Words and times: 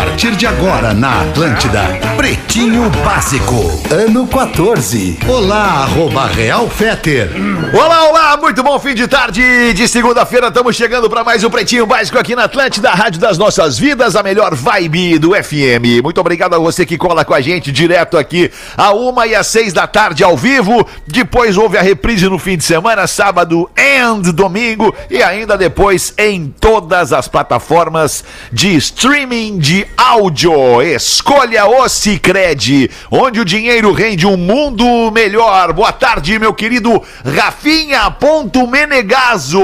Partir 0.00 0.34
de 0.34 0.46
agora 0.46 0.94
na 0.94 1.20
Atlântida, 1.20 1.82
Pretinho 2.16 2.88
Básico, 3.04 3.82
ano 3.90 4.26
14. 4.26 5.18
Olá, 5.28 5.82
arroba 5.82 6.26
Real 6.26 6.70
Feter. 6.70 7.30
Olá, 7.74 8.08
olá, 8.08 8.36
muito 8.38 8.62
bom 8.62 8.78
fim 8.78 8.94
de 8.94 9.06
tarde 9.06 9.74
de 9.74 9.86
segunda-feira. 9.86 10.48
Estamos 10.48 10.74
chegando 10.74 11.10
para 11.10 11.22
mais 11.22 11.44
um 11.44 11.50
Pretinho 11.50 11.84
Básico 11.84 12.18
aqui 12.18 12.34
na 12.34 12.44
Atlântida, 12.44 12.88
Rádio 12.92 13.20
das 13.20 13.36
Nossas 13.36 13.78
Vidas, 13.78 14.16
a 14.16 14.22
melhor 14.22 14.54
vibe 14.54 15.18
do 15.18 15.32
FM. 15.34 16.02
Muito 16.02 16.18
obrigado 16.18 16.54
a 16.54 16.58
você 16.58 16.86
que 16.86 16.96
cola 16.96 17.22
com 17.22 17.34
a 17.34 17.42
gente 17.42 17.70
direto 17.70 18.16
aqui 18.16 18.50
a 18.78 18.92
uma 18.92 19.26
e 19.26 19.34
às 19.34 19.48
seis 19.48 19.74
da 19.74 19.86
tarde 19.86 20.24
ao 20.24 20.34
vivo. 20.34 20.86
Depois 21.06 21.58
houve 21.58 21.76
a 21.76 21.82
reprise 21.82 22.26
no 22.26 22.38
fim 22.38 22.56
de 22.56 22.64
semana, 22.64 23.06
sábado 23.06 23.70
e 23.76 23.90
domingo 24.32 24.94
e 25.10 25.22
ainda 25.22 25.58
depois 25.58 26.14
em 26.16 26.54
todas 26.58 27.12
as 27.12 27.28
plataformas 27.28 28.24
de 28.50 28.74
streaming 28.76 29.58
de 29.58 29.89
áudio. 29.96 30.82
Escolha 30.82 31.66
o 31.66 31.88
Cicred, 31.88 32.90
onde 33.10 33.40
o 33.40 33.44
dinheiro 33.44 33.92
rende 33.92 34.26
um 34.26 34.36
mundo 34.36 35.10
melhor. 35.10 35.72
Boa 35.72 35.92
tarde, 35.92 36.38
meu 36.38 36.52
querido 36.54 37.02
Rafinha 37.24 38.10
Ponto 38.10 38.66
Menegaso. 38.66 39.60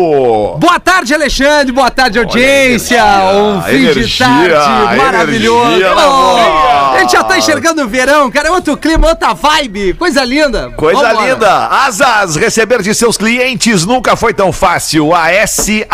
Boa 0.58 0.78
tarde, 0.78 1.14
Alexandre. 1.14 1.72
Boa 1.72 1.90
tarde, 1.90 2.18
audiência. 2.18 3.02
um 3.34 3.62
fim 3.62 3.74
energia, 3.74 4.04
de 4.04 4.18
tarde 4.18 4.96
maravilhoso. 4.96 5.70
energia 5.72 5.94
Oh, 5.96 6.94
a 6.94 6.98
gente 7.00 7.12
já 7.12 7.24
tá 7.24 7.38
enxergando 7.38 7.82
o 7.82 7.88
verão, 7.88 8.30
cara. 8.30 8.48
É 8.48 8.50
outro 8.50 8.76
clima, 8.76 9.08
outra 9.08 9.32
vibe. 9.34 9.94
Coisa 9.94 10.24
linda. 10.24 10.70
Coisa 10.70 11.08
Vambora. 11.08 11.32
linda! 11.32 11.66
Asas, 11.68 12.36
receber 12.36 12.82
de 12.82 12.94
seus 12.94 13.16
clientes 13.16 13.84
nunca 13.84 14.14
foi 14.16 14.32
tão 14.32 14.52
fácil. 14.52 15.14
ASAAS.com, 15.14 15.84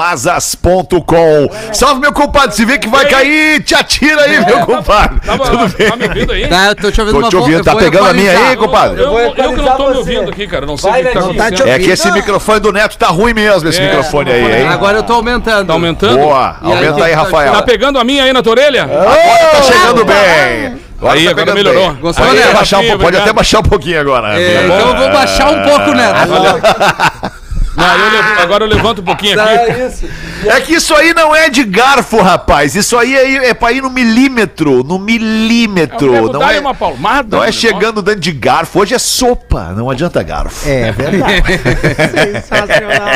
asas.com. 0.00 1.50
Salve, 1.72 2.00
meu 2.00 2.12
compadre, 2.32 2.56
se 2.56 2.64
vê 2.64 2.78
que 2.78 2.88
vai 2.88 3.06
cair, 3.06 3.62
te 3.62 3.74
atira 3.74 4.22
aí, 4.22 4.44
meu 4.44 4.60
compadre. 4.60 5.20
Tudo 5.20 5.68
bem? 5.76 5.88
Tá 5.90 5.96
me 5.96 6.04
ouvindo 6.08 6.32
aí? 6.32 6.48
Tá, 6.48 6.66
eu 6.68 6.74
tô 6.74 6.90
te 6.90 7.00
ouvindo 7.00 7.20
Tô 7.20 7.28
te 7.28 7.36
ouvindo, 7.36 7.62
tá 7.64 7.76
pegando 7.76 8.08
a 8.08 8.12
minha 8.14 8.32
aí, 8.48 8.56
compadre? 8.56 9.00
Eu, 9.02 9.18
eu, 9.18 9.32
que 9.32 9.42
não 9.62 9.76
tô 9.76 9.90
me 9.90 9.96
ouvindo 9.98 10.30
aqui, 10.30 10.46
cara. 10.46 10.64
Não 10.66 10.76
sei 10.76 10.90
o 10.90 10.94
que, 10.94 11.02
que 11.02 11.08
tá 11.12 11.20
Netinho. 11.20 11.34
acontecendo. 11.40 11.68
É 11.68 11.78
que 11.78 11.90
esse 11.90 12.10
microfone 12.10 12.60
do 12.60 12.72
Neto 12.72 12.96
tá 12.96 13.08
ruim 13.08 13.34
mesmo, 13.34 13.68
esse 13.68 13.80
É, 13.80 13.84
microfone 13.86 14.30
aí, 14.32 14.62
hein? 14.62 14.68
Agora 14.68 14.98
eu 14.98 15.02
tô 15.02 15.12
aumentando. 15.14 15.66
Tá 15.66 15.72
aumentando? 15.74 16.18
Boa, 16.18 16.56
E 16.62 16.72
aumenta 16.72 17.04
aí, 17.04 17.12
tá- 17.12 17.18
Rafael. 17.22 17.52
Tá 17.52 17.62
pegando 17.62 17.98
a 17.98 18.04
minha 18.04 18.24
aí 18.24 18.32
na 18.32 18.42
tua 18.42 18.52
orelha? 18.52 18.86
Tá 18.88 19.62
chegando 19.62 20.04
bem. 20.04 20.80
Aí, 21.04 21.24
tá 21.24 21.30
agora 21.32 21.54
melhorou. 21.54 21.90
bem. 21.92 22.00
Gostou, 22.00 22.24
Aí, 22.24 22.38
né? 22.38 22.52
baixar 22.52 22.78
um 22.78 22.98
pode 22.98 23.16
até 23.16 23.32
baixar 23.32 23.58
um 23.58 23.62
pouquinho 23.64 24.00
agora. 24.00 24.40
É, 24.40 24.54
Rafinha. 24.56 24.64
então 24.76 24.88
eu 24.90 24.96
vou 24.96 25.10
baixar 25.10 25.48
um 25.50 25.62
pouco, 25.62 25.90
né? 25.92 26.12
Não, 27.82 27.98
eu 27.98 28.10
levo- 28.12 28.40
agora 28.42 28.64
eu 28.64 28.68
levanto 28.68 29.00
um 29.00 29.04
pouquinho 29.04 29.40
aqui. 29.40 29.72
isso. 29.86 30.08
É 30.46 30.60
que 30.60 30.74
isso 30.74 30.94
aí 30.94 31.14
não 31.14 31.34
é 31.34 31.48
de 31.48 31.64
garfo, 31.64 32.20
rapaz. 32.20 32.74
Isso 32.74 32.96
aí 32.98 33.14
é, 33.14 33.48
é 33.50 33.54
pra 33.54 33.72
ir 33.72 33.82
no 33.82 33.90
milímetro. 33.90 34.82
No 34.84 34.98
milímetro. 34.98 36.14
Eu 36.14 36.32
não 36.32 36.48
é, 36.48 36.58
uma 36.60 36.74
palmada. 36.74 37.36
não 37.36 37.44
é 37.44 37.52
chegando 37.52 38.02
dentro 38.02 38.20
de 38.20 38.32
garfo. 38.32 38.80
Hoje 38.80 38.94
é 38.94 38.98
sopa. 38.98 39.72
Não 39.76 39.88
adianta 39.90 40.22
garfo. 40.22 40.68
É 40.68 40.90
verdade. 40.92 41.42
Sensacional. 42.40 43.08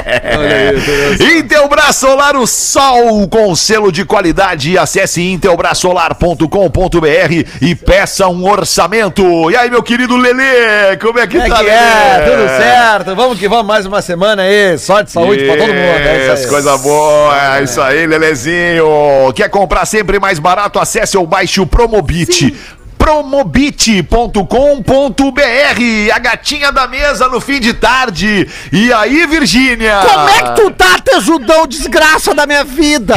Intelbras 1.39 1.97
Solar, 1.97 2.37
o 2.37 2.47
sol 2.47 3.27
com 3.29 3.55
selo 3.57 3.91
de 3.91 4.05
qualidade. 4.05 4.77
Acesse 4.79 5.21
intelbrasolar.com.br 5.23 7.45
e 7.61 7.75
peça 7.75 8.29
um 8.29 8.47
orçamento. 8.49 9.51
E 9.51 9.57
aí, 9.57 9.69
meu 9.71 9.83
querido 9.83 10.17
Lelê, 10.17 10.97
como 11.01 11.19
é 11.19 11.27
que 11.27 11.41
Como 11.41 11.47
é 11.47 11.49
tá, 11.57 11.65
que 11.65 11.71
é? 11.71 12.21
Tudo 12.31 12.49
certo? 12.57 13.17
Vamos 13.17 13.39
que 13.39 13.49
vamos 13.49 13.67
mais 13.67 13.87
uma 13.87 14.01
semana 14.03 14.43
aí. 14.43 14.56
Sorte, 14.79 15.11
saúde 15.13 15.45
pra 15.45 15.57
todo 15.57 15.69
mundo. 15.69 15.77
É 15.79 16.25
Isso, 16.25 16.35
isso 16.35 16.45
aí. 16.45 16.51
coisa 16.51 16.77
boa. 16.79 17.57
É 17.59 17.63
isso 17.63 17.81
aí, 17.81 18.07
Lelezinho. 18.07 18.87
Quer 19.35 19.49
comprar 19.49 19.85
sempre 19.87 20.19
mais 20.19 20.39
barato? 20.39 20.79
Acesse 20.79 21.17
ou 21.17 21.27
baixe 21.27 21.61
o 21.61 21.67
Promobit. 21.67 22.55
Promobit.com.br 23.07 24.43
A 26.13 26.19
gatinha 26.19 26.73
da 26.73 26.89
mesa 26.89 27.29
no 27.29 27.41
fim 27.41 27.61
de 27.61 27.73
tarde. 27.73 28.49
E 28.73 28.93
aí, 28.93 29.25
Virgínia? 29.29 30.01
Como 30.01 30.29
é 30.29 30.43
que 30.43 30.61
tu 30.61 30.73
tá, 30.73 30.99
tesudão, 30.99 31.69
desgraça 31.69 32.35
da 32.35 32.47
minha 32.47 32.65
vida? 32.65 33.15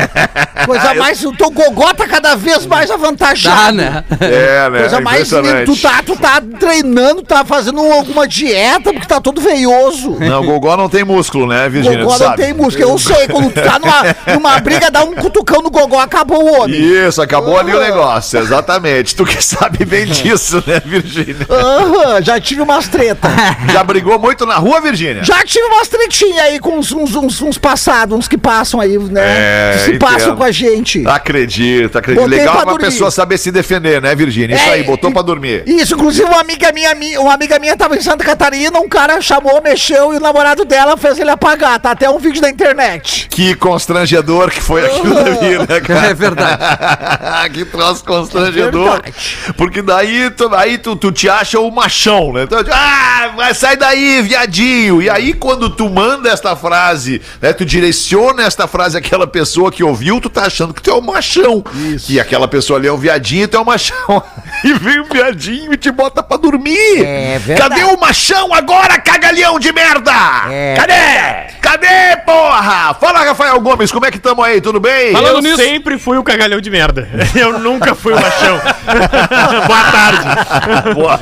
Coisa 0.64 0.94
mais. 0.94 1.22
O 1.22 1.32
teu 1.32 1.50
gogó 1.50 1.92
tá 1.92 2.06
cada 2.06 2.34
vez 2.34 2.64
mais 2.64 2.90
avantajado. 2.90 3.60
Tá, 3.66 3.72
né? 3.72 4.04
É, 4.20 4.70
né? 4.70 4.80
Coisa 4.80 5.00
mais. 5.02 5.28
Tu 5.28 5.76
tá, 5.76 6.02
tu 6.02 6.16
tá 6.16 6.42
treinando, 6.58 7.22
tá 7.22 7.44
fazendo 7.44 7.80
alguma 7.80 8.26
dieta, 8.26 8.90
porque 8.92 9.06
tá 9.06 9.20
todo 9.20 9.40
veioso. 9.40 10.16
Não, 10.18 10.40
o 10.40 10.46
Gogó 10.46 10.76
não 10.76 10.88
tem 10.88 11.04
músculo, 11.04 11.46
né, 11.46 11.68
Virgínia? 11.68 11.98
Gogó 11.98 12.16
Tu 12.16 12.20
não 12.20 12.26
sabe? 12.30 12.42
tem 12.42 12.54
música, 12.54 12.82
eu 12.82 12.98
sei. 12.98 13.28
Quando 13.28 13.50
tu 13.50 13.60
tá 13.60 13.78
numa, 13.78 14.34
numa 14.34 14.60
briga, 14.60 14.90
dá 14.90 15.02
um 15.04 15.14
cutucão 15.14 15.60
no 15.60 15.70
gogó, 15.70 16.00
acabou 16.00 16.42
o 16.42 16.62
homem. 16.62 16.80
Isso, 16.80 17.20
acabou 17.20 17.58
ali 17.58 17.74
o 17.74 17.80
negócio, 17.80 18.38
exatamente. 18.38 19.09
Tu 19.16 19.24
que 19.26 19.42
sabe 19.44 19.84
bem 19.84 20.06
disso, 20.06 20.62
né, 20.66 20.80
Virgínia? 20.84 21.46
Aham, 21.48 22.22
já 22.22 22.40
tive 22.40 22.62
umas 22.62 22.88
tretas. 22.88 23.30
Já 23.72 23.84
brigou 23.84 24.18
muito 24.18 24.44
na 24.46 24.56
rua, 24.56 24.80
Virgínia? 24.80 25.22
Já 25.24 25.44
tive 25.44 25.64
umas 25.66 25.88
tretinhas 25.88 26.38
aí 26.44 26.58
com 26.58 26.78
uns, 26.78 26.90
uns, 26.92 27.14
uns, 27.14 27.40
uns 27.42 27.58
passados, 27.58 28.16
uns 28.16 28.28
que 28.28 28.36
passam 28.38 28.80
aí, 28.80 28.98
né? 28.98 29.20
É, 29.22 29.72
que 29.72 29.78
se 29.78 29.84
entendo. 29.90 30.00
passam 30.00 30.36
com 30.36 30.42
a 30.44 30.50
gente. 30.50 31.06
Acredito, 31.06 31.96
acredito. 31.98 32.22
Botei 32.24 32.38
Legal 32.38 32.54
pra 32.54 32.62
pra 32.64 32.72
dormir. 32.72 32.86
pessoa 32.86 33.10
saber 33.10 33.38
se 33.38 33.50
defender, 33.50 34.00
né, 34.02 34.14
Virgínia? 34.14 34.56
Isso 34.56 34.64
É, 34.68 34.72
aí, 34.74 34.82
botou 34.84 35.10
e- 35.10 35.12
pra 35.12 35.22
dormir. 35.22 35.62
Isso, 35.66 35.94
inclusive 35.94 36.26
uma 36.28 36.40
amiga 36.40 36.72
minha, 36.72 36.94
mi- 36.94 37.16
uma 37.18 37.34
amiga 37.34 37.58
minha 37.58 37.76
tava 37.76 37.96
em 37.96 38.00
Santa 38.00 38.24
Catarina, 38.24 38.78
um 38.80 38.88
cara 38.88 39.20
chamou, 39.20 39.60
mexeu 39.62 40.12
e 40.12 40.16
o 40.16 40.20
namorado 40.20 40.64
dela 40.64 40.96
fez 40.96 41.18
ele 41.18 41.30
apagar. 41.30 41.78
Tá 41.80 41.90
até 41.92 42.08
um 42.10 42.18
vídeo 42.18 42.40
da 42.42 42.48
internet. 42.50 43.28
Que 43.30 43.54
constrangedor 43.54 44.50
que 44.50 44.60
foi 44.60 44.84
aquilo 44.86 45.14
dali, 45.14 45.58
né, 45.58 45.80
cara? 45.86 46.06
É 46.08 46.14
verdade. 46.14 47.50
que 47.52 47.64
troço 47.64 48.04
constrangedor. 48.04 48.99
Verdade. 49.02 49.52
Porque 49.56 49.82
daí, 49.82 50.30
tu, 50.30 50.54
aí 50.54 50.78
tu, 50.78 50.96
tu 50.96 51.10
te 51.12 51.28
acha 51.28 51.58
o 51.58 51.70
machão, 51.70 52.32
né? 52.32 52.42
Então, 52.44 52.58
ah, 52.72 53.32
vai, 53.36 53.54
sai 53.54 53.76
daí, 53.76 54.22
viadinho. 54.22 55.00
E 55.02 55.08
aí, 55.08 55.32
quando 55.32 55.70
tu 55.70 55.88
manda 55.88 56.30
esta 56.30 56.54
frase, 56.56 57.20
né? 57.40 57.52
Tu 57.52 57.64
direciona 57.64 58.42
esta 58.42 58.66
frase 58.66 58.96
àquela 58.98 59.26
pessoa 59.26 59.70
que 59.72 59.82
ouviu, 59.82 60.20
tu 60.20 60.28
tá 60.28 60.42
achando 60.46 60.74
que 60.74 60.82
tu 60.82 60.90
é 60.90 60.94
o 60.94 61.00
machão. 61.02 61.64
Isso. 61.74 62.06
Que 62.06 62.20
aquela 62.20 62.46
pessoa 62.48 62.78
ali 62.78 62.88
é 62.88 62.92
um 62.92 62.96
viadinho 62.96 63.44
e 63.44 63.46
tu 63.46 63.56
é 63.56 63.60
o 63.60 63.64
machão. 63.64 64.22
E 64.62 64.74
vem 64.74 65.00
um 65.00 65.04
viadinho 65.04 65.72
e 65.72 65.76
te 65.78 65.90
bota 65.90 66.22
pra 66.22 66.36
dormir. 66.36 67.02
É 67.02 67.38
verdade. 67.38 67.70
Cadê 67.80 67.84
o 67.94 67.98
machão 67.98 68.52
agora, 68.52 68.98
cagalhão 68.98 69.58
de 69.58 69.72
merda? 69.72 70.12
É 70.50 70.74
Cadê? 70.76 71.56
Cadê, 71.62 72.16
porra? 72.26 72.92
Fala, 72.94 73.24
Rafael 73.24 73.58
Gomes, 73.60 73.90
como 73.90 74.04
é 74.04 74.10
que 74.10 74.18
tamo 74.18 74.42
aí? 74.42 74.60
Tudo 74.60 74.78
bem? 74.78 75.12
Falando 75.12 75.36
Eu 75.36 75.42
nisso- 75.42 75.56
sempre 75.56 75.98
fui 75.98 76.18
o 76.18 76.22
cagalhão 76.22 76.60
de 76.60 76.68
merda. 76.68 77.08
Eu 77.34 77.58
nunca 77.58 77.94
fui 77.94 78.12
o 78.12 78.20
machão. 78.20 78.60
Boa 79.66 79.84
tarde. 79.92 80.94
Boa, 80.94 81.20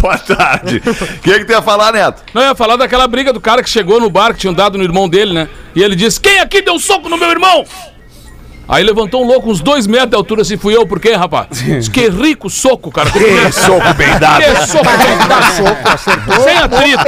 boa 0.00 0.18
tarde. 0.18 0.82
O 0.86 1.18
que, 1.20 1.32
é 1.32 1.38
que 1.38 1.44
tem 1.44 1.56
a 1.56 1.62
falar, 1.62 1.92
Neto? 1.92 2.22
Não, 2.34 2.42
eu 2.42 2.48
ia 2.48 2.54
falar 2.54 2.76
daquela 2.76 3.06
briga 3.06 3.32
do 3.32 3.40
cara 3.40 3.62
que 3.62 3.70
chegou 3.70 4.00
no 4.00 4.10
bar 4.10 4.32
que 4.32 4.40
tinham 4.40 4.54
dado 4.54 4.76
no 4.78 4.84
irmão 4.84 5.08
dele, 5.08 5.32
né? 5.32 5.48
E 5.74 5.82
ele 5.82 5.96
disse: 5.96 6.20
Quem 6.20 6.40
aqui 6.40 6.60
deu 6.62 6.78
soco 6.78 7.08
no 7.08 7.16
meu 7.16 7.30
irmão? 7.30 7.64
Aí 8.68 8.84
levantou 8.84 9.24
um 9.24 9.26
louco, 9.26 9.50
uns 9.50 9.60
dois 9.60 9.86
metros 9.86 10.10
de 10.10 10.16
altura, 10.16 10.42
assim, 10.42 10.58
fui 10.58 10.76
eu, 10.76 10.86
por 10.86 11.00
quê, 11.00 11.14
rapaz? 11.14 11.46
Diz 11.52 11.88
que 11.88 12.08
rico 12.10 12.50
soco, 12.50 12.90
cara. 12.90 13.10
Que 13.10 13.50
soco 13.50 13.94
bem 13.94 14.18
dado. 14.18 14.42
Que 14.42 14.66
soco, 14.66 14.84
Dá 14.84 15.42
soco, 15.56 15.88
acertou. 15.88 16.44
sem 16.44 16.58
atrito. 16.58 17.04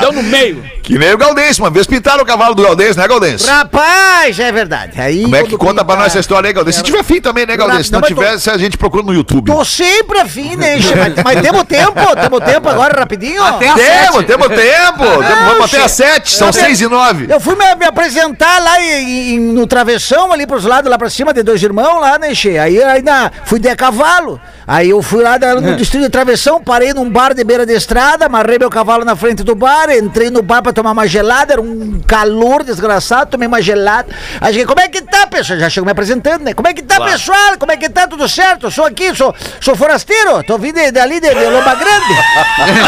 Deu 0.00 0.12
no 0.12 0.22
meio. 0.24 0.73
Que 0.84 0.98
nem 0.98 1.14
o 1.14 1.18
Galdense. 1.18 1.60
Uma 1.60 1.70
vez 1.70 1.86
pintaram 1.86 2.22
o 2.22 2.26
cavalo 2.26 2.54
do 2.54 2.62
Galdense, 2.62 2.98
né, 2.98 3.08
Galdense? 3.08 3.46
Rapaz, 3.48 4.38
é 4.38 4.52
verdade. 4.52 5.00
Aí, 5.00 5.22
Como 5.22 5.34
é 5.34 5.42
que 5.42 5.56
conta 5.56 5.76
pra 5.76 5.84
pinta- 5.84 5.96
nós 5.96 6.06
essa 6.08 6.20
história 6.20 6.46
aí, 6.46 6.52
Galdense? 6.52 6.78
Se 6.78 6.84
tiver 6.84 7.02
fim 7.02 7.20
também, 7.22 7.46
né, 7.46 7.56
Galdense? 7.56 7.84
Se 7.84 7.92
não 7.92 8.00
Não, 8.00 8.08
tô- 8.08 8.14
tiver, 8.14 8.38
se 8.38 8.50
a 8.50 8.58
gente 8.58 8.76
procura 8.76 9.02
no 9.02 9.14
YouTube. 9.14 9.50
Tô 9.50 9.64
sempre 9.64 10.18
afim, 10.20 10.56
né? 10.56 10.76
Mas, 10.76 11.24
mas 11.24 11.40
temos 11.40 11.64
tempo? 11.64 11.94
Temos 12.20 12.40
tempo 12.44 12.68
agora, 12.68 13.00
rapidinho? 13.00 13.42
Até 13.42 13.70
a 13.70 13.74
Temos, 13.74 14.24
temos 14.26 14.46
tempo. 14.48 15.04
Temos- 15.04 15.44
Vamos 15.46 15.64
até 15.74 15.82
às 15.82 15.92
sete, 15.92 16.30
são 16.30 16.48
Eu- 16.48 16.52
seis 16.52 16.80
e 16.82 16.86
nove. 16.86 17.26
Eu 17.30 17.40
fui 17.40 17.54
me, 17.56 17.74
me 17.76 17.86
apresentar 17.86 18.60
lá 18.62 18.78
em- 18.80 19.34
em- 19.36 19.40
no 19.40 19.66
travessão, 19.66 20.32
ali 20.32 20.46
pros 20.46 20.64
lados, 20.64 20.90
lá 20.90 20.98
pra 20.98 21.08
cima, 21.08 21.32
de 21.32 21.42
dois 21.42 21.62
irmãos 21.62 21.98
lá, 22.00 22.18
né, 22.18 22.34
Che? 22.34 22.58
Aí 22.58 22.82
ainda 22.82 23.32
fui 23.46 23.58
de 23.58 23.74
cavalo. 23.74 24.38
Aí 24.66 24.90
eu 24.90 25.02
fui 25.02 25.22
lá 25.22 25.38
no 25.38 25.76
distrito 25.76 26.04
de 26.04 26.08
travessão, 26.10 26.62
parei 26.62 26.92
num 26.94 27.08
bar 27.10 27.34
de 27.34 27.42
beira 27.44 27.64
de 27.66 27.72
estrada, 27.74 28.26
amarrei 28.26 28.58
meu 28.58 28.70
cavalo 28.70 29.04
na 29.04 29.14
frente 29.16 29.42
do 29.42 29.54
bar, 29.54 29.90
entrei 29.90 30.30
no 30.30 30.42
bar 30.42 30.62
pra 30.62 30.72
tomar 30.74 30.90
uma 30.92 31.06
gelada, 31.06 31.54
era 31.54 31.62
um 31.62 32.00
calor 32.06 32.62
desgraçado, 32.62 33.30
tomei 33.30 33.48
uma 33.48 33.62
gelada. 33.62 34.08
Aí 34.40 34.52
cheguei, 34.52 34.66
como 34.66 34.80
é 34.80 34.88
que 34.88 35.00
tá, 35.02 35.26
pessoal? 35.26 35.58
Já 35.58 35.70
chego 35.70 35.86
me 35.86 35.92
apresentando, 35.92 36.42
né? 36.42 36.52
Como 36.54 36.68
é 36.68 36.74
que 36.74 36.82
tá, 36.82 37.00
pessoal? 37.00 37.56
Como 37.58 37.72
é 37.72 37.76
que 37.76 37.88
tá? 37.88 38.06
Tudo 38.06 38.28
certo? 38.28 38.66
Eu 38.66 38.70
sou 38.70 38.84
aqui, 38.84 39.14
sou, 39.14 39.34
sou 39.60 39.74
forasteiro, 39.76 40.42
tô 40.44 40.58
vindo 40.58 40.74
dali 40.92 41.20
de, 41.20 41.28
de 41.28 41.44
Lomba 41.46 41.74
Grande. 41.74 42.14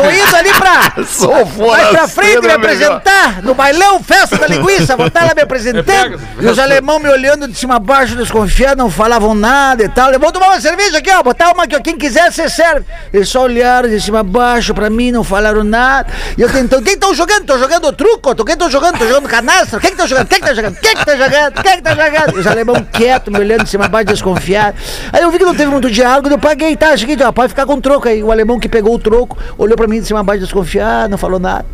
tô 0.03 0.11
indo 0.11 0.37
ali 0.37 0.53
pra... 0.55 1.05
Sou 1.07 1.33
Mais 1.33 1.89
pra 1.89 2.09
forasteiro, 2.09 2.09
frente 2.09 2.31
me 2.33 2.37
é 2.37 2.41
melhor. 2.41 2.57
apresentar 2.97 3.43
no 3.43 3.55
bailão, 3.55 4.03
festa 4.03 4.37
da 4.37 4.47
linguiça, 4.47 4.97
vou 4.97 5.07
estar 5.07 5.25
lá 5.25 5.35
me 5.35 5.43
apresentando. 5.43 6.21
E 6.41 6.47
os 6.47 6.59
alemão 6.59 6.99
me 6.99 7.09
olhando 7.09 7.47
de 7.49 7.57
cima 7.57 7.77
a 7.77 7.79
baixo, 7.79 8.17
desconfiados, 8.17 8.77
não 8.77 8.91
falavam 8.91 9.35
nada 9.35 9.85
e 9.85 9.89
tal. 9.89 10.11
Eu 10.13 10.19
vou 10.21 10.33
tomar 10.33 10.49
uma 10.49 10.61
cerveja 10.61 10.99
aqui, 10.99 11.11
ó, 11.11 11.23
botar 11.23 11.53
uma 11.53 11.65
aqui, 11.65 11.77
ó, 11.77 11.81
quem 11.81 11.97
quiser, 11.97 12.31
você 12.33 12.49
serve. 12.49 12.85
Eles 13.13 13.29
só 13.29 13.43
olharam 13.43 13.89
de 13.89 14.01
cima 14.01 14.21
a 14.21 14.23
baixo 14.23 14.75
pra 14.75 14.91
mim, 14.91 15.11
não 15.13 15.23
falaram 15.25 15.63
nada. 15.63 16.13
E 16.37 16.43
eu 16.43 16.51
tentando, 16.51 16.83
quem 16.83 16.95
estão 16.95 17.15
jogando? 17.15 17.45
Tô 17.45 17.59
jogando 17.59 17.76
truco? 17.93 18.35
Tô, 18.35 18.45
quem 18.45 18.57
tô 18.57 18.69
jogando? 18.69 18.99
Tô 18.99 19.07
jogando 19.07 19.29
canastra? 19.29 19.81
Quem 19.81 19.91
que 19.91 19.97
tá 19.97 20.07
jogando? 20.07 20.29
Quem 20.29 20.41
que 20.41 20.47
tá 20.47 20.55
jogando? 20.55 20.77
Quem 20.77 20.97
que 20.97 21.05
tá 21.05 21.17
jogando? 21.17 21.63
Quem 21.63 21.77
que 21.77 21.83
tá 21.83 21.95
jogando? 21.95 22.39
Os 22.39 22.47
alemão 22.47 22.87
quietos, 22.93 23.33
me 23.33 23.39
olhando 23.41 23.65
de 23.65 23.71
cima 23.71 23.87
a 23.87 23.89
baixo, 23.89 24.07
desconfiados. 24.07 24.81
Aí 25.13 25.23
eu 25.23 25.31
vi 25.31 25.39
que 25.39 25.45
não 25.45 25.55
teve 25.55 25.71
muito 25.71 25.91
diálogo, 25.91 26.29
eu 26.29 26.39
paguei, 26.39 26.77
tá? 26.77 26.97
Seguinte, 26.97 27.23
ó, 27.23 27.33
pode 27.33 27.49
ficar 27.51 27.67
com 27.67 27.75
o 27.75 27.81
troco 27.81 28.09
aí. 28.09 28.23
O 28.23 28.31
alemão 28.31 28.59
que 28.59 28.69
pegou 28.69 28.95
o 28.95 28.99
troco, 28.99 29.37
olhou 29.59 29.77
pra 29.77 29.87
mim 29.87 30.01
de 30.01 30.07
cima 30.07 30.23
baixo, 30.23 30.43
desconfiado, 30.43 31.11
não 31.11 31.19
falou 31.19 31.39
nada. 31.39 31.65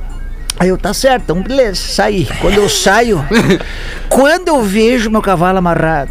Aí 0.59 0.69
eu, 0.69 0.79
tá 0.79 0.95
certo, 0.95 1.23
então 1.25 1.43
beleza, 1.43 1.81
saí. 1.81 2.29
Quando 2.41 2.59
eu 2.59 2.69
saio, 2.69 3.25
quando 4.09 4.49
eu 4.49 4.63
vejo 4.63 5.11
meu 5.11 5.23
cavalo 5.23 5.59
amarrado, 5.59 6.11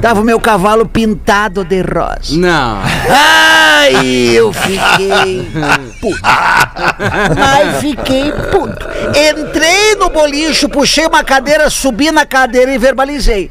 tava 0.00 0.20
o 0.20 0.24
meu 0.24 0.38
cavalo 0.38 0.86
pintado 0.86 1.64
de 1.64 1.80
rosa. 1.82 2.36
Não. 2.36 2.80
Ai, 3.08 4.30
eu 4.34 4.52
fiquei 4.52 5.50
puto. 6.00 6.20
Ai, 6.22 7.80
fiquei 7.80 8.30
puto. 8.32 8.86
Entrei 9.08 9.96
no 9.96 10.10
bolicho, 10.10 10.68
puxei 10.68 11.06
uma 11.06 11.24
cadeira, 11.24 11.68
subi 11.70 12.10
na 12.12 12.26
cadeira 12.26 12.72
e 12.72 12.78
verbalizei. 12.78 13.50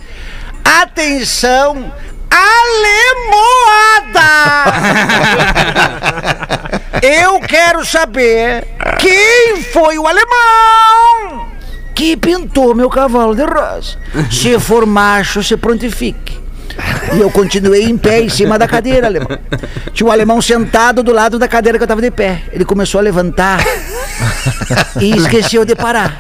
Atenção, 0.64 1.92
alemoada! 2.30 4.20
Eu 7.02 7.40
quero 7.42 7.86
saber 7.86 8.68
quem 9.00 9.64
foi 9.64 9.98
o 9.98 10.06
alemão 10.06 11.50
que 11.96 12.16
pintou 12.18 12.76
meu 12.76 12.90
cavalo 12.90 13.36
de 13.36 13.44
rosa. 13.44 13.98
Se 14.31 14.60
for 14.60 14.86
macho, 14.86 15.44
se 15.44 15.56
prontifique. 15.58 16.40
E 17.14 17.20
eu 17.20 17.30
continuei 17.30 17.84
em 17.84 17.98
pé 17.98 18.22
em 18.22 18.30
cima 18.30 18.58
da 18.58 18.68
cadeira, 18.68 19.08
alemão. 19.08 19.28
Tinha 19.94 20.08
um 20.08 20.12
alemão 20.12 20.42
sentado 20.42 21.02
do 21.02 21.12
lado 21.12 21.40
da 21.40 21.48
cadeira 21.48 21.78
que 21.78 21.84
eu 21.84 21.88
tava 21.88 22.02
de 22.02 22.12
pé. 22.12 22.44
Ele 22.52 22.66
começou 22.66 23.00
a 23.00 23.02
levantar 23.02 23.60
e 25.00 25.12
esqueceu 25.12 25.66
de 25.66 25.76
parar. 25.76 26.18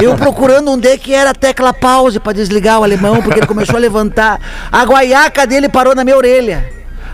Eu 0.00 0.14
procurando 0.16 0.70
onde 0.70 0.88
é 0.88 0.96
que 0.96 1.14
era 1.14 1.30
a 1.30 1.34
tecla 1.34 1.72
pause 1.72 2.18
para 2.20 2.32
desligar 2.32 2.80
o 2.80 2.84
alemão, 2.84 3.22
porque 3.22 3.40
ele 3.40 3.46
começou 3.46 3.76
a 3.76 3.80
levantar. 3.80 4.40
A 4.70 4.84
guaiaca 4.84 5.46
dele 5.46 5.68
parou 5.68 5.94
na 5.94 6.04
minha 6.04 6.16
orelha. 6.16 6.64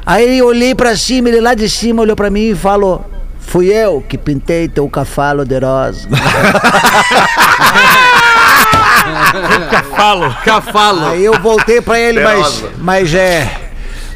Aí 0.06 0.38
eu 0.38 0.46
olhei 0.46 0.74
pra 0.74 0.96
cima, 0.96 1.28
ele 1.28 1.40
lá 1.40 1.54
de 1.54 1.68
cima 1.68 2.02
olhou 2.02 2.14
pra 2.14 2.30
mim 2.30 2.50
e 2.50 2.54
falou: 2.54 3.04
Fui 3.40 3.66
eu 3.66 4.04
que 4.06 4.18
pintei 4.18 4.68
teu 4.68 4.88
cavalo 4.88 5.44
de 5.44 5.58
rosa. 5.58 6.08
Falo. 9.96 10.34
Cafalo. 10.44 11.06
Aí 11.06 11.24
eu 11.24 11.38
voltei 11.40 11.80
pra 11.80 11.98
ele, 11.98 12.20
mas, 12.20 12.34
Perosa. 12.34 12.72
mas 12.78 13.14
é. 13.14 13.50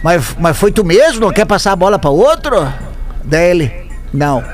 Mas, 0.02 0.36
mas 0.38 0.56
foi 0.56 0.70
tu 0.70 0.84
mesmo? 0.84 1.20
Não 1.20 1.32
quer 1.32 1.44
passar 1.44 1.72
a 1.72 1.76
bola 1.76 1.98
pra 1.98 2.10
outro? 2.10 2.72
Daí 3.24 3.50
ele, 3.50 3.90
não, 4.12 4.44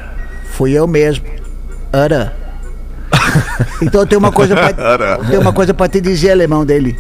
fui 0.53 0.73
eu 0.73 0.87
mesmo. 0.87 1.25
Era. 1.93 2.35
Então 3.83 4.01
eu 4.03 4.07
tenho 4.07 4.19
uma 4.19 4.33
coisa 4.33 4.55
pra, 4.55 4.73
tenho 5.29 5.41
uma 5.41 5.53
coisa 5.53 5.75
pra 5.75 5.89
te 5.89 6.01
dizer, 6.01 6.31
alemão 6.31 6.65
dele. 6.65 6.99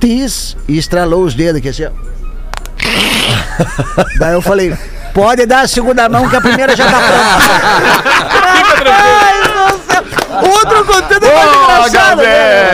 Tis 0.00 0.56
e 0.66 0.76
estralou 0.76 1.22
os 1.24 1.34
dedos 1.34 1.56
aqui 1.58 1.68
assim, 1.68 1.84
ó. 1.84 1.90
Daí 4.18 4.32
eu 4.32 4.42
falei, 4.42 4.76
pode 5.14 5.46
dar 5.46 5.60
a 5.60 5.68
segunda 5.68 6.08
mão 6.08 6.28
que 6.28 6.36
a 6.36 6.40
primeira 6.40 6.74
já 6.74 6.84
tá 6.90 6.98
pronta. 6.98 7.52
Ai, 8.90 9.40
meu 9.42 9.54
Deus 9.54 9.80
do 9.80 9.92
céu. 9.92 10.27
Outro 10.42 10.84
conteúdo 10.84 11.26
mais 11.26 11.56
Ô, 11.56 11.62
engraçado, 11.62 12.22
né? 12.22 12.70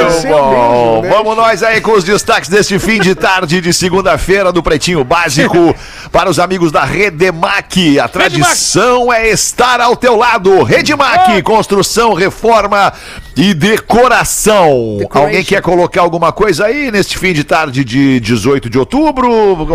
Muito 0.00 0.28
bom. 0.28 0.84
mesmo, 0.94 1.02
né? 1.02 1.08
Vamos 1.08 1.36
nós 1.36 1.62
aí 1.62 1.80
com 1.80 1.92
os 1.92 2.04
destaques 2.04 2.48
deste 2.48 2.78
fim 2.78 3.00
de 3.00 3.14
tarde 3.14 3.60
de 3.60 3.72
segunda-feira 3.72 4.52
do 4.52 4.62
Pretinho 4.62 5.04
Básico 5.04 5.74
para 6.10 6.30
os 6.30 6.38
amigos 6.38 6.72
da 6.72 6.84
Redemac. 6.84 7.98
A 7.98 8.08
tradição 8.08 9.12
é 9.12 9.28
estar 9.28 9.80
ao 9.80 9.96
teu 9.96 10.16
lado. 10.16 10.62
Redemac, 10.62 11.42
construção, 11.42 12.14
reforma 12.14 12.92
e 13.36 13.52
decoração. 13.52 14.96
Decoration. 14.98 15.26
Alguém 15.26 15.44
quer 15.44 15.60
colocar 15.60 16.02
alguma 16.02 16.32
coisa 16.32 16.66
aí 16.66 16.90
neste 16.90 17.18
fim 17.18 17.32
de 17.32 17.44
tarde 17.44 17.84
de 17.84 18.20
18 18.20 18.70
de 18.70 18.78
outubro? 18.78 19.28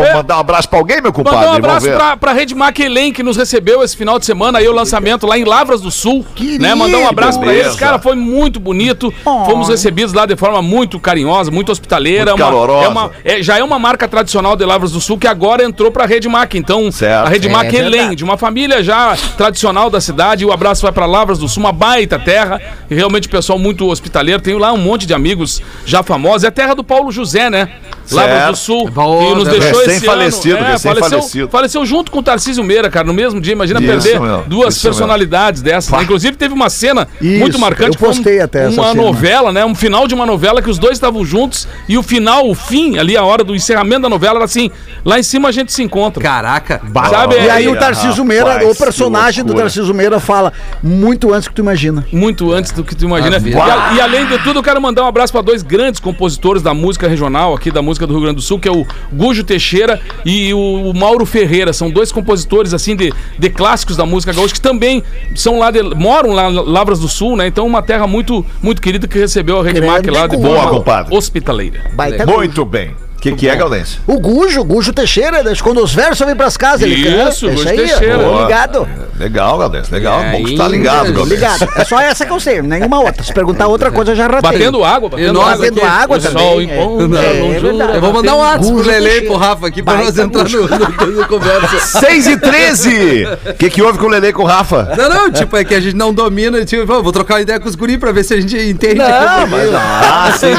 É. 0.04 0.14
Mandar 0.14 0.38
um 0.38 0.40
abraço 0.40 0.70
pra 0.70 0.80
alguém, 0.80 1.02
meu 1.02 1.12
compadre? 1.12 1.40
Mandar 1.40 1.52
um 1.52 1.56
abraço 1.56 1.88
pra, 1.88 2.18
pra 2.18 2.34
Rede 2.34 2.56
Maquelen, 2.56 3.12
que 3.12 3.24
nos 3.24 3.38
recebeu 3.38 3.84
esse 3.84 3.96
final 3.96 4.18
de 4.18 4.26
semana 4.26 4.60
aí, 4.60 4.68
o 4.68 4.74
lançamento 4.74 5.28
lá 5.28 5.38
em 5.38 5.44
Lavras 5.44 5.82
do 5.82 5.92
Sul. 5.92 6.26
Querido, 6.36 6.64
né? 6.64 6.74
Mandar 6.80 6.98
um 7.00 7.08
abraço 7.08 7.40
pra 7.40 7.50
beleza. 7.50 7.68
eles. 7.70 7.80
Cara, 7.80 8.00
foi 8.00 8.16
muito 8.16 8.60
bonito. 8.60 9.14
Oh. 9.26 9.46
Fomos 9.46 9.68
recebidos 9.70 10.14
lá 10.14 10.26
de 10.26 10.36
forma 10.36 10.62
muito 10.62 11.00
carinhosa, 11.00 11.52
muito 11.52 11.72
hospitaleira. 11.72 12.32
Muito 12.32 12.42
uma- 12.44 12.46
calorosa. 12.52 12.86
é 12.86 12.90
uma- 12.90 13.12
é- 13.24 13.44
já 13.44 13.58
é 13.58 13.64
uma 13.64 13.78
marca 13.80 14.08
tradicional 14.08 14.56
de 14.56 14.66
Lavras 14.66 14.92
do 14.92 15.00
Sul 15.02 15.18
que 15.18 15.28
agora 15.28 15.64
entrou 15.64 15.92
pra 15.92 16.06
Rede 16.06 16.28
Mac. 16.28 16.54
Então, 16.56 16.92
Certo. 16.92 17.26
a 17.28 17.30
Rede 17.30 17.48
É 17.48 17.52
Mac 17.52 17.72
Elen, 17.74 17.92
verdade. 17.92 18.16
de 18.16 18.24
uma 18.24 18.38
família 18.38 18.84
já 18.84 19.16
tradicional 19.38 19.90
da 19.90 20.02
cidade. 20.02 20.46
O 20.46 20.52
abraço 20.52 20.82
vai 20.82 20.92
pra 20.92 21.06
Lavras 21.06 21.38
do 21.40 21.48
Sul, 21.48 21.64
uma 21.64 21.72
baita 21.72 22.18
terra. 22.20 22.60
E 22.90 22.96
realmente 22.96 23.28
o 23.28 23.32
pessoal 23.32 23.58
muito 23.60 23.88
hospitaleiro. 23.88 24.42
Tenho 24.42 24.58
lá 24.58 24.72
um 24.74 24.78
monte 24.78 25.06
de 25.06 25.14
amigos 25.14 25.62
já 25.86 26.02
famosos. 26.04 26.44
É 26.44 26.48
a 26.48 26.52
terra 26.52 26.74
do 26.74 26.84
Paulo 26.84 27.12
José, 27.12 27.50
né? 27.50 27.70
Lavras 28.12 28.50
do 28.52 28.56
Sul. 28.58 28.90
Bom, 28.90 29.20
que 29.20 29.36
nos 29.36 29.44
né? 29.46 29.52
deixou 29.52 29.82
esse 29.82 29.92
Recém-falecido, 29.92 30.58
ano. 30.58 30.66
É, 30.66 30.72
recém-falecido. 30.72 31.10
faleceu, 31.20 31.50
faleceu 31.50 31.86
junto 31.86 32.12
com 32.12 32.20
o 32.20 32.24
Tarcísio 32.24 32.64
Meira, 32.64 32.90
cara, 32.90 33.06
no 33.06 33.14
mesmo 33.14 33.40
dia. 33.40 33.54
Imagina 33.54 33.80
Isso, 33.80 33.88
perder 33.88 34.20
meu, 34.20 34.44
duas 34.48 34.76
meu. 34.84 34.92
personalidades 34.92 35.62
dessas. 35.62 35.92
né? 35.92 36.02
Inclusive, 36.04 36.36
teve 36.36 36.54
uma 36.54 36.69
cena 36.70 37.08
Isso, 37.22 37.40
muito 37.40 37.60
marcante. 37.60 37.98
eu 38.02 38.08
um- 38.10 38.14
postei 38.14 38.40
até 38.40 38.68
essa 38.68 38.80
Uma 38.82 38.92
cena. 38.92 39.02
novela, 39.04 39.52
né? 39.52 39.66
Um 39.66 39.76
final 39.76 40.08
de 40.08 40.14
uma 40.14 40.26
novela 40.26 40.62
que 40.62 40.70
os 40.70 40.78
dois 40.78 40.94
estavam 40.94 41.24
juntos 41.26 41.68
e 41.88 41.98
o 41.98 42.04
final, 42.04 42.50
o 42.50 42.56
fim, 42.56 42.98
ali, 42.98 43.16
a 43.18 43.24
hora 43.24 43.44
do 43.44 43.56
encerramento 43.56 44.02
da 44.04 44.10
novela, 44.10 44.36
era 44.38 44.46
assim: 44.46 44.70
lá 45.04 45.20
em 45.20 45.24
cima 45.24 45.50
a 45.50 45.52
gente 45.52 45.72
se 45.74 45.82
encontra. 45.84 46.22
Caraca. 46.22 46.82
Sabe? 47.10 47.36
E 47.36 47.50
aí 47.50 47.66
É, 47.66 47.70
o 47.70 47.76
Tarcísio 47.78 48.24
Meira, 48.26 48.54
rapaz, 48.54 48.70
o 48.72 48.76
personagem 48.76 49.44
do. 49.44 49.54
Tarcísio 49.54 49.94
Meira 49.94 50.20
fala 50.20 50.52
muito 50.82 51.34
antes 51.34 51.48
que 51.48 51.54
tu 51.56 51.62
imagina. 51.62 52.06
Muito 52.12 52.52
antes 52.52 52.72
do 52.72 52.84
que 52.84 52.96
tu 52.96 53.06
imagina. 53.06 53.38
E, 53.38 53.54
a- 53.56 53.94
e 53.96 54.02
além 54.02 54.26
de 54.26 54.38
tudo, 54.44 54.60
eu 54.60 54.64
quero 54.64 54.82
mandar 54.82 55.04
um 55.04 55.08
abraço 55.08 55.32
para 55.34 55.42
dois 55.42 55.62
grandes 55.64 56.00
compositores 56.00 56.62
da 56.62 56.74
música 56.74 57.08
regional, 57.08 57.54
aqui 57.54 57.72
da 57.72 57.82
música 57.82 58.06
do 58.08 58.14
Rio 58.14 58.22
Grande 58.24 58.36
do 58.38 58.42
Sul, 58.42 58.60
que 58.60 58.68
é 58.68 58.72
o 58.72 58.86
Gujo 59.12 59.44
Teixeira 59.44 60.00
e 60.26 60.54
o 60.54 60.94
Mauro 60.94 61.26
Ferreira. 61.26 61.74
São 61.74 61.90
dois 61.90 62.12
compositores, 62.12 62.74
assim, 62.74 62.96
de, 62.96 63.14
de 63.38 63.50
clássicos 63.50 63.96
da 63.98 64.06
música 64.06 64.32
gaúcha, 64.34 64.54
que 64.54 64.62
também 64.62 65.04
são 65.36 65.60
lá 65.60 65.72
de, 65.72 65.82
moram 65.84 66.32
lá 66.32 66.50
Lavras 66.62 67.00
do 67.00 67.08
Sul, 67.08 67.36
né? 67.36 67.48
Então, 67.48 67.66
uma 67.66 67.82
terra 67.82 68.08
muito, 68.08 68.46
muito 68.62 68.82
querida 68.82 69.08
que 69.08 69.18
recebeu 69.18 69.60
a 69.60 69.64
Rede 69.64 69.80
lá 69.82 70.28
de 70.28 70.38
Boa, 70.38 70.68
compadre. 70.70 71.16
hospitaleira. 71.16 71.92
Baita 71.94 72.26
Muito 72.26 72.66
bem. 72.66 72.92
O 73.20 73.22
que, 73.22 73.34
que 73.34 73.50
é, 73.50 73.56
Galdense? 73.56 74.00
O 74.08 74.18
Gujo, 74.18 74.64
Gujo 74.64 74.94
Teixeira, 74.94 75.44
né? 75.44 75.52
quando 75.62 75.84
os 75.84 75.94
versos 75.94 76.26
vêm 76.26 76.36
pras 76.36 76.56
casas, 76.56 76.84
ele 76.84 77.04
canta. 77.04 77.30
Isso, 77.30 77.50
É 77.50 77.52
Gujo 77.52 77.68
aí. 77.70 77.78
Teixeira. 77.78 78.18
Boa. 78.18 78.44
ligado. 78.44 78.88
Legal, 79.20 79.58
Galdense. 79.58 79.92
Legal. 79.92 80.22
É, 80.22 80.32
Bom 80.32 80.44
que 80.46 80.52
tu 80.54 80.58
tá 80.58 80.68
ligado, 80.70 81.12
Galdense. 81.12 81.36
Ligado. 81.36 81.70
É 81.76 81.84
só 81.84 82.00
essa 82.00 82.26
que 82.26 82.32
eu 82.32 82.40
sei, 82.40 82.62
nenhuma 82.62 83.02
outra. 83.02 83.22
Se 83.22 83.34
perguntar 83.34 83.68
outra 83.68 83.92
coisa, 83.92 84.12
eu 84.12 84.16
já 84.16 84.28
ratei. 84.28 84.52
Batendo 84.52 84.86
água, 84.86 85.10
batendo 85.10 85.42
água. 85.42 85.58
Batendo 85.58 85.84
água 85.84 86.18
O 86.18 86.22
também, 86.22 86.44
sol 86.44 86.62
é. 86.62 87.08
Não, 87.08 87.54
é 87.54 87.60
verdade. 87.60 87.96
Eu 87.96 88.02
vou 88.02 88.14
mandar 88.14 88.36
um 88.36 88.40
WhatsApp 88.40 88.74
pro 88.74 88.84
Lele 88.86 89.10
e 89.10 89.22
pro 89.24 89.36
Rafa 89.36 89.68
aqui 89.68 89.84
pra 89.84 89.94
Baita 89.96 90.08
nós 90.08 90.18
entrar 90.18 90.50
no, 90.50 90.68
no, 90.68 91.12
no 91.20 91.28
conversa. 91.28 92.00
6 92.00 92.28
e 92.28 92.38
13 92.38 93.28
O 93.50 93.54
que, 93.56 93.70
que 93.70 93.82
houve 93.82 94.00
com 94.00 94.06
o 94.06 94.10
Lele 94.10 94.28
e 94.28 94.34
com 94.34 94.44
o 94.44 94.46
Rafa? 94.46 94.94
Não, 94.98 95.10
não, 95.10 95.32
tipo, 95.32 95.58
é 95.58 95.66
que 95.66 95.76
a 95.76 95.82
gente 95.82 95.96
não 95.98 96.14
domina, 96.14 96.64
tipo, 96.64 96.86
vou 96.86 97.04
vou 97.04 97.12
trocar 97.12 97.36
uma 97.36 97.42
ideia 97.42 97.60
com 97.60 97.68
os 97.68 97.76
guri 97.76 97.98
pra 97.98 98.14
ver 98.14 98.24
se 98.24 98.34
a 98.34 98.40
gente 98.40 98.58
entende. 98.58 98.96
Não, 98.96 99.48
mas 99.48 99.70
Ah, 99.74 100.32
sim. 100.38 100.52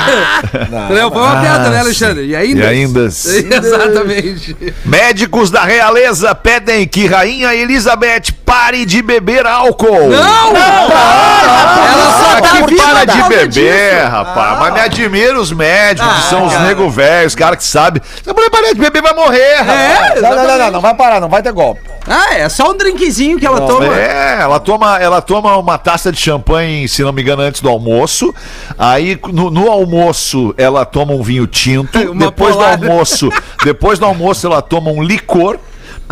Não, 0.95 1.11
foi 1.11 1.23
uma 1.23 1.41
piada, 1.41 1.71
né, 1.71 1.81
Alexandre? 1.81 2.27
E 2.27 2.37
ainda? 2.53 2.65
E 2.65 2.69
ainda? 2.69 3.01
Exatamente. 3.57 4.57
Médicos 4.85 5.51
da 5.51 5.63
realeza 5.65 6.35
pedem 6.35 6.87
que 6.87 7.07
Rainha 7.07 7.55
Elizabeth 7.55 8.33
pare 8.45 8.85
de 8.85 9.03
beber 9.03 9.47
álcool. 9.47 10.09
Não! 10.11 10.57
Ela 10.57 12.19
só 12.19 12.31
Ah, 12.37 12.41
tá 12.41 12.49
que 12.51 12.67
viva 12.75 12.83
para 12.91 13.05
de 13.05 13.23
beber, 13.23 13.49
disso. 13.49 14.11
rapaz. 14.11 14.59
Mas 14.61 14.75
me 14.75 14.81
admira 14.81 15.41
os 15.41 15.53
médicos, 15.53 16.11
que 16.13 16.19
Ah, 16.19 16.29
são 16.31 16.47
os 16.47 16.53
cara. 16.53 16.65
nego 16.67 16.89
velhos, 16.91 17.33
os 17.33 17.35
caras 17.37 17.59
que 17.59 17.65
sabem. 17.65 18.03
Se 18.23 18.29
a 18.31 18.33
mulher 18.35 18.51
parar 18.51 18.73
de 18.73 18.81
beber, 18.81 19.03
vai 19.03 19.15
morrer, 19.15 19.57
rapaz. 19.57 20.17
É, 20.17 20.21
Não, 20.21 20.31
não, 20.37 20.47
não, 20.47 20.59
não, 20.59 20.71
não 20.73 20.81
vai 20.81 20.95
parar, 20.95 21.21
não 21.21 21.29
vai 21.29 21.43
ter 21.43 21.53
golpe. 21.53 21.81
Ah, 22.09 22.35
é 22.35 22.49
só 22.49 22.71
um 22.71 22.77
drinkzinho 22.77 23.39
que 23.39 23.47
ela 23.47 23.61
toma. 23.67 23.87
É, 23.99 24.39
ela 24.41 24.59
toma, 24.59 24.99
ela 24.99 25.21
toma 25.21 25.57
uma 25.59 25.77
taça 25.79 26.11
de 26.11 26.19
champanhe, 26.19 26.89
se 26.89 27.03
não 27.03 27.13
me 27.13 27.21
engano, 27.23 27.43
antes 27.43 27.61
do 27.61 27.69
almoço. 27.69 28.35
Aí 28.79 29.19
no, 29.33 29.51
no 29.51 29.71
almoço 29.71 30.55
ela 30.57 30.85
toma 30.85 31.13
um 31.13 31.23
vinho 31.23 31.47
tinto. 31.47 31.99
Uma 32.11 32.27
depois 32.27 32.40
polar. 32.49 32.77
do 32.79 32.87
almoço, 32.91 33.29
depois 33.65 33.99
do 33.99 34.05
almoço 34.07 34.47
ela 34.47 34.63
toma 34.63 34.91
um 34.91 35.03
licor. 35.03 35.59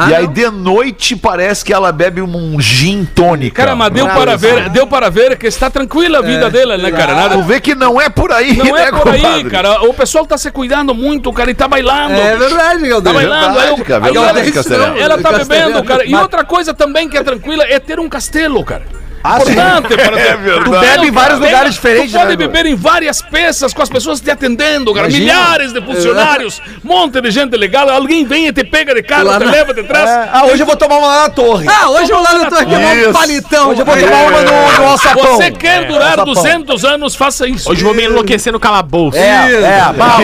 Ah, 0.00 0.10
e 0.10 0.14
aí 0.14 0.26
não? 0.26 0.32
de 0.32 0.48
noite 0.48 1.16
parece 1.16 1.64
que 1.64 1.72
ela 1.72 1.90
bebe 1.90 2.22
um 2.22 2.60
gin 2.60 3.04
tônica. 3.04 3.56
Cara, 3.56 3.74
mas 3.74 3.90
deu 3.92 4.06
para 4.06 4.36
ver, 4.36 4.68
deu 4.68 4.86
para 4.86 5.10
ver 5.10 5.36
que 5.36 5.48
está 5.48 5.68
tranquila 5.68 6.18
a 6.18 6.22
vida 6.22 6.48
dela, 6.48 6.78
né, 6.78 6.92
cara? 6.92 7.14
Tu 7.14 7.16
Nada, 7.16 7.42
vê 7.42 7.60
que 7.60 7.74
não 7.74 8.00
é 8.00 8.08
por 8.08 8.30
aí, 8.30 8.56
não 8.56 8.76
é 8.78 8.92
né, 8.92 8.92
por 8.92 9.08
aí, 9.08 9.20
compadre? 9.20 9.50
cara. 9.50 9.82
O 9.82 9.92
pessoal 9.94 10.24
tá 10.24 10.38
se 10.38 10.52
cuidando 10.52 10.94
muito, 10.94 11.32
cara, 11.32 11.50
e 11.50 11.54
tá 11.54 11.66
bailando. 11.66 12.14
É 12.14 12.36
verdade, 12.36 12.80
Tá 12.82 12.88
Galdês. 12.88 13.14
bailando, 13.16 13.58
aí, 13.58 13.66
Verdade, 13.66 13.84
cara, 13.84 14.06
aí 14.06 14.12
verdade, 14.12 14.38
ela, 14.40 14.50
Castelhano. 14.54 14.98
ela 14.98 15.18
tá 15.18 15.30
Castelhano. 15.32 15.66
bebendo, 15.70 15.84
cara. 15.84 16.04
E 16.06 16.14
outra 16.14 16.44
coisa 16.44 16.72
também 16.72 17.08
que 17.08 17.16
é 17.18 17.22
tranquila 17.24 17.64
é 17.64 17.80
ter 17.80 17.98
um 17.98 18.08
castelo, 18.08 18.64
cara. 18.64 18.82
Ah. 19.24 19.38
Importante 19.38 19.88
para 19.96 20.16
ter. 20.16 20.28
É 20.28 20.36
verdade. 20.36 20.64
Tu 20.64 20.70
bebe 20.70 21.06
em 21.06 21.10
vários 21.10 21.40
lugares 21.40 21.74
diferentes, 21.74 22.12
Tu 22.12 22.18
pode 22.18 22.30
né, 22.30 22.36
beber 22.36 22.66
em 22.66 22.74
várias 22.74 23.22
peças 23.22 23.72
com 23.72 23.82
as 23.82 23.88
pessoas 23.88 24.20
te 24.20 24.30
atendendo, 24.30 24.92
cara. 24.92 25.08
Imagina. 25.08 25.32
Milhares 25.32 25.72
de 25.72 25.80
funcionários, 25.80 26.60
monte 26.84 27.20
de 27.20 27.30
gente 27.30 27.56
legal. 27.56 27.88
Alguém 27.88 28.24
vem 28.26 28.46
e 28.48 28.52
te 28.52 28.62
pega 28.64 28.94
de 28.94 29.02
cara, 29.02 29.22
Lá 29.24 29.38
te 29.38 29.44
na- 29.46 29.50
leva, 29.50 29.72
te 29.74 29.82
traz. 29.82 30.08
Ah, 30.32 30.44
hoje 30.46 30.62
eu 30.62 30.66
vou 30.66 30.76
tomar 30.76 30.98
uma 30.98 31.06
lá 31.06 31.22
na 31.22 31.30
torre. 31.30 31.66
Ah, 31.68 31.88
hoje 31.90 32.10
eu 32.12 32.20
lá 32.20 32.32
no 32.34 32.48
tô 32.50 32.56
aqui, 32.56 32.72
Isso. 32.74 33.10
um 33.10 33.12
palitão. 33.12 33.70
Hoje 33.70 33.80
eu 33.80 33.86
vou 33.86 33.96
tomar 33.96 34.22
uma 34.22 34.42
no, 34.42 34.72
no 34.78 34.86
alçapão. 34.88 35.36
Você 35.36 35.50
quer 35.50 35.86
durar 35.86 36.18
alçapão. 36.18 36.34
200 36.34 36.84
anos, 36.84 37.14
faça 37.14 37.46
isso. 37.48 37.70
Hoje 37.70 37.82
vou 37.82 37.94
me 37.94 38.04
enlouquecer 38.04 38.52
no 38.52 38.60
calabouço. 38.60 39.16
É, 39.16 39.52
é, 39.54 39.92
bah, 39.96 40.18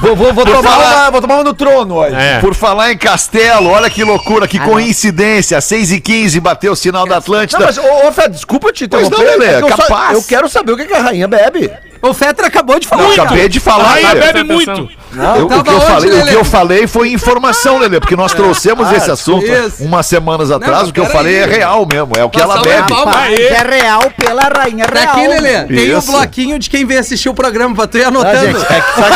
vou, 0.00 0.16
vou, 0.16 0.16
vou, 0.16 0.32
vou 0.34 0.44
tomar 0.46 0.62
falar- 0.62 0.94
uma, 1.04 1.10
vou 1.10 1.20
tomar 1.20 1.34
uma 1.34 1.44
no 1.44 1.54
trono 1.54 1.96
hoje. 1.96 2.14
É. 2.16 2.38
Por 2.40 2.54
falar 2.54 2.92
em 2.92 2.96
Castelo, 2.98 3.68
olha 3.70 3.88
que 3.90 4.02
loucura, 4.02 4.48
que 4.48 4.58
coincidência. 4.58 5.60
6 5.60 5.92
e 5.92 6.00
15 6.00 6.40
bateu 6.40 6.72
o 6.72 6.76
sinal 6.76 7.04
da 7.04 7.10
Não, 7.12 7.18
Atlântida. 7.18 7.64
mas, 7.64 7.78
ô, 7.78 8.08
ô 8.08 8.12
Fred, 8.12 8.34
desculpa 8.42 8.72
te 8.72 8.88
Pois 8.88 9.06
interromper. 9.06 9.30
não, 9.32 9.38
Lelê, 9.38 9.54
é 9.54 9.58
que 9.58 9.64
eu, 9.64 9.68
só- 9.76 9.76
capaz. 9.76 10.14
eu 10.14 10.22
quero 10.24 10.48
saber 10.48 10.72
o 10.72 10.76
que, 10.76 10.84
que 10.86 10.94
a 10.94 11.00
rainha 11.00 11.28
bebe. 11.28 11.70
O 12.02 12.12
Fetra 12.12 12.48
acabou 12.48 12.78
de 12.80 12.88
falar. 12.88 13.04
Eu 13.04 13.22
acabei 13.22 13.48
de 13.48 13.60
falar, 13.60 13.94
Aí 13.94 14.04
Lelê. 14.04 14.32
bebe 14.32 14.40
atenção. 14.52 14.88
Muito. 15.14 15.38
Eu- 15.52 15.58
o, 15.58 15.62
que 15.62 15.70
eu 15.70 15.76
onde, 15.76 15.86
falei, 15.86 16.10
o 16.20 16.26
que 16.26 16.34
eu 16.34 16.44
falei 16.44 16.86
foi 16.86 17.12
informação, 17.12 17.78
Lelê, 17.78 18.00
porque 18.00 18.16
nós 18.16 18.32
trouxemos 18.32 18.90
esse 18.92 19.10
assunto 19.10 19.46
isso. 19.46 19.82
umas 19.84 20.06
semanas 20.06 20.50
atrás. 20.50 20.80
mas 20.82 20.88
o 20.88 20.92
que 20.92 21.00
eu 21.00 21.06
falei 21.06 21.36
é 21.36 21.44
real 21.46 21.86
mesmo, 21.90 22.12
é 22.16 22.24
o 22.24 22.30
que 22.30 22.40
ela 22.40 22.56
Passar 22.58 23.28
bebe. 23.28 23.42
é 23.42 23.62
real 23.62 24.02
pela 24.16 24.42
rainha 24.42 24.84
Tá 24.86 24.98
real. 25.00 25.12
aqui, 25.16 25.28
Lelê. 25.28 25.64
Tem 25.64 25.94
o 25.94 25.98
Isso. 25.98 26.10
bloquinho 26.12 26.58
de 26.58 26.68
quem 26.70 26.84
veio 26.84 27.00
assistir 27.00 27.28
o 27.28 27.34
programa 27.34 27.74
pra 27.74 27.86
tu 27.86 27.98
ir 27.98 28.04
Ah, 28.04 28.08
anotando. 28.08 28.38
gente, 28.38 28.72
é 28.72 28.80
que, 28.80 29.00
sabe 29.00 29.14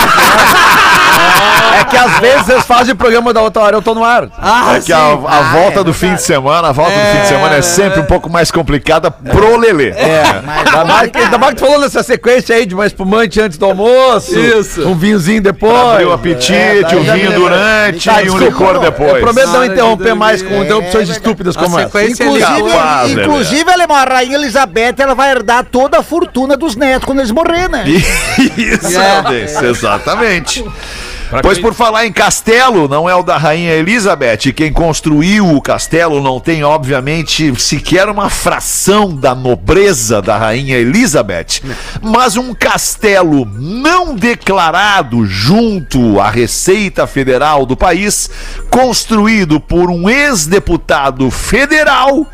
é? 1.76 1.80
É 1.80 1.84
que 1.84 1.96
às 1.96 2.18
vezes 2.18 2.46
vocês 2.46 2.64
fazem 2.64 2.92
o 2.94 2.96
programa 2.96 3.32
da 3.32 3.40
outra 3.42 3.62
hora, 3.62 3.76
eu 3.76 3.82
tô 3.82 3.94
no 3.94 4.04
ar. 4.04 4.28
Ah, 4.38 4.76
É 4.76 4.80
que 4.80 4.92
a, 4.92 4.98
a 4.98 5.12
Ah, 5.38 5.52
volta 5.52 5.80
é 5.80 5.84
do 5.84 5.92
fim 5.92 6.14
de 6.14 6.22
semana, 6.22 6.68
a 6.68 6.72
volta 6.72 6.92
do 6.92 7.12
fim 7.16 7.20
de 7.22 7.28
semana 7.28 7.54
é 7.56 7.62
sempre 7.62 8.00
um 8.00 8.04
pouco 8.04 8.30
mais 8.30 8.50
complicada 8.50 9.10
pro 9.10 9.56
Lelê. 9.58 9.90
É, 9.90 10.22
ainda 10.46 10.84
mais, 10.84 11.10
que, 11.10 11.18
ainda 11.18 11.38
mais 11.38 11.54
que 11.54 11.60
tu 11.60 11.66
falou 11.66 11.80
nessa 11.80 12.02
sequência 12.02 12.54
aí 12.56 12.64
de 12.66 12.74
uma 12.74 12.86
espumante 12.86 13.40
antes 13.40 13.58
do 13.58 13.64
almoço. 13.66 14.38
Isso. 14.38 14.86
Um 14.86 14.94
vinhozinho 14.94 15.42
depois. 15.42 15.72
Abrir 15.92 16.04
o 16.06 16.12
apetite, 16.12 16.52
É, 16.52 16.82
vinho 17.14 17.32
durante 17.32 18.04
Tá, 18.08 18.22
e 18.22 18.30
um 18.30 18.38
licor 18.38 18.74
eu 18.76 18.80
depois. 18.80 19.20
prometo 19.20 19.48
não 19.48 19.60
de 19.62 19.72
interromper 19.72 20.14
mais 20.14 20.42
com 20.42 20.62
interrupções 20.62 21.08
estúpidas 21.08 21.56
como 21.56 21.78
essa. 21.78 21.98
é 21.98 22.08
Inclusive. 22.10 22.70
Capaz, 22.70 23.10
inclusive 23.12 23.70
ela, 23.70 23.84
a 23.84 24.04
rainha 24.04 24.36
Elizabeth, 24.36 24.94
ela 24.98 25.14
vai 25.14 25.30
herdar 25.30 25.64
toda 25.64 25.98
a 25.98 26.02
fortuna 26.02 26.56
dos 26.56 26.76
netos 26.76 27.04
quando 27.04 27.18
eles 27.20 27.30
morrerem, 27.30 27.68
né? 27.68 27.84
Isso, 27.88 28.86
É. 28.98 29.46
Exatamente. 31.26 31.42
Pois 31.42 31.58
por 31.58 31.74
falar 31.74 32.06
em 32.06 32.12
castelo, 32.12 32.88
não 32.88 33.08
é 33.08 33.14
o 33.14 33.22
da 33.22 33.36
rainha 33.36 33.72
Elizabeth. 33.72 34.52
Quem 34.54 34.72
construiu 34.72 35.56
o 35.56 35.60
castelo 35.60 36.22
não 36.22 36.38
tem, 36.38 36.62
obviamente, 36.62 37.52
sequer 37.60 38.08
uma 38.08 38.30
fração 38.30 39.14
da 39.14 39.34
nobreza 39.34 40.22
da 40.22 40.36
rainha 40.36 40.76
Elizabeth. 40.76 41.62
Mas 42.00 42.36
um 42.36 42.54
castelo 42.54 43.44
não 43.44 44.14
declarado 44.14 45.26
junto 45.26 46.20
à 46.20 46.30
Receita 46.30 47.06
Federal 47.06 47.66
do 47.66 47.76
país, 47.76 48.30
construído 48.70 49.58
por 49.58 49.90
um 49.90 50.08
ex-deputado 50.08 51.30
federal, 51.30 52.26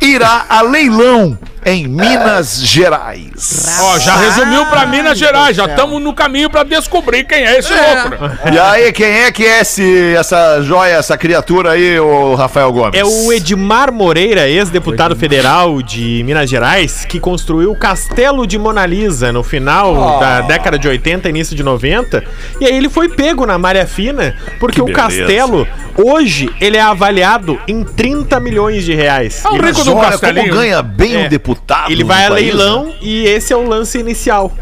irá 0.00 0.46
a 0.48 0.60
leilão 0.62 1.38
em 1.70 1.86
Minas 1.86 2.60
Gerais. 2.62 3.78
Ó, 3.80 3.98
já 3.98 4.16
resumiu 4.16 4.64
pra 4.66 4.86
Minas 4.86 5.18
Gerais. 5.18 5.56
Já 5.56 5.66
estamos 5.66 6.00
no 6.02 6.14
caminho 6.14 6.48
pra 6.50 6.62
descobrir 6.62 7.24
quem 7.24 7.44
é 7.44 7.58
esse 7.58 7.72
louco, 7.72 8.08
né? 8.26 8.38
E 8.54 8.58
aí, 8.58 8.92
quem 8.92 9.06
é 9.22 9.32
que 9.32 9.44
é 9.44 9.60
esse, 9.60 10.14
essa 10.16 10.60
joia, 10.62 10.94
essa 10.94 11.16
criatura 11.16 11.72
aí, 11.72 11.98
o 12.00 12.34
Rafael 12.34 12.72
Gomes? 12.72 12.98
É 12.98 13.04
o 13.04 13.32
Edmar 13.32 13.92
Moreira, 13.92 14.48
ex-deputado 14.48 15.14
federal 15.16 15.80
de 15.82 16.22
Minas 16.24 16.48
Gerais, 16.48 17.04
que 17.04 17.20
construiu 17.20 17.72
o 17.72 17.76
Castelo 17.76 18.46
de 18.46 18.58
Mona 18.58 18.86
Lisa 18.86 19.32
no 19.32 19.42
final 19.42 20.18
da 20.20 20.40
década 20.42 20.78
de 20.78 20.88
80, 20.88 21.28
início 21.28 21.54
de 21.56 21.62
90. 21.62 22.24
E 22.60 22.66
aí 22.66 22.76
ele 22.76 22.88
foi 22.88 23.08
pego 23.08 23.44
na 23.46 23.58
Malha 23.58 23.86
Fina, 23.86 24.34
porque 24.58 24.80
o 24.80 24.92
castelo, 24.92 25.66
hoje, 25.96 26.50
ele 26.60 26.76
é 26.76 26.80
avaliado 26.82 27.58
em 27.66 27.84
30 27.84 28.40
milhões 28.40 28.84
de 28.84 28.94
reais. 28.94 29.44
É 29.44 29.48
o 29.48 29.56
rico 29.60 29.84
do 29.84 29.96
olha 29.96 30.10
castelinho. 30.10 30.48
como 30.48 30.60
ganha 30.60 30.82
bem 30.82 31.22
É. 31.22 31.26
o 31.26 31.28
deputado. 31.28 31.57
Ele 31.88 32.04
vai 32.04 32.26
a 32.26 32.30
leilão 32.30 32.86
né? 32.86 32.94
e 33.00 33.24
esse 33.26 33.52
é 33.52 33.56
o 33.56 33.66
lance 33.66 33.98
inicial. 33.98 34.52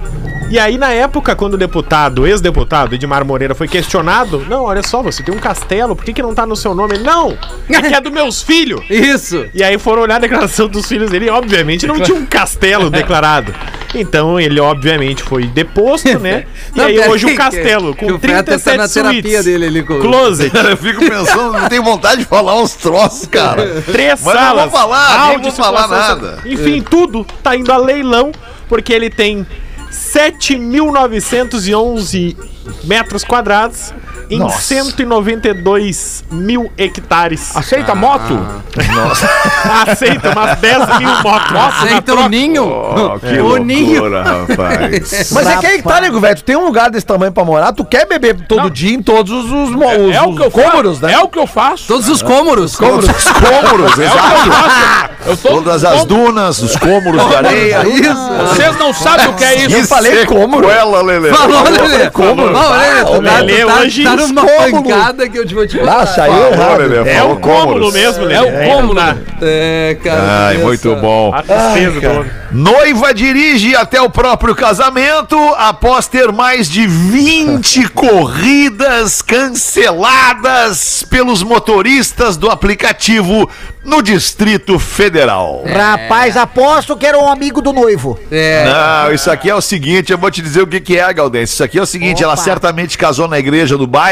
E 0.48 0.60
aí, 0.60 0.78
na 0.78 0.90
época, 0.92 1.34
quando 1.34 1.54
o 1.54 1.56
deputado, 1.58 2.22
o 2.22 2.26
ex-deputado 2.26 2.94
Edmar 2.94 3.24
Moreira 3.24 3.52
foi 3.52 3.66
questionado, 3.66 4.46
não, 4.48 4.62
olha 4.62 4.80
só, 4.80 5.02
você 5.02 5.20
tem 5.20 5.34
um 5.34 5.38
castelo, 5.38 5.96
por 5.96 6.04
que, 6.04 6.12
que 6.12 6.22
não 6.22 6.32
tá 6.36 6.46
no 6.46 6.54
seu 6.54 6.72
nome? 6.72 6.94
Ele, 6.94 7.02
não, 7.04 7.36
é 7.68 7.82
que 7.82 7.92
é 7.92 8.00
dos 8.00 8.12
meus 8.12 8.42
filhos. 8.42 8.80
Isso. 8.88 9.44
E 9.52 9.64
aí 9.64 9.76
foram 9.76 10.02
olhar 10.02 10.16
a 10.16 10.18
declaração 10.20 10.68
dos 10.68 10.86
filhos 10.86 11.10
dele 11.10 11.26
e, 11.26 11.30
obviamente, 11.30 11.84
não 11.84 11.98
tinha 11.98 12.16
um 12.16 12.24
castelo 12.24 12.88
declarado. 12.90 13.52
Então, 13.92 14.38
ele, 14.38 14.60
obviamente, 14.60 15.20
foi 15.24 15.46
deposto, 15.48 16.16
né? 16.20 16.44
E 16.74 16.78
Não, 16.78 16.84
aí, 16.86 16.98
hoje, 17.08 17.26
aí, 17.26 17.32
um 17.32 17.36
castelo 17.36 17.92
que- 17.94 18.00
com 18.00 18.06
que 18.06 18.12
o 18.12 18.18
Feta 18.20 18.42
37 18.44 18.64
tá 18.64 18.82
na 18.82 18.88
terapia 18.88 19.22
suítes, 19.22 19.44
dele 19.46 19.66
ali 19.66 19.82
com- 19.82 19.98
closet, 20.00 20.50
Cara, 20.50 20.70
eu 20.70 20.76
fico 20.76 21.00
pensando, 21.00 21.52
não 21.54 21.68
tenho 21.68 21.82
vontade 21.82 22.20
de 22.20 22.24
falar 22.26 22.54
uns 22.60 22.74
troços, 22.74 23.26
cara. 23.26 23.82
três 23.90 24.20
Mas 24.22 24.34
não 24.34 24.42
salas. 24.42 24.70
vou 24.70 24.80
falar, 24.80 25.18
áudio, 25.22 25.42
vou 25.42 25.52
falar 25.52 25.88
nada. 25.88 26.38
Enfim, 26.46 26.82
tudo 26.88 27.26
tá 27.42 27.56
indo 27.56 27.72
a 27.72 27.76
leilão, 27.78 28.30
porque 28.68 28.92
ele 28.92 29.08
tem 29.10 29.44
7.911 29.90 32.36
metros 32.84 33.24
quadrados 33.24 33.92
em 34.30 34.38
Nossa. 34.38 34.60
192 34.60 36.24
mil 36.30 36.70
hectares. 36.76 37.56
Aceita 37.56 37.94
moto? 37.94 38.38
Aceita 39.86 40.30
umas 40.30 40.58
10 40.58 40.98
mil 40.98 41.08
motos. 41.22 41.56
Aceita 41.56 42.14
o 42.14 42.28
ninho. 42.28 42.64
Oh, 42.66 43.18
que 43.18 43.38
o 43.38 43.56
ninho. 43.56 44.02
loucura, 44.02 44.22
rapaz. 44.22 45.30
Mas 45.32 45.46
é 45.46 45.56
que 45.58 45.66
aí 45.66 45.76
que 45.78 45.84
tá, 45.88 46.00
nego, 46.00 46.20
velho. 46.20 46.36
Tu 46.36 46.44
tem 46.44 46.56
um 46.56 46.64
lugar 46.64 46.90
desse 46.90 47.06
tamanho 47.06 47.32
pra 47.32 47.44
morar, 47.44 47.72
tu 47.72 47.84
quer 47.84 48.06
beber 48.06 48.36
todo 48.46 48.64
Não. 48.64 48.70
dia 48.70 48.94
em 48.94 49.02
todos 49.02 49.32
os, 49.32 49.44
os, 49.50 49.82
É, 49.82 49.98
os, 49.98 50.14
é 50.14 50.22
o 50.22 50.34
que 50.34 50.42
eu 50.42 50.46
os 50.48 50.52
cômoros, 50.52 50.98
faço. 50.98 51.06
né? 51.06 51.12
É 51.12 51.18
o 51.20 51.28
que 51.28 51.38
eu 51.38 51.46
faço. 51.46 51.84
Todos 51.86 52.08
os 52.08 52.22
cômoros. 52.22 52.72
Todos 52.76 53.08
os 53.08 53.24
cômoros, 53.32 53.98
É 53.98 54.04
exato. 54.04 55.06
Eu 55.26 55.36
tô, 55.36 55.48
Todas 55.48 55.84
as 55.84 56.04
dunas, 56.04 56.62
os 56.62 56.76
cômoros 56.76 57.26
de 57.28 57.34
areia. 57.34 57.86
Isso. 57.88 58.28
Vocês 58.48 58.78
não 58.78 58.92
sabem 58.92 59.26
o 59.28 59.34
que 59.34 59.44
é 59.44 59.54
isso. 59.66 59.76
Eu 59.76 59.84
falei 59.84 60.24
cômoro. 60.26 60.68
Ela, 60.68 61.02
Lelê. 61.02 61.30
Falou, 61.32 61.62
Lelê. 61.64 62.10
Cômoro. 62.10 62.52
Não, 62.52 62.70
Lelê, 62.70 63.04
tá, 63.04 63.40
Lelê, 63.40 63.60
tu 63.60 63.66
tá, 63.66 63.80
hoje 63.80 64.04
numa 64.16 64.42
cômodo. 64.46 64.88
pancada 64.90 65.28
que 65.28 65.38
eu 65.38 65.46
te 65.46 65.54
vou 65.54 65.66
te 65.66 65.78
Ah, 65.80 66.06
saiu 66.06 66.52
errado. 66.52 67.08
É 67.08 67.22
o 67.22 67.36
cômulo 67.36 67.92
mesmo, 67.92 68.24
Lelê. 68.24 68.34
É 68.34 68.42
o 68.42 68.70
cômulo. 68.70 68.94
não 68.94 68.94
dá. 68.94 69.16
É, 69.42 69.96
cara. 70.02 70.46
Ai, 70.48 70.58
muito 70.58 70.94
bom. 70.96 71.32
A 71.34 71.42
tristeza 71.42 72.00
do 72.00 72.10
homem. 72.10 72.30
Noiva 72.52 73.12
dirige 73.12 73.74
até 73.74 74.00
o 74.00 74.08
próprio 74.08 74.54
casamento 74.54 75.36
após 75.58 76.06
ter 76.06 76.30
mais 76.32 76.68
de 76.70 76.86
20 76.86 77.88
corridas 77.90 79.20
canceladas 79.20 81.04
pelos 81.10 81.42
motoristas 81.42 82.36
do 82.36 82.48
aplicativo 82.50 83.48
no 83.84 84.02
Distrito 84.02 84.78
Federal. 84.80 85.62
Rapaz, 85.64 86.36
aposto 86.36 86.96
que 86.96 87.06
era 87.06 87.16
um 87.18 87.28
amigo 87.30 87.60
do 87.62 87.72
noivo. 87.72 88.18
É. 88.32 88.64
Não, 88.64 89.12
isso 89.14 89.30
aqui 89.30 89.48
é 89.48 89.54
o 89.54 89.60
seguinte, 89.60 90.10
eu 90.10 90.18
vou 90.18 90.30
te 90.30 90.42
dizer 90.42 90.62
o 90.62 90.66
que, 90.66 90.80
que 90.80 90.98
é, 90.98 91.12
Galdense. 91.12 91.52
Isso 91.52 91.62
aqui 91.64 91.78
é 91.78 91.82
o 91.82 91.86
seguinte, 91.86 92.22
ela 92.22 92.32
Opa. 92.34 92.42
certamente 92.42 92.98
casou 92.98 93.28
na 93.28 93.38
igreja 93.38 93.76
do 93.78 93.86
bairro. 93.86 94.05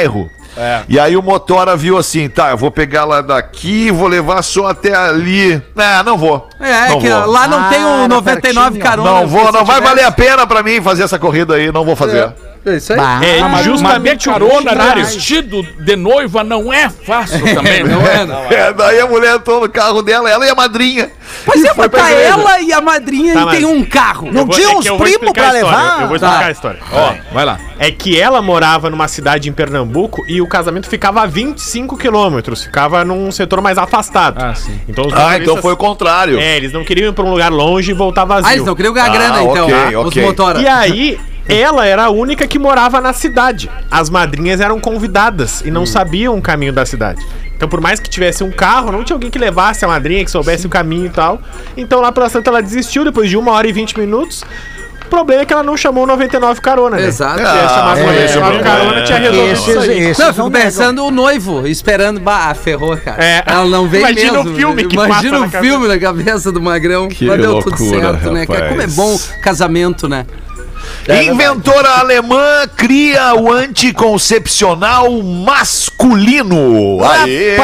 E 0.89 1.01
aí 1.01 1.17
o 1.17 1.23
motora 1.23 1.77
viu 1.77 1.99
assim, 1.99 2.29
tá, 2.29 2.51
eu 2.51 2.57
vou 2.57 2.71
pegar 2.71 3.01
ela 3.01 3.21
daqui, 3.23 3.91
vou 3.91 4.07
levar 4.07 4.41
só 4.43 4.69
até 4.69 4.95
ali. 4.95 5.61
Ah, 5.77 6.03
não 6.05 6.17
vou. 6.17 6.49
É, 6.61 6.91
não 6.91 7.01
que 7.01 7.09
vou. 7.11 7.27
lá 7.27 7.49
não 7.49 7.59
Ah, 7.59 7.69
tem 7.69 7.85
o 7.85 7.89
era 7.89 8.09
99 8.09 8.79
pertinho. 8.79 8.85
carona. 8.85 9.11
Não 9.11 9.27
vou, 9.27 9.45
não 9.51 9.65
vai 9.65 9.77
tivesse. 9.77 9.83
valer 9.83 10.05
a 10.05 10.13
pena 10.13 10.47
pra 10.47 10.63
mim 10.63 10.81
fazer 10.81 11.03
essa 11.03 11.19
corrida 11.19 11.55
aí, 11.57 11.73
não 11.73 11.85
vou 11.85 11.97
fazer. 11.97 12.19
É 12.19 12.54
isso 12.67 12.93
aí. 12.93 12.99
Bah, 12.99 13.21
É 13.25 13.41
Mas, 13.41 13.51
mas 13.53 13.65
justamente 13.65 14.29
o 14.29 14.33
carona 14.33 14.95
vestido 14.95 15.63
de 15.81 15.97
noiva 15.97 16.43
não 16.45 16.73
é 16.73 16.89
fácil 16.89 17.41
também, 17.55 17.85
não 17.85 18.01
é? 18.07 18.25
Não. 18.25 18.45
É, 18.51 18.73
daí 18.73 19.01
a 19.01 19.07
mulher 19.07 19.37
entrou 19.37 19.61
no 19.61 19.69
carro 19.69 20.03
dela, 20.03 20.31
ela 20.31 20.47
e 20.47 20.51
a 20.51 20.55
madrinha. 20.55 21.11
Pois 21.45 21.63
é, 21.65 21.75
foi 21.75 21.89
mas 21.93 22.01
tá 22.03 22.11
ela 22.11 22.61
e 22.61 22.73
a 22.73 22.81
madrinha 22.81 23.35
Tá, 23.35 23.41
e 23.43 23.51
tem 23.57 23.61
mas- 23.67 23.77
um 23.77 23.85
carro. 23.85 24.31
Não 24.33 24.47
vou- 24.47 24.55
tinha 24.55 24.69
é 24.69 24.77
uns 24.77 24.89
primos 24.91 25.33
pra 25.33 25.51
levar? 25.51 26.03
Eu 26.03 26.09
vou 26.09 26.19
Tá. 26.19 26.27
explicar 26.29 26.47
a 26.47 26.51
história. 26.51 26.81
Ó, 26.93 27.15
Vai 27.33 27.45
lá. 27.45 27.59
é 27.79 27.91
que 27.91 28.19
ela 28.21 28.41
morava 28.41 28.89
numa 28.89 29.09
cidade 29.09 29.49
em 29.49 29.53
Pernambuco 29.53 30.25
e 30.29 30.41
o 30.41 30.47
casamento 30.47 30.89
ficava 30.89 31.23
a 31.23 31.27
25 31.27 31.97
quilômetros, 31.97 32.65
ficava 32.65 33.05
num 33.05 33.31
setor 33.33 33.61
mais 33.61 33.77
afastado. 33.79 34.43
Ah, 34.43 34.55
sim. 34.55 34.81
Então, 34.89 35.07
os 35.07 35.13
Ah, 35.13 35.37
então 35.39 35.57
foi 35.59 35.73
o 35.73 35.77
contrário. 35.77 36.39
É, 36.39 36.57
eles 36.57 36.73
não 36.73 36.85
queriam 36.85 37.11
ir 37.11 37.13
pra 37.13 37.25
um 37.25 37.31
lugar 37.31 37.51
longe 37.53 37.91
e 37.91 37.95
voltar 37.95 38.25
vazio. 38.25 38.47
Ah, 38.49 38.55
eles 38.55 38.65
não 38.67 38.75
queriam 38.75 38.95
ganhar 38.95 39.07
Ah, 39.07 39.13
grana, 39.13 39.43
então. 39.43 39.65
ok, 39.67 39.97
Os 39.97 40.07
ok. 40.07 40.23
motora. 40.25 40.61
E 40.61 40.69
aí, 40.69 41.19
ela 41.49 41.87
era 41.87 42.05
a 42.05 42.11
única 42.11 42.47
que 42.47 42.59
morava 42.59 43.01
na 43.01 43.13
cidade. 43.13 43.71
As 43.91 44.09
madrinhas 44.09 44.61
eram 44.61 44.81
convidadas 44.81 45.61
e 45.65 45.71
não 45.71 45.85
sabiam 45.85 46.37
o 46.39 46.43
caminho 46.43 46.73
da 46.73 46.87
cidade. 46.87 47.25
Então, 47.57 47.69
por 47.69 47.81
mais 47.81 48.01
que 48.01 48.11
tivesse 48.11 48.43
um 48.43 48.51
carro, 48.51 48.91
não 48.91 49.05
tinha 49.05 49.15
alguém 49.15 49.31
que 49.31 49.39
levasse 49.39 49.85
a 49.85 49.89
madrinha, 49.89 50.25
que 50.25 50.31
soubesse 50.31 50.67
o 50.67 50.71
caminho 50.71 51.07
e 51.07 51.11
tal. 51.11 51.41
Então, 51.77 52.01
lá 52.01 52.11
pela 52.11 52.29
Santa, 52.29 52.51
ela 52.51 52.61
desistiu 52.63 53.05
depois 53.05 53.31
de 53.31 53.37
uma 53.37 53.53
hora 53.53 53.67
e 53.69 53.73
vinte 53.73 53.99
minutos. 53.99 54.43
O 55.05 55.09
problema 55.09 55.43
é 55.43 55.45
que 55.45 55.53
ela 55.53 55.63
não 55.63 55.77
chamou 55.77 56.05
o 56.05 56.07
99 56.07 56.61
carona, 56.61 56.97
né? 56.97 57.07
Exato. 57.07 57.39
Se 57.39 57.45
ela 57.45 57.69
chamasse 57.69 58.03
o 58.03 58.11
é, 58.11 58.35
99 58.35 58.57
é, 58.57 58.63
carona, 58.63 59.03
tinha 59.05 59.19
resolvido 59.19 59.53
Esses, 59.53 59.69
isso 59.69 59.79
aí. 59.79 60.15
Não, 60.19 60.27
eu 60.27 60.35
fico 60.35 60.49
negam. 60.49 60.51
pensando 60.51 61.05
o 61.05 61.11
noivo, 61.11 61.67
esperando. 61.69 62.19
Bah, 62.21 62.55
ferrou, 62.55 62.97
cara. 62.97 63.23
É. 63.25 63.43
Ela 63.47 63.67
não 63.67 63.87
vem 63.87 64.01
Imagina 64.01 64.33
mesmo. 64.33 64.51
o 64.51 64.55
filme 64.57 64.85
que 64.87 64.97
Imagina 64.97 65.15
passa 65.15 65.29
o 65.29 65.41
na 65.41 65.49
cabeça. 65.49 65.63
filme 65.63 65.89
na 65.89 65.99
cabeça 65.99 66.51
do 66.53 66.61
Magrão. 66.61 67.09
Que 67.09 67.27
Mas 67.27 67.41
deu 67.41 67.61
tudo 67.61 67.79
loucura, 67.85 68.13
certo, 68.13 68.33
né? 68.33 68.47
cara? 68.47 68.69
Como 68.69 68.81
é 68.81 68.85
rapaz. 68.87 68.97
bom 68.97 69.21
casamento, 69.41 70.09
né? 70.09 70.27
Inventora 71.25 71.89
alemã 72.01 72.67
cria 72.77 73.35
o 73.35 73.53
anticoncepcional 73.53 75.11
masculino. 75.23 76.99
Aê, 77.05 77.57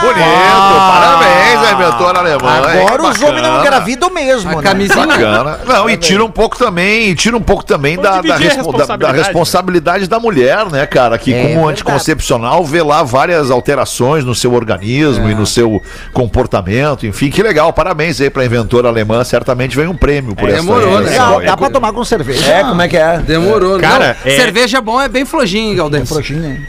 bonito. 0.00 0.76
Parabéns, 0.76 1.68
a 1.68 1.72
inventora 1.72 2.18
alemã. 2.20 2.50
Agora 2.56 3.02
hein? 3.02 3.10
os 3.10 3.22
homens 3.22 3.42
não 3.42 3.60
engravidam 3.60 4.10
mesmo, 4.10 4.50
A 4.52 4.56
né? 4.56 4.62
camisinha. 4.62 5.06
Bacana. 5.06 5.60
Não, 5.66 5.88
e 5.90 5.96
tira 5.96 6.24
um 6.24 6.30
pouco 6.30 6.56
também, 6.56 7.14
tira 7.14 7.36
um 7.36 7.40
pouco 7.42 7.64
também 7.64 7.96
da, 7.96 8.20
da, 8.20 8.36
respo- 8.36 8.72
da- 8.72 8.96
da 8.96 9.12
responsabilidade, 9.12 9.18
responsabilidade 9.18 10.06
da 10.08 10.18
mulher, 10.20 10.66
né, 10.70 10.86
cara? 10.86 11.18
Que 11.18 11.32
É 11.32 11.36
como 11.42 11.48
verdade. 11.54 11.70
anticoncepcional 11.72 12.64
vê 12.64 12.82
lá 12.82 13.02
várias 13.02 13.50
alterações 13.50 14.24
no 14.24 14.34
seu 14.34 14.52
organismo 14.54 15.28
e 15.28 15.34
no 15.34 15.46
seu 15.46 15.82
comportamento. 16.12 17.06
Enfim, 17.06 17.30
que 17.30 17.42
legal. 17.42 17.72
Parabéns 17.72 18.20
aí 18.20 18.30
pra 18.30 18.44
inventora 18.44 18.88
alemã. 18.88 19.22
Certamente 19.24 19.76
vem 19.76 19.86
um 19.86 19.96
prêmio 19.96 20.34
por 20.34 20.48
essa 20.48 20.58
demorou, 20.60 21.00
né? 21.00 21.16
dá 21.44 21.56
pra 21.56 21.70
tomar 21.70 21.92
com 21.92 22.04
cerveja. 22.04 22.50
É, 22.50 22.62
como 22.76 22.82
é 22.82 22.88
que 22.88 22.96
é? 22.96 23.18
Demorou, 23.18 23.78
Cara, 23.78 24.16
não. 24.24 24.30
é- 24.32 24.36
Cerveja 24.36 24.80
bom 24.80 25.00
é 25.00 25.08
bem 25.08 25.24
flojinho, 25.24 25.70
hein, 25.70 25.76
Galdêncio. 25.76 26.08
Frouxinha. 26.08 26.60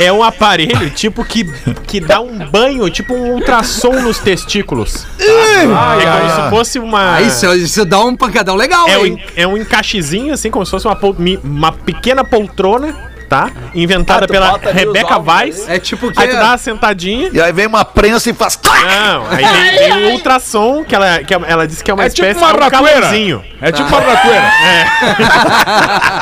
É 0.00 0.10
um 0.12 0.22
aparelho, 0.22 0.90
tipo, 0.90 1.24
que, 1.24 1.44
que 1.86 2.00
dá 2.00 2.20
um 2.20 2.38
banho, 2.50 2.88
tipo 2.90 3.14
um 3.14 3.32
ultrassom 3.34 4.00
nos 4.00 4.18
testículos. 4.18 5.06
é 5.18 5.64
como 5.64 6.30
se 6.44 6.50
fosse 6.50 6.78
uma. 6.78 7.14
Aí 7.16 7.26
isso, 7.28 7.52
isso 7.54 7.84
dá 7.84 8.00
um 8.00 8.16
pancadão 8.16 8.54
legal, 8.56 8.88
É 8.88 8.98
um, 8.98 9.06
hein? 9.06 9.12
en- 9.36 9.40
é 9.42 9.46
um 9.46 9.56
encaixezinho, 9.56 10.32
assim, 10.34 10.50
como 10.50 10.64
se 10.64 10.70
fosse 10.70 10.86
uma, 10.86 10.98
uma 11.44 11.72
pequena 11.72 12.24
poltrona, 12.24 13.11
tá? 13.32 13.50
Inventada 13.74 14.26
Ah, 14.26 14.28
pela 14.28 14.58
Rebeca 14.58 15.18
Weiss. 15.18 15.66
É 15.66 15.78
tipo 15.78 16.12
que. 16.12 16.20
Aí 16.20 16.28
tu 16.28 16.36
dá 16.36 16.48
uma 16.48 16.58
sentadinha. 16.58 17.30
E 17.32 17.40
aí 17.40 17.50
vem 17.52 17.66
uma 17.66 17.82
prensa 17.84 18.28
e 18.28 18.34
faz. 18.34 18.58
Não, 18.62 19.26
aí 19.30 19.44
vem, 19.44 19.78
vem 19.78 19.92
um 20.08 20.12
ultrassom, 20.12 20.84
que 20.84 20.94
ela, 20.94 21.18
que 21.24 21.32
ela 21.32 21.66
disse 21.66 21.82
que 21.82 21.90
é 21.90 21.94
uma 21.94 22.04
É 22.04 22.10
tipo 22.10 22.26
espécie 22.26 22.44
uma 22.44 22.52
de 22.52 22.66
um 22.66 22.70
calorzinho. 22.70 23.42
É 23.60 23.72
tipo 23.72 23.88
uma 23.88 24.00
ratoeira. 24.00 24.52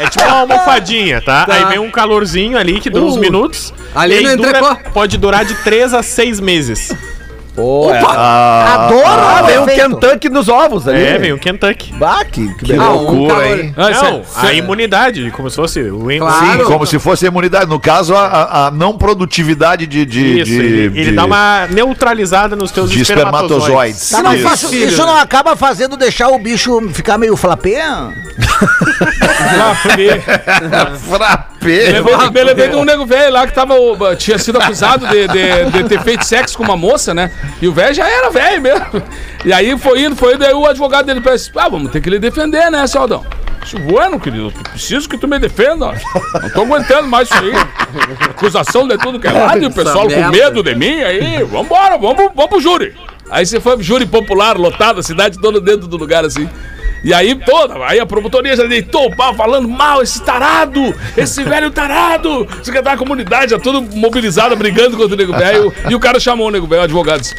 É 0.00 0.08
tipo 0.08 0.24
uma 0.24 0.38
almofadinha, 0.40 1.20
tá? 1.20 1.46
Aí 1.48 1.64
vem 1.66 1.78
um 1.78 1.90
calorzinho 1.90 2.58
ali 2.58 2.80
que 2.80 2.90
dura 2.90 3.04
uns 3.04 3.16
Uh, 3.16 3.20
minutos. 3.20 3.72
ali 3.94 4.14
e 4.14 4.26
aí 4.28 4.36
no 4.36 4.42
dura- 4.42 4.76
pode 4.92 5.16
durar 5.18 5.44
de 5.44 5.54
3 5.62 5.94
a 5.94 6.02
6 6.02 6.40
meses. 6.40 6.92
Pô, 7.54 7.88
é. 7.94 7.98
Adoro 7.98 9.04
Ah, 9.06 9.40
o 9.42 9.46
vem 9.46 9.58
um. 9.60 9.66
Kentucky 9.66 10.28
nos 10.28 10.48
ovos 10.48 10.88
ali. 10.88 11.00
É, 11.04 11.18
vem 11.18 11.32
o 11.32 11.38
Kentucky. 11.38 11.92
Bah, 11.94 12.24
que, 12.24 12.52
que 12.54 12.64
Que 12.64 12.72
Ah, 12.74 12.90
um 12.90 13.02
loucura, 13.02 13.34
calor- 13.42 13.58
hein? 13.60 13.74
Ah, 13.76 13.90
Não, 13.90 14.22
a 14.36 14.52
imunidade, 14.52 15.30
como 15.30 15.48
se 15.48 15.56
fosse 15.56 15.80
o 15.82 16.04
Claro. 16.18 16.58
Sim, 16.58 16.64
como 16.64 16.84
se 16.86 16.98
fosse 16.98 17.24
a 17.26 17.28
imunidade. 17.28 17.66
No 17.70 17.78
caso, 17.78 18.14
a, 18.14 18.26
a- 18.26 18.66
a 18.66 18.70
não 18.72 18.98
produtividade 18.98 19.86
de, 19.86 20.04
de, 20.04 20.40
Isso, 20.40 20.50
de- 20.50 20.56
ele, 20.58 20.80
ele 20.98 21.10
de- 21.10 21.12
dá 21.12 21.24
uma 21.24 21.66
neutralizada 21.68 22.56
nos 22.56 22.72
teus 22.72 22.90
de 22.90 23.00
espermatozoides. 23.02 24.02
espermatozoides. 24.02 24.02
Isso 24.10 24.22
não, 24.22 24.34
Isso. 24.34 24.42
faço- 24.48 24.74
isso 24.74 25.06
não 25.06 25.16
acaba 25.16 25.54
fazendo 25.54 25.96
deixar 25.96 26.28
o 26.30 26.38
bicho 26.38 26.80
ficar 26.92 27.18
meio 27.18 27.36
flapê? 27.36 27.78
Frappé. 29.24 30.22
Lembrei, 31.92 32.16
me 32.30 32.44
lembrei 32.44 32.68
de 32.68 32.76
um 32.76 32.84
nego 32.84 33.06
velho 33.06 33.32
lá 33.32 33.46
que 33.46 33.54
tava, 33.54 33.74
tinha 34.16 34.38
sido 34.38 34.58
acusado 34.60 35.06
de, 35.06 35.26
de- 35.28 35.70
de 35.70 35.84
ter 35.88 36.00
feito 36.02 36.24
sexo 36.24 36.56
com 36.58 36.64
uma 36.64 36.76
moça, 36.76 37.14
né? 37.14 37.30
E 37.60 37.68
o 37.68 37.72
velho 37.72 37.94
já 37.94 38.08
era 38.08 38.30
velho 38.30 38.60
mesmo. 38.62 39.02
E 39.44 39.52
aí 39.52 39.76
foi 39.78 40.02
indo, 40.02 40.16
foi 40.16 40.34
indo, 40.34 40.44
aí 40.44 40.52
o 40.52 40.66
advogado 40.66 41.06
dele 41.06 41.20
disse, 41.20 41.50
ah, 41.56 41.68
vamos 41.68 41.90
ter 41.90 42.00
que 42.00 42.10
lhe 42.10 42.18
defender, 42.18 42.70
né, 42.70 42.86
seu 42.86 43.00
Aldão? 43.02 43.24
Isso, 43.64 43.78
bueno, 43.78 44.20
querido, 44.20 44.52
eu 44.54 44.62
preciso 44.70 45.08
que 45.08 45.16
tu 45.16 45.26
me 45.26 45.38
defenda. 45.38 45.92
Não 46.42 46.50
tô 46.50 46.62
aguentando 46.62 47.08
mais 47.08 47.30
isso 47.30 47.38
aí. 47.42 47.52
Acusação 48.28 48.86
de 48.86 48.98
tudo 48.98 49.18
que 49.18 49.26
é 49.26 49.32
lado, 49.32 49.62
e 49.62 49.66
o 49.66 49.72
pessoal 49.72 50.06
com 50.06 50.30
medo 50.30 50.62
de 50.62 50.74
mim, 50.74 51.02
aí, 51.02 51.42
vambora, 51.44 51.96
vamos, 51.96 52.16
pro- 52.16 52.32
vamos 52.34 52.50
pro 52.50 52.60
júri. 52.60 52.94
Aí 53.30 53.46
você 53.46 53.58
foi 53.60 53.74
pro 53.76 53.82
júri 53.82 54.04
popular, 54.04 54.58
lotado, 54.58 55.00
a 55.00 55.02
cidade 55.02 55.38
toda 55.40 55.62
dentro 55.62 55.86
do 55.88 55.96
lugar 55.96 56.26
assim. 56.26 56.46
E 57.04 57.12
aí 57.12 57.34
toda, 57.34 57.84
aí 57.84 58.00
a 58.00 58.06
promotoria 58.06 58.56
já 58.56 58.64
deitou 58.64 59.06
o 59.06 59.14
pau 59.14 59.34
falando 59.34 59.68
mal, 59.68 60.02
esse 60.02 60.22
tarado, 60.22 60.94
esse 61.14 61.44
velho 61.44 61.70
tarado. 61.70 62.46
Quer 62.64 62.82
dar 62.82 62.92
a 62.92 62.96
comunidade, 62.96 63.50
já 63.50 63.58
tudo 63.58 63.82
mobilizada, 63.94 64.56
brigando 64.56 64.96
contra 64.96 65.14
o 65.14 65.18
nego 65.18 65.32
velho. 65.32 65.72
E 65.88 65.94
o 65.94 66.00
cara 66.00 66.18
chamou 66.18 66.48
o 66.48 66.50
nego 66.50 66.66
velho, 66.66 66.80
o 66.80 66.84
advogado 66.84 67.20
disse, 67.20 67.36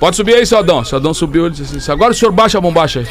pode 0.00 0.16
subir 0.16 0.34
aí, 0.34 0.44
seu 0.44 0.58
Adão. 0.58 0.84
Seu 0.84 0.98
Adão 0.98 1.14
subiu, 1.14 1.46
ele 1.46 1.54
disse 1.54 1.76
assim, 1.76 1.92
agora 1.92 2.10
o 2.10 2.14
senhor 2.14 2.32
baixa 2.32 2.58
a 2.58 2.60
bombacha 2.60 3.00
aí. 3.00 3.06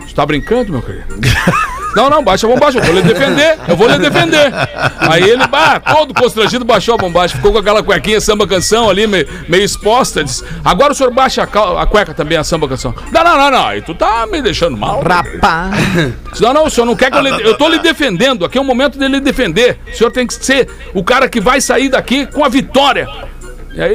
Você 0.00 0.14
tá 0.14 0.26
brincando, 0.26 0.72
meu 0.72 0.82
querido? 0.82 1.06
Não, 1.94 2.08
não, 2.08 2.22
baixa 2.22 2.46
a 2.46 2.50
bombacha, 2.50 2.78
eu 2.78 2.84
vou 2.84 2.94
lhe 2.94 3.02
defender, 3.02 3.58
eu 3.66 3.76
vou 3.76 3.88
lhe 3.88 3.98
defender. 3.98 4.52
Aí 4.98 5.22
ele, 5.22 5.46
bah, 5.46 5.80
todo 5.80 6.14
constrangido, 6.14 6.64
baixou 6.64 6.94
a 6.94 6.98
bombacha, 6.98 7.36
ficou 7.36 7.52
com 7.52 7.58
aquela 7.58 7.82
cuequinha 7.82 8.20
samba 8.20 8.46
canção 8.46 8.88
ali, 8.88 9.06
meio, 9.06 9.26
meio 9.48 9.64
exposta. 9.64 10.22
Disse, 10.22 10.44
agora 10.64 10.92
o 10.92 10.94
senhor 10.94 11.12
baixa 11.12 11.42
a, 11.42 11.82
a 11.82 11.86
cueca 11.86 12.14
também, 12.14 12.38
a 12.38 12.44
samba 12.44 12.68
canção. 12.68 12.94
Não, 13.10 13.24
não, 13.24 13.36
não, 13.36 13.50
não, 13.50 13.66
aí 13.66 13.82
tu 13.82 13.94
tá 13.94 14.26
me 14.26 14.40
deixando 14.40 14.76
mal. 14.76 15.02
Rapaz. 15.02 16.40
Não, 16.40 16.52
não, 16.52 16.66
o 16.66 16.70
senhor 16.70 16.86
não 16.86 16.94
quer 16.94 17.10
que 17.10 17.16
eu 17.16 17.22
lhe... 17.22 17.30
Eu 17.30 17.56
tô 17.56 17.68
lhe 17.68 17.78
defendendo, 17.78 18.44
aqui 18.44 18.56
é 18.56 18.60
o 18.60 18.64
momento 18.64 18.98
dele 18.98 19.14
lhe 19.14 19.20
defender. 19.20 19.78
O 19.92 19.96
senhor 19.96 20.10
tem 20.10 20.26
que 20.26 20.34
ser 20.34 20.68
o 20.94 21.02
cara 21.02 21.28
que 21.28 21.40
vai 21.40 21.60
sair 21.60 21.88
daqui 21.88 22.26
com 22.26 22.44
a 22.44 22.48
vitória. 22.48 23.08
E 23.72 23.80
aí 23.80 23.94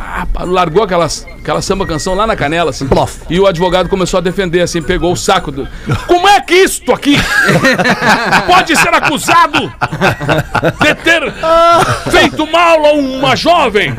ah, 0.00 0.26
largou 0.44 0.82
aquelas, 0.82 1.26
aquela 1.38 1.60
samba 1.60 1.86
canção 1.86 2.14
lá 2.14 2.26
na 2.26 2.34
canela, 2.34 2.70
assim. 2.70 2.88
E 3.28 3.38
o 3.38 3.46
advogado 3.46 3.88
começou 3.88 4.16
a 4.18 4.20
defender, 4.22 4.62
assim, 4.62 4.80
pegou 4.80 5.12
o 5.12 5.16
saco 5.16 5.52
do. 5.52 5.68
Como 6.06 6.26
é 6.26 6.40
que 6.40 6.54
isto 6.54 6.90
aqui 6.90 7.16
pode 8.46 8.74
ser 8.74 8.88
acusado 8.88 9.70
de 10.80 10.94
ter 10.94 11.22
feito 12.10 12.46
mal 12.50 12.86
a 12.86 12.92
uma 12.92 13.36
jovem? 13.36 13.94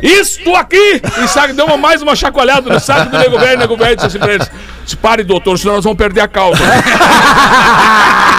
Isto 0.00 0.54
aqui! 0.54 1.02
E 1.22 1.28
sabe, 1.28 1.52
deu 1.52 1.66
uma, 1.66 1.76
mais 1.76 2.00
uma 2.00 2.14
chacoalhada 2.14 2.72
no 2.72 2.78
saco 2.78 3.10
do 3.10 3.18
nego 3.18 3.36
velho, 3.38 3.58
nego 3.58 3.76
velho 3.76 3.96
disse 3.96 4.06
assim 4.06 4.18
pra 4.20 4.34
eles: 4.34 4.48
"Se 4.86 4.96
Pare, 4.96 5.24
doutor, 5.24 5.58
senão 5.58 5.74
nós 5.74 5.84
vamos 5.84 5.98
perder 5.98 6.20
a 6.20 6.28
causa. 6.28 6.62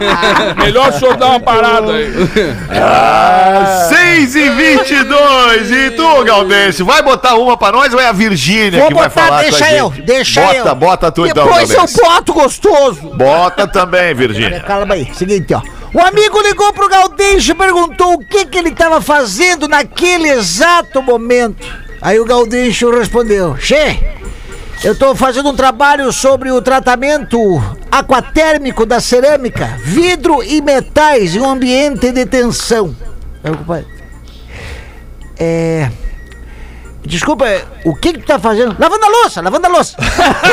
Melhor 0.58 0.88
o 0.88 0.92
senhor 0.92 1.16
dar 1.16 1.26
uma 1.28 1.40
parada 1.40 1.92
aí. 1.92 2.10
6 3.88 4.34
e 4.36 4.48
22 4.50 5.70
E 5.70 5.90
tu, 5.90 6.24
Galdêncio, 6.24 6.84
vai 6.84 7.02
botar 7.02 7.34
uma 7.34 7.56
pra 7.56 7.72
nós 7.72 7.92
ou 7.92 8.00
é 8.00 8.06
a 8.06 8.12
Virgínia 8.12 8.80
Vou 8.80 8.88
que 8.88 8.94
vai 8.94 9.08
botar, 9.08 9.26
falar 9.26 9.42
deixa 9.42 9.58
com 9.58 9.64
a 9.64 9.68
gente? 9.68 9.78
eu, 9.78 9.90
deixa 10.04 10.40
bota, 10.40 10.68
eu. 10.68 10.74
Bota 10.74 11.12
tu 11.12 11.26
então, 11.26 11.44
Depois 11.44 11.70
eu 11.70 11.76
Galdêncio. 11.76 12.04
boto 12.04 12.32
gostoso. 12.32 13.00
Bota 13.14 13.66
também, 13.66 14.14
Virgínia. 14.14 14.60
Calma 14.60 14.94
aí, 14.94 15.10
seguinte, 15.14 15.52
ó. 15.54 15.60
O 15.92 16.00
amigo 16.00 16.40
ligou 16.40 16.72
pro 16.72 16.88
Gaudêncio 16.88 17.50
e 17.50 17.54
perguntou 17.54 18.14
o 18.14 18.18
que 18.24 18.46
que 18.46 18.56
ele 18.58 18.70
tava 18.70 19.00
fazendo 19.00 19.66
naquele 19.66 20.28
exato 20.28 21.02
momento. 21.02 21.66
Aí 22.00 22.18
o 22.20 22.24
Gaudêncio 22.24 22.96
respondeu: 22.96 23.56
Che, 23.58 23.98
eu 24.82 24.94
tô 24.96 25.14
fazendo 25.14 25.50
um 25.50 25.56
trabalho 25.56 26.10
sobre 26.12 26.50
o 26.50 26.62
tratamento 26.62 27.38
aquatérmico 27.90 28.86
da 28.86 28.98
cerâmica, 29.00 29.78
vidro 29.84 30.42
e 30.42 30.62
metais 30.62 31.34
em 31.34 31.40
um 31.40 31.50
ambiente 31.50 32.10
de 32.10 32.24
tensão. 32.24 32.96
É. 35.38 35.90
Desculpa, 37.02 37.46
o 37.84 37.94
que 37.94 38.12
que 38.12 38.18
tu 38.20 38.26
tá 38.26 38.38
fazendo? 38.38 38.76
Lavando 38.78 39.04
a 39.04 39.08
louça, 39.08 39.40
lavando 39.40 39.66
a 39.66 39.70
louça. 39.70 39.96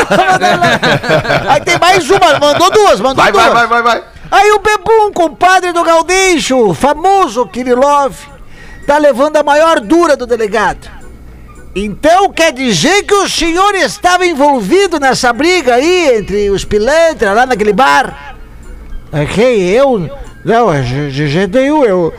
Lavando 0.10 0.46
a 0.46 0.56
louça. 0.56 1.50
Aí 1.50 1.62
tem 1.62 1.78
mais 1.78 2.10
uma, 2.10 2.40
mandou 2.40 2.72
duas, 2.72 3.00
mandou 3.00 3.24
Vai, 3.24 3.32
duas. 3.32 3.46
vai, 3.46 3.68
vai, 3.68 3.68
vai, 3.68 3.84
vai. 3.84 4.04
Aí 4.32 4.52
o 4.52 4.60
Bebum, 4.60 5.12
compadre 5.13 5.72
do 5.72 5.84
Gaudêncio, 5.84 6.74
famoso 6.74 7.46
Kirilov, 7.48 8.13
tá 8.86 8.98
levando 8.98 9.38
a 9.38 9.44
maior 9.44 9.80
dura 9.80 10.18
do 10.18 10.26
delegado. 10.26 10.97
Então 11.80 12.32
quer 12.34 12.52
dizer 12.54 13.04
que 13.04 13.13
o 13.13 13.30
senhor 13.30 13.76
estava 13.76 14.26
envolvido 14.26 15.00
nessa 15.00 15.32
briga 15.32 15.76
aí 15.76 16.18
entre 16.18 16.50
os 16.50 16.66
pilantras 16.66 17.36
lá 17.36 17.46
naquele 17.46 17.72
bar? 17.72 18.36
É 19.12 19.28
quem? 19.28 19.62
Eu? 19.70 20.10
Não, 20.44 20.74
é 20.74 20.82
de 20.82 21.28
jeito 21.28 21.56
nenhum, 21.56 21.86
eu... 21.86 22.12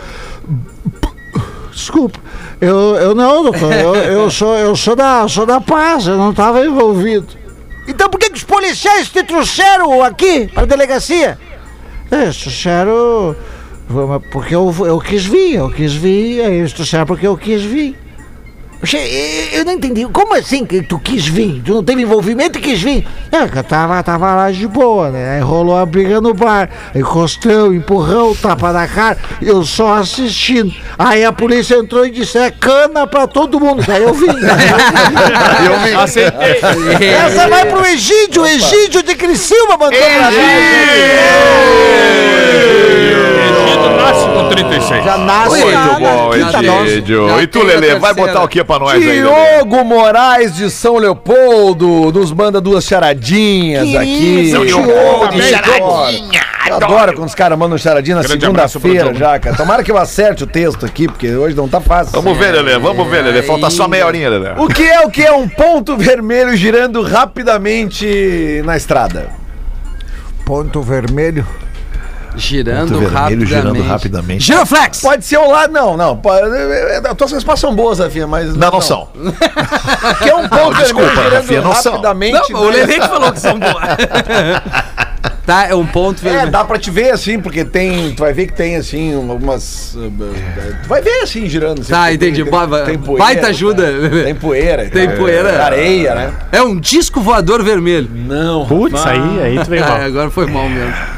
Desculpa, 1.73 2.21
eu, 2.61 2.95
eu 2.97 3.15
não, 3.17 3.43
doutor, 3.43 3.73
eu, 3.73 3.95
eu, 3.97 4.31
sou, 4.31 4.57
eu 4.57 4.77
sou, 4.77 4.95
da, 4.95 5.27
sou 5.27 5.45
da 5.45 5.61
paz, 5.61 6.07
eu 6.07 6.17
não 6.17 6.31
estava 6.31 6.65
envolvido. 6.65 7.27
Então 7.89 8.09
por 8.09 8.21
que, 8.21 8.31
que 8.31 8.37
os 8.37 8.45
policiais 8.45 9.09
te 9.09 9.25
trouxeram 9.25 10.05
aqui, 10.05 10.47
para 10.55 10.63
a 10.63 10.67
delegacia? 10.67 11.37
É, 12.13 12.31
trouxeram. 12.31 13.35
Porque 14.31 14.55
eu, 14.55 14.73
eu 14.87 15.01
quis 15.01 15.25
vir, 15.25 15.55
eu 15.55 15.71
quis 15.71 15.95
vir, 15.95 16.43
aí 16.43 16.59
eles 16.59 16.73
trouxeram 16.73 17.07
porque 17.07 17.27
eu 17.27 17.37
quis 17.37 17.63
vir. 17.63 18.08
Eu 19.53 19.65
não 19.65 19.73
entendi. 19.73 20.07
Como 20.07 20.35
assim 20.35 20.65
que 20.65 20.81
tu 20.83 21.01
quis 21.01 21.27
vir? 21.27 21.61
Tu 21.65 21.75
não 21.75 21.83
teve 21.83 22.03
envolvimento 22.03 22.59
e 22.59 22.63
quis 22.63 22.81
vir? 22.81 23.05
É, 23.33 23.49
que 23.49 23.59
eu 23.59 23.65
tava, 23.65 24.01
tava 24.05 24.33
lá 24.35 24.53
de 24.53 24.69
boa, 24.69 25.11
né? 25.11 25.37
Aí 25.37 25.41
rolou 25.41 25.77
a 25.77 25.85
briga 25.85 26.21
no 26.21 26.33
bar. 26.33 26.71
Encostão, 26.95 27.75
empurrão, 27.75 28.37
tapa 28.37 28.73
na 28.73 28.87
cara. 28.87 29.19
Eu 29.43 29.65
só 29.65 29.95
assistindo. 29.95 30.73
Aí 30.97 31.25
a 31.25 31.33
polícia 31.33 31.75
entrou 31.75 32.07
e 32.07 32.11
disse: 32.11 32.39
é 32.39 32.53
cana 32.53 33.05
pra 33.07 33.27
todo 33.27 33.59
mundo. 33.59 33.83
Daí 33.85 34.05
eu 34.05 34.15
vim. 34.15 34.29
Eu 35.65 35.81
me... 35.81 35.95
Aceitei. 35.95 36.61
Essa 37.09 37.49
vai 37.49 37.67
pro 37.67 37.85
Egídio. 37.85 38.47
Egídio 38.47 39.03
de 39.03 39.17
Criciúma 39.17 39.77
mandou 39.77 39.99
pra 39.99 40.33
Egito 40.33 43.18
nasce 44.13 44.29
com 44.29 44.49
36. 44.49 45.05
Já 45.05 45.19
nasce. 45.19 45.51
Muito 45.57 45.71
já, 45.71 45.99
bom. 45.99 46.31
Já 46.35 47.43
E 47.43 47.47
tu, 47.47 47.63
Lelê, 47.63 47.99
vai 47.99 48.15
botar 48.15 48.43
o 48.43 48.49
que 48.49 48.63
pra 48.65 48.79
nós 48.79 48.95
aí, 48.95 49.01
Lelê? 49.01 49.21
Diogo 49.21 49.85
Moraes 49.85 50.55
de 50.55 50.71
São 50.71 50.97
Leopoldo, 50.97 52.13
nos 52.13 52.33
manda 52.33 52.61
duas 52.61 52.85
charadinhas 52.85 53.95
aqui. 53.95 54.41
isso, 54.41 54.67
Diogo 54.67 54.87
Diogo, 54.87 55.29
de 55.29 55.43
charadinha. 55.43 56.49
Eu 56.69 56.77
adoro 56.77 57.15
quando 57.15 57.29
os 57.29 57.35
caras 57.35 57.59
mandam 57.59 57.79
charadinha 57.79 58.17
na 58.17 58.23
segunda-feira 58.25 59.05
Diogo. 59.05 59.19
já, 59.19 59.39
cara. 59.39 59.57
Tomara 59.57 59.83
que 59.83 59.91
eu 59.91 59.97
acerte 59.97 60.45
o 60.45 60.47
texto 60.47 60.85
aqui, 60.85 61.07
porque 61.09 61.35
hoje 61.35 61.57
não 61.57 61.67
tá 61.67 61.81
fácil. 61.81 62.13
Vamos 62.21 62.37
ver, 62.37 62.53
Lelê, 62.53 62.79
vamos 62.79 63.09
ver, 63.09 63.23
Lelê. 63.25 63.43
Falta 63.43 63.71
só 63.71 63.89
meia 63.89 64.07
horinha, 64.07 64.29
Lelê. 64.29 64.51
O 64.59 64.69
que 64.69 64.83
é 64.83 65.01
o 65.01 65.11
que 65.11 65.23
é 65.23 65.33
um 65.33 65.49
ponto 65.49 65.97
vermelho 65.97 66.55
girando 66.57 67.01
rapidamente 67.03 68.61
na 68.67 68.77
estrada? 68.77 69.31
Ponto 70.45 70.83
vermelho. 70.83 71.47
Girando 72.37 72.89
vermelho 72.99 73.11
rapidamente. 73.13 73.49
girando 73.49 73.83
rapidamente. 73.83 74.45
Giroflex! 74.45 75.01
Pode 75.01 75.25
ser 75.25 75.39
um 75.39 75.51
lado, 75.51 75.73
não, 75.73 75.97
não. 75.97 76.21
é, 76.27 77.01
é, 77.05 77.09
As 77.09 77.15
tuas 77.17 77.33
respostas 77.33 77.61
são 77.61 77.75
boas, 77.75 77.99
Rafinha, 77.99 78.27
mas. 78.27 78.55
Não, 78.55 78.71
não 78.71 78.81
são. 78.81 79.09
O 79.15 80.15
que 80.23 80.29
é 80.31 80.35
um 80.35 80.49
ponto 80.49 80.77
desculpa, 80.77 81.07
vermelho 81.07 81.31
girando 81.31 81.33
Rafinha, 81.35 81.61
não 81.63 81.75
são. 81.75 81.93
rapidamente? 81.93 82.53
Não, 82.53 82.61
o 82.63 82.69
Lelê 82.69 82.95
que 83.01 83.09
falou 83.09 83.33
que 83.33 83.41
são 83.41 83.59
boas. 83.61 83.75
tá, 85.47 85.67
é 85.67 85.75
um 85.75 85.87
ponto 85.87 86.21
É, 86.21 86.31
vermelho. 86.31 86.51
dá 86.53 86.65
pra 86.65 86.79
te 86.79 86.91
ver 86.91 87.11
assim, 87.11 87.41
porque 87.41 87.65
tem. 87.65 88.13
Tu 88.15 88.21
vai 88.21 88.33
ver 88.33 88.47
que 88.47 88.53
tem 88.53 88.77
assim, 88.77 89.15
algumas. 89.15 89.95
uh, 89.95 89.99
uh, 90.07 90.35
Tu 90.83 90.89
vai 90.89 91.01
ver 91.03 91.23
assim, 91.23 91.49
girando. 91.49 91.81
Assim, 91.81 91.91
Tá, 91.93 92.05
tem- 92.07 92.15
entendi. 92.15 92.43
Tem, 92.45 92.51
ba- 92.53 92.83
tem 92.83 92.99
poeira, 92.99 93.25
baita 93.25 93.41
tá? 93.43 93.49
ajuda. 93.49 93.85
Tem 94.25 94.35
poeira. 94.35 94.89
Tem 94.91 95.11
poeira. 95.17 95.65
Areia, 95.65 96.15
né? 96.15 96.33
É 96.53 96.63
um 96.63 96.79
disco 96.79 97.21
voador 97.21 97.63
vermelho. 97.65 98.09
Não. 98.13 98.67
Putz, 98.67 99.05
aí, 99.07 99.43
aí 99.43 99.59
tu 99.65 99.71
veio 99.71 99.83
mal. 99.89 99.97
É, 99.99 100.05
agora 100.05 100.31
foi 100.31 100.47
mal 100.47 100.69
mesmo. 100.69 101.18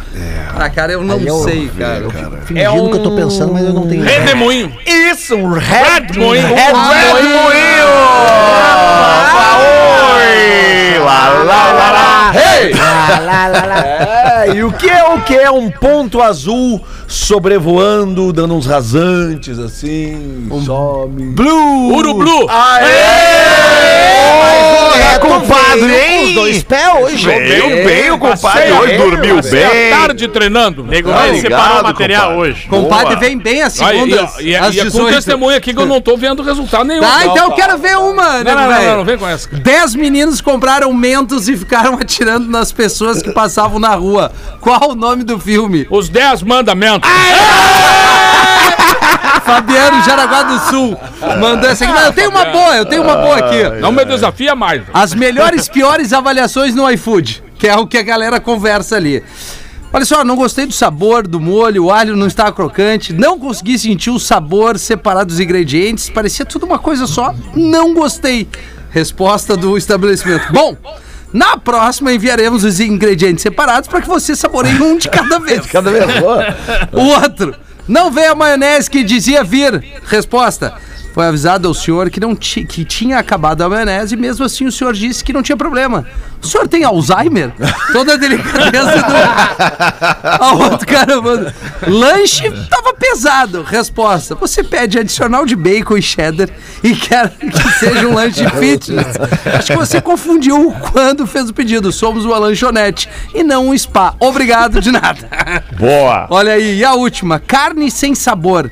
Ah, 0.59 0.69
cara, 0.69 0.93
eu 0.93 1.03
não 1.03 1.17
Aí 1.17 1.27
eu- 1.27 1.39
sei, 1.45 1.71
cara. 1.79 2.09
Fingindo 2.45 2.91
que 2.91 2.97
eu 2.97 3.03
tô 3.03 3.13
pensando, 3.13 3.53
mas 3.53 3.65
eu 3.65 3.73
não 3.73 3.87
tenho. 3.87 4.03
Redemoinho. 4.03 4.75
Isso, 4.87 5.35
um 5.37 5.53
red, 5.53 6.01
Redemoinho. 6.01 6.47
red 6.49 6.73
moinho. 6.73 7.87
Oi! 10.17 10.99
Lá, 10.99 11.29
lá, 11.45 11.73
lá, 11.73 11.91
lá. 11.93 12.33
Hey! 12.35 12.73
Lá, 12.75 13.19
lá, 13.21 13.47
lá, 13.49 13.67
lá. 13.67 13.81
É, 14.41 14.55
e 14.55 14.65
o 14.65 14.73
que 14.73 14.89
é 14.89 15.05
o 15.05 15.21
que 15.21 15.35
é 15.37 15.51
um 15.51 15.71
ponto 15.71 16.23
azul 16.23 16.83
sobrevoando, 17.07 18.33
dando 18.33 18.55
uns 18.55 18.65
rasantes 18.67 19.59
assim, 19.59 20.49
some. 20.65 21.35
Blue! 21.35 21.95
Uru 21.95 22.15
Blue. 22.15 22.47
É, 25.01 25.19
compadre, 25.19 25.81
Os 25.85 25.91
hein? 25.93 26.35
dois 26.35 26.63
pés 26.63 26.95
hoje. 27.01 27.27
Veio 27.27 27.85
bem 27.85 28.11
o 28.11 28.19
compadre 28.19 28.41
Passei 28.41 28.71
a- 28.73 28.81
hoje, 28.81 28.97
dormiu 28.99 29.37
passei 29.37 29.65
a 29.65 29.71
bem. 29.71 29.91
tarde 29.91 30.29
treinando. 30.29 30.85
Nego 30.85 31.11
vai 31.13 31.35
separar 31.41 31.81
o 31.81 31.83
material 31.85 32.23
compadre. 32.31 32.51
hoje. 32.51 32.67
Compadre 32.69 33.07
Boa. 33.17 33.19
vem 33.21 33.39
bem 33.39 33.63
às 33.63 33.81
Aí, 33.81 33.99
segundas. 34.01 34.31
e, 34.41 34.49
e, 34.49 34.57
às 34.57 34.75
e 34.75 34.81
é 34.81 34.83
com 34.85 34.89
18. 34.91 35.15
testemunha 35.17 35.57
aqui 35.57 35.73
que 35.73 35.81
eu 35.81 35.87
não 35.87 36.01
tô 36.01 36.17
vendo 36.17 36.43
resultado 36.43 36.85
nenhum. 36.85 37.01
Tá, 37.01 37.25
então 37.25 37.47
eu 37.49 37.53
quero 37.53 37.79
ver 37.79 37.97
uma, 37.97 38.25
Não, 38.39 38.45
nego 38.45 38.51
não, 38.61 38.71
não, 38.71 38.83
não, 38.83 38.97
não, 38.99 39.05
vem 39.05 39.17
com 39.19 39.29
essa. 39.29 39.49
Dez 39.53 39.95
meninos 39.95 40.41
compraram 40.41 40.93
mentos 40.93 41.49
e 41.49 41.57
ficaram 41.57 41.95
atirando 42.01 42.49
nas 42.49 42.71
pessoas 42.73 43.23
que 43.23 43.33
passavam 43.33 43.79
na 43.79 43.95
rua. 43.95 44.31
Qual 44.61 44.91
o 44.91 44.95
nome 44.95 45.25
do 45.25 45.39
filme? 45.39 45.87
Os 45.91 46.09
10 46.09 46.43
mandamentos. 46.43 47.09
Fabiano 49.45 50.03
Jaraguá 50.05 50.43
do 50.43 50.59
Sul 50.71 50.99
mandou 51.41 51.69
essa 51.69 51.85
aqui. 51.85 51.93
Mas 51.93 52.07
eu 52.07 52.13
tenho 52.13 52.31
uma 52.31 52.45
boa, 52.45 52.77
eu 52.77 52.87
tenho 52.87 53.03
uma 53.03 53.17
boa 53.17 53.37
aqui. 53.37 53.81
Não 53.81 53.93
me 53.93 54.05
desafia 54.05 54.55
mais. 54.55 54.83
As 54.93 55.15
melhores 55.15 55.67
piores 55.71 56.13
avaliações 56.13 56.75
no 56.75 56.89
iFood, 56.91 57.43
que 57.59 57.67
é 57.67 57.77
o 57.77 57.87
que 57.87 57.99
a 57.99 58.03
galera 58.03 58.41
conversa 58.41 58.97
ali. 58.97 59.23
Olha 59.93 60.05
só, 60.05 60.25
não 60.25 60.37
gostei 60.37 60.67
do 60.67 60.73
sabor 60.73 61.27
do 61.27 61.41
molho, 61.41 61.87
o 61.87 61.91
alho 61.91 62.17
não 62.17 62.29
estava 62.29 62.53
crocante, 62.53 63.13
não 63.13 63.37
consegui 63.37 63.77
sentir 63.77 64.11
o 64.11 64.21
sabor 64.21 64.79
separado 64.79 65.27
dos 65.27 65.41
ingredientes, 65.41 66.09
parecia 66.09 66.47
tudo 66.47 66.65
uma 66.65 66.79
coisa 66.79 67.09
só, 67.09 67.35
não 67.57 67.93
gostei. 67.93 68.49
Resposta 68.91 69.57
do 69.57 69.77
estabelecimento. 69.77 70.47
Bom, 70.55 70.77
na 71.33 71.57
próxima 71.57 72.13
enviaremos 72.13 72.63
os 72.63 72.79
ingredientes 72.79 73.43
separados 73.43 73.89
para 73.89 74.01
que 74.01 74.09
você 74.09 74.37
saboreie 74.37 74.81
um 74.81 74.97
de 74.97 75.09
cada 75.09 75.41
vez. 75.41 75.67
Cada 75.67 75.91
vez 75.91 76.21
boa. 76.21 76.57
O 76.93 77.01
outro. 77.23 77.55
Não 77.91 78.09
veio 78.09 78.31
a 78.31 78.35
maionese 78.37 78.89
que 78.89 79.03
dizia 79.03 79.43
vir. 79.43 79.83
Resposta. 80.05 80.75
Foi 81.13 81.27
avisado 81.27 81.67
ao 81.67 81.75
senhor 81.75 82.09
que, 82.09 82.21
não 82.21 82.37
que 82.37 82.85
tinha 82.85 83.19
acabado 83.19 83.63
a 83.63 83.69
maionese 83.69 84.15
e 84.15 84.19
mesmo 84.19 84.45
assim 84.45 84.67
o 84.67 84.73
senhor 84.73 84.93
disse 84.95 85.25
que 85.25 85.33
não 85.33 85.43
tinha 85.43 85.57
problema. 85.57 86.07
O 86.43 86.47
senhor 86.47 86.69
tem 86.69 86.85
Alzheimer? 86.85 87.53
Toda 87.93 88.15
a 88.15 88.17
delicadeza 88.17 88.97
do. 88.97 89.13
A 90.41 90.53
outro 90.55 90.87
cara 90.87 91.21
manda. 91.21 91.55
Lanche 91.87 92.51
tava 92.69 92.95
pesado. 92.95 93.63
Resposta. 93.63 94.35
Você 94.37 94.63
pede 94.63 94.99
adicional 94.99 95.45
de 95.45 95.57
bacon 95.57 95.97
e 95.97 96.03
cheddar 96.03 96.49
e 96.83 96.95
quer 96.95 97.31
que 97.31 97.73
seja 97.79 98.07
um 98.07 98.15
lanche 98.15 98.49
fitness. 98.59 99.09
Acho 99.55 99.73
que 99.73 99.79
você 99.79 100.01
confundiu 100.01 100.75
quando 100.93 101.27
fez 101.27 101.51
o 101.51 101.55
pedido. 101.55 101.93
Somos 101.93 102.25
uma 102.25 102.39
lanchonete 102.39 103.09
e 103.35 103.43
não 103.43 103.69
um 103.69 103.77
spa. 103.77 104.15
Obrigado 104.21 104.81
de 104.81 104.91
nada. 104.91 105.29
Boa. 105.79 106.27
Olha 106.31 106.53
aí, 106.53 106.79
e 106.79 106.85
a 106.85 106.95
última, 106.95 107.39
carne 107.39 107.91
sem 107.91 108.15
sabor. 108.15 108.71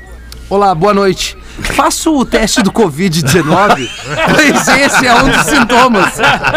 Olá, 0.51 0.75
boa 0.75 0.95
noite. 0.95 1.37
Faço 1.63 2.17
o 2.17 2.25
teste 2.25 2.63
do 2.63 2.73
Covid-19, 2.73 3.89
pois 4.35 4.69
esse 4.69 5.07
é 5.07 5.15
um 5.15 5.29
dos 5.31 5.43
sintomas. 5.47 6.13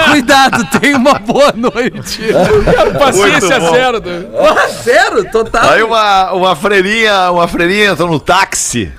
Cuidado, 0.09 0.65
tenha 0.79 0.97
uma 0.97 1.15
boa 1.19 1.53
noite. 1.55 2.21
Paciência 2.97 3.59
zero. 3.59 3.99
né? 3.99 4.25
Zero, 4.83 5.31
total. 5.31 5.69
Aí 5.71 5.83
uma, 5.83 6.31
uma 6.33 6.55
freirinha, 6.55 7.31
uma 7.31 7.47
freirinha 7.47 7.91
entra 7.91 8.05
no 8.05 8.19
táxi 8.19 8.91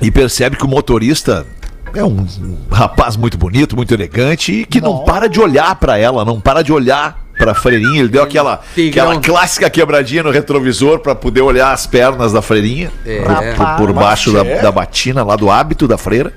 e 0.00 0.10
percebe 0.10 0.56
que 0.56 0.64
o 0.64 0.68
motorista 0.68 1.46
é 1.94 2.02
um 2.04 2.26
rapaz 2.70 3.16
muito 3.16 3.36
bonito, 3.36 3.76
muito 3.76 3.92
elegante 3.92 4.52
e 4.52 4.64
que 4.64 4.80
não 4.80 5.04
para 5.04 5.28
de 5.28 5.40
olhar 5.40 5.74
pra 5.76 5.98
ela, 5.98 6.24
não 6.24 6.40
para 6.40 6.62
de 6.62 6.72
olhar 6.72 7.21
pra 7.36 7.54
freirinha. 7.54 8.00
Ele 8.00 8.08
deu 8.08 8.22
aquela, 8.22 8.60
Tigrão. 8.74 9.10
aquela 9.10 9.20
clássica 9.20 9.68
quebradinha 9.70 10.22
no 10.22 10.30
retrovisor 10.30 10.98
pra 11.00 11.14
poder 11.14 11.40
olhar 11.42 11.72
as 11.72 11.86
pernas 11.86 12.32
da 12.32 12.42
freirinha 12.42 12.90
É. 13.04 13.54
por, 13.54 13.66
por 13.76 13.92
baixo 13.92 14.32
da, 14.32 14.42
da 14.42 14.70
batina 14.72 15.22
lá 15.24 15.36
do 15.36 15.50
hábito 15.50 15.86
da 15.88 15.96
freira. 15.98 16.32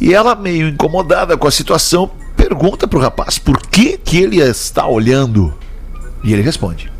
E 0.00 0.14
ela, 0.14 0.34
meio 0.36 0.68
incomodada 0.68 1.36
com 1.36 1.48
a 1.48 1.50
situação, 1.50 2.10
pergunta 2.36 2.86
pro 2.86 3.00
rapaz 3.00 3.38
por 3.38 3.60
que, 3.60 3.98
que 3.98 4.18
ele 4.22 4.38
está 4.40 4.86
olhando. 4.86 5.52
E 6.22 6.32
ele 6.32 6.42
responde. 6.42 6.90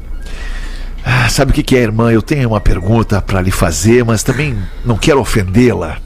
Ah, 1.05 1.29
sabe 1.29 1.53
o 1.53 1.55
que, 1.55 1.62
que 1.62 1.77
é, 1.77 1.81
irmã? 1.81 2.11
Eu 2.12 2.21
tenho 2.21 2.49
uma 2.49 2.61
pergunta 2.61 3.23
para 3.23 3.40
lhe 3.40 3.51
fazer, 3.51 4.05
mas 4.05 4.23
também 4.23 4.59
não 4.85 4.97
quero 4.97 5.21
ofendê-la. 5.21 5.99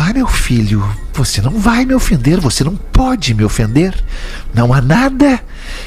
Ah, 0.00 0.12
meu 0.14 0.28
filho, 0.28 0.88
você 1.12 1.42
não 1.42 1.58
vai 1.58 1.84
me 1.84 1.92
ofender, 1.92 2.38
você 2.38 2.62
não 2.62 2.76
pode 2.76 3.34
me 3.34 3.42
ofender. 3.42 3.92
Não 4.54 4.72
há 4.72 4.80
nada 4.80 5.40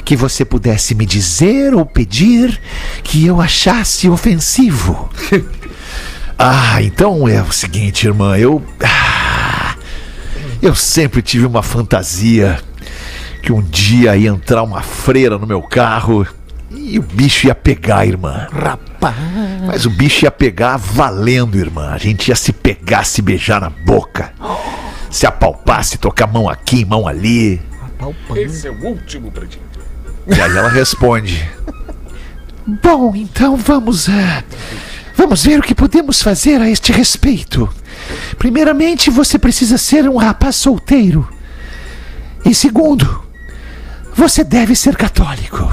que 0.04 0.18
você 0.18 0.44
pudesse 0.44 0.94
me 0.94 1.06
dizer 1.06 1.74
ou 1.74 1.86
pedir 1.86 2.62
que 3.04 3.26
eu 3.26 3.40
achasse 3.40 4.10
ofensivo. 4.10 5.10
ah, 6.38 6.84
então 6.84 7.26
é 7.26 7.42
o 7.42 7.54
seguinte, 7.54 8.06
irmã, 8.06 8.38
eu. 8.38 8.62
Ah, 8.84 9.76
eu 10.62 10.76
sempre 10.76 11.22
tive 11.22 11.46
uma 11.46 11.64
fantasia 11.64 12.62
que 13.42 13.54
um 13.54 13.62
dia 13.62 14.18
ia 14.18 14.30
entrar 14.30 14.62
uma 14.62 14.82
freira 14.82 15.38
no 15.38 15.48
meu 15.48 15.62
carro 15.62 16.28
e 16.74 16.98
o 17.00 17.02
bicho 17.02 17.48
ia 17.48 17.56
pegar, 17.56 18.06
irmã. 18.06 18.48
Rapaz. 18.52 19.16
Mas 19.66 19.86
o 19.86 19.90
bicho 19.90 20.26
ia 20.26 20.32
pegar 20.32 20.78
valendo, 20.78 21.58
irmã. 21.58 21.90
A 21.92 21.98
gente 21.98 22.30
ia 22.30 22.36
se 22.36 22.52
pegar, 22.54 23.06
se 23.06 23.22
beijar 23.22 23.62
na 23.62 23.70
boca. 23.70 24.34
Se 25.10 25.26
apalpar, 25.26 25.84
se 25.84 25.98
tocar 25.98 26.28
mão 26.28 26.48
aqui, 26.50 26.86
mão 26.86 27.08
ali. 27.08 27.62
Esse 28.36 28.68
é 28.68 28.72
o 28.72 28.86
último 28.86 29.32
pretinho. 29.32 29.64
E 30.28 30.34
aí 30.40 30.58
ela 30.58 30.70
responde: 30.70 31.46
Bom, 32.82 33.14
então 33.16 33.58
vamos. 33.58 34.08
eh, 34.08 34.44
vamos 35.16 35.44
ver 35.44 35.60
o 35.60 35.64
que 35.64 35.76
podemos 35.76 36.22
fazer 36.22 36.62
a 36.62 36.70
este 36.70 36.92
respeito. 36.92 37.70
Primeiramente, 38.38 39.10
você 39.10 39.38
precisa 39.38 39.78
ser 39.78 40.08
um 40.10 40.16
rapaz 40.18 40.56
solteiro. 40.56 41.28
E 42.46 42.56
segundo, 42.56 43.24
você 44.16 44.44
deve 44.44 44.76
ser 44.76 44.96
católico. 44.96 45.72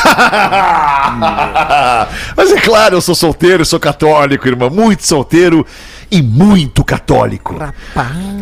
Mas 2.36 2.52
é 2.52 2.60
claro, 2.60 2.96
eu 2.96 3.00
sou 3.00 3.14
solteiro, 3.14 3.64
sou 3.64 3.80
católico, 3.80 4.46
irmã. 4.46 4.70
Muito 4.70 5.06
solteiro 5.06 5.66
e 6.10 6.22
muito 6.22 6.84
católico. 6.84 7.54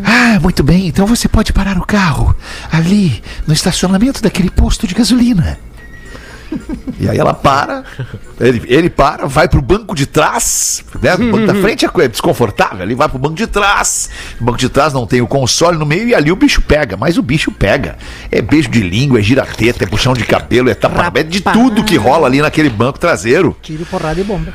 Ah, 0.03 0.39
muito 0.39 0.63
bem. 0.63 0.87
Então 0.87 1.05
você 1.05 1.27
pode 1.27 1.53
parar 1.53 1.77
o 1.77 1.85
carro 1.85 2.35
ali 2.71 3.23
no 3.47 3.53
estacionamento 3.53 4.21
daquele 4.21 4.49
posto 4.49 4.87
de 4.87 4.93
gasolina. 4.93 5.57
E 6.99 7.09
aí 7.09 7.17
ela 7.17 7.33
para, 7.33 7.83
ele, 8.39 8.61
ele 8.67 8.89
para, 8.89 9.25
vai 9.27 9.47
pro 9.47 9.61
banco 9.61 9.95
de 9.95 10.05
trás, 10.05 10.83
né? 11.01 11.15
O 11.15 11.31
banco 11.31 11.47
da 11.47 11.55
frente 11.55 11.85
é 11.85 11.89
é 12.03 12.07
desconfortável, 12.07 12.81
ele 12.81 12.95
vai 12.95 13.07
pro 13.07 13.19
banco 13.19 13.35
de 13.35 13.47
trás. 13.47 14.09
O 14.39 14.43
banco 14.43 14.57
de 14.57 14.69
trás 14.69 14.93
não 14.93 15.05
tem 15.05 15.21
o 15.21 15.27
console 15.27 15.77
no 15.77 15.85
meio 15.85 16.07
e 16.07 16.15
ali 16.15 16.31
o 16.31 16.35
bicho 16.35 16.61
pega, 16.61 16.97
mas 16.97 17.17
o 17.17 17.21
bicho 17.21 17.51
pega. 17.51 17.97
É 18.31 18.41
beijo 18.41 18.69
de 18.69 18.81
língua, 18.81 19.19
é 19.19 19.21
gira-teta, 19.21 19.83
é 19.83 19.87
puxão 19.87 20.13
de 20.13 20.25
cabelo, 20.25 20.69
é 20.69 20.73
tapa, 20.73 21.11
é 21.19 21.23
de 21.23 21.41
tudo 21.41 21.83
que 21.83 21.95
rola 21.95 22.27
ali 22.27 22.41
naquele 22.41 22.69
banco 22.69 22.99
traseiro 22.99 23.55
Tiro, 23.61 23.85
porrada 23.85 24.19
e 24.19 24.23
bomba. 24.23 24.53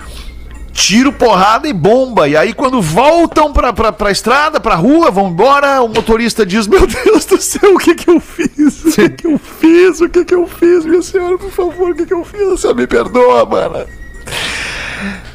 Tiro, 0.79 1.12
porrada 1.12 1.69
e 1.69 1.73
bomba. 1.73 2.29
E 2.29 2.37
aí, 2.37 2.55
quando 2.55 2.81
voltam 2.81 3.53
pra, 3.53 3.73
pra, 3.73 3.93
pra 3.93 4.11
estrada, 4.12 4.61
pra 4.61 4.77
rua, 4.77 5.11
vão 5.11 5.29
embora, 5.29 5.83
o 5.83 5.88
motorista 5.88 6.47
diz: 6.47 6.67
Meu 6.67 6.87
Deus 6.87 7.25
do 7.25 7.41
céu, 7.41 7.75
o 7.75 7.79
que 7.79 7.95
que 7.95 8.09
eu 8.09 8.21
fiz? 8.21 8.85
O 8.85 8.93
que 8.93 9.09
que 9.11 9.27
eu 9.27 9.38
fiz? 9.38 10.01
O 10.01 10.09
que 10.09 10.25
que 10.25 10.35
eu 10.35 10.47
fiz, 10.47 10.85
minha 10.85 11.03
senhora? 11.03 11.37
Por 11.37 11.51
favor, 11.51 11.91
o 11.91 11.95
que 11.95 12.07
que 12.07 12.14
eu 12.14 12.25
fiz? 12.25 12.61
Senhora 12.61 12.81
me 12.81 12.87
perdoa, 12.87 13.45
mana. 13.45 13.87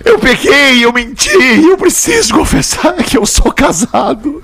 Eu 0.04 0.20
pequei, 0.20 0.84
eu 0.84 0.92
menti, 0.92 1.32
eu 1.32 1.78
preciso 1.78 2.34
confessar 2.34 2.96
que 2.96 3.18
eu 3.18 3.26
sou 3.26 3.52
casado. 3.52 4.44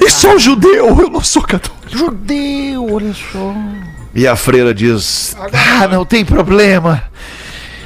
E 0.00 0.10
sou 0.10 0.38
judeu, 0.38 0.88
eu 1.00 1.10
não 1.10 1.22
sou 1.22 1.42
católico. 1.42 1.88
Judeu, 1.88 2.92
olha 2.92 3.12
só. 3.12 3.54
E 4.14 4.26
a 4.26 4.34
freira 4.34 4.74
diz: 4.74 5.36
Ah, 5.52 5.86
não 5.88 6.04
tem 6.04 6.24
problema. 6.24 7.04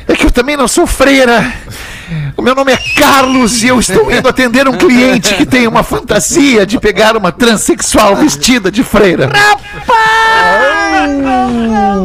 É 0.09 0.15
que 0.15 0.27
eu 0.27 0.31
também 0.31 0.57
não 0.57 0.67
sou 0.67 0.87
freira. 0.87 1.53
O 2.37 2.43
meu 2.43 2.55
nome 2.55 2.73
é 2.73 2.79
Carlos 2.97 3.63
e 3.63 3.69
eu 3.69 3.79
estou 3.79 4.11
indo 4.11 4.27
atender 4.27 4.67
um 4.67 4.79
cliente 4.79 5.35
que 5.35 5.45
tem 5.45 5.67
uma 5.67 5.83
fantasia 5.83 6.65
de 6.65 6.81
pegar 6.81 7.17
uma 7.17 7.31
transexual 7.31 8.17
vestida 8.17 8.71
de 8.71 8.83
freira. 8.83 9.31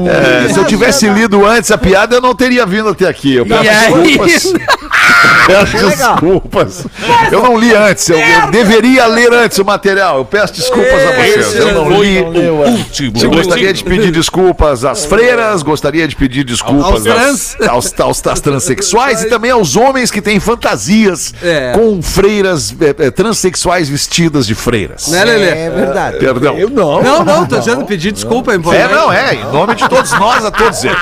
É, 0.06 0.52
se 0.52 0.60
eu 0.60 0.66
tivesse 0.66 1.08
lido 1.08 1.46
antes 1.46 1.72
a 1.72 1.78
piada, 1.78 2.16
eu 2.16 2.22
não 2.22 2.36
teria 2.36 2.66
vindo 2.66 2.89
até 2.89 3.08
aqui. 3.08 3.36
Eu 3.36 3.46
peço 3.46 3.63
E 3.63 3.70
aí? 3.70 4.18
desculpas. 5.04 5.44
Peço 5.48 5.88
desculpas. 5.88 6.88
Eu 7.32 7.44
não 7.44 7.58
li 7.58 7.74
antes. 7.74 8.10
Eu, 8.10 8.18
eu 8.18 8.52
deveria 8.52 9.06
ler 9.08 9.34
antes 9.34 9.58
o 9.58 9.66
material. 9.66 10.18
Eu 10.20 10.26
peço 10.26 10.54
desculpas 10.54 10.94
a 10.94 11.12
vocês. 11.12 11.56
Eu 11.56 11.74
não 11.74 12.02
li. 12.02 12.20
o 12.20 12.54
último. 12.70 13.13
Eu 13.22 13.30
gostaria 13.30 13.74
de 13.74 13.84
pedir 13.84 14.12
desculpas 14.12 14.86
às 14.86 15.06
freiras, 15.06 15.62
gostaria 15.63 16.08
de 16.08 16.16
pedir 16.16 16.44
desculpas 16.44 17.06
Aos 17.06 17.58
aos, 17.68 17.94
aos, 18.00 18.28
aos 18.28 18.42
transexuais 18.42 19.24
e 19.24 19.30
também 19.30 19.52
aos 19.52 19.76
homens 19.76 20.12
que 20.12 20.22
têm 20.22 20.39
fantasias 20.39 21.34
É. 21.44 21.74
com 21.74 22.02
freiras 22.02 22.74
é, 22.80 23.08
é, 23.08 23.12
transexuais 23.12 23.89
vestidas 23.89 24.46
de 24.48 24.56
freiras. 24.56 25.08
Né, 25.08 25.24
Lelê? 25.24 25.48
É 25.48 25.70
verdade. 25.70 26.18
Perdão. 26.18 26.58
Eu 26.58 26.70
não. 26.70 27.02
Não, 27.02 27.26
não, 27.26 27.46
tô 27.46 27.58
dizendo 27.58 27.86
pedir 27.86 28.12
desculpa, 28.12 28.54
é 28.54 28.56
É, 28.56 28.88
não, 28.88 29.12
é, 29.12 29.36
em 29.36 29.44
nome 29.52 29.76
de 29.76 29.88
todos 29.88 30.12
nós, 30.13 30.46
a 30.46 30.52
todos 30.52 30.84
eles. 30.84 30.98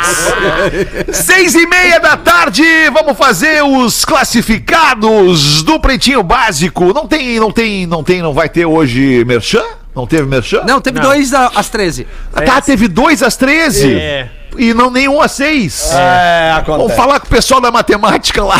Seis 1.14 1.56
e 1.56 1.66
meia 1.68 2.00
da 2.00 2.18
tarde, 2.18 2.64
vamos 2.94 3.18
fazer 3.18 3.64
os 3.64 3.91
classificados 4.06 5.64
do 5.64 5.80
Pretinho 5.80 6.24
Básico. 6.24 6.94
Não 6.94 7.08
tem, 7.08 7.40
não 7.40 7.52
tem, 7.52 7.86
não 7.86 8.04
tem, 8.04 8.22
não 8.22 8.34
vai 8.34 8.50
ter 8.50 8.66
hoje 8.66 9.24
merchan? 9.26 9.64
Não 9.96 10.08
teve 10.08 10.24
merchan? 10.28 10.64
Não, 10.66 10.80
teve 10.80 11.00
dois 11.00 11.34
a- 11.34 11.52
às 11.56 11.70
13. 11.70 12.08
Ah, 12.34 12.42
Tá, 12.42 12.62
teve 12.62 12.88
dois 12.88 13.22
às 13.22 13.36
13 13.36 13.94
É. 13.94 14.30
e 14.58 14.74
não 14.74 14.90
nenhum 14.92 15.22
às 15.22 15.32
6. 15.34 15.92
É, 15.94 16.52
Vamos 16.66 16.70
acontece. 16.70 16.96
falar 17.00 17.20
com 17.20 17.26
o 17.28 17.30
pessoal 17.30 17.62
da 17.62 17.72
matemática 17.72 18.44
lá. 18.44 18.58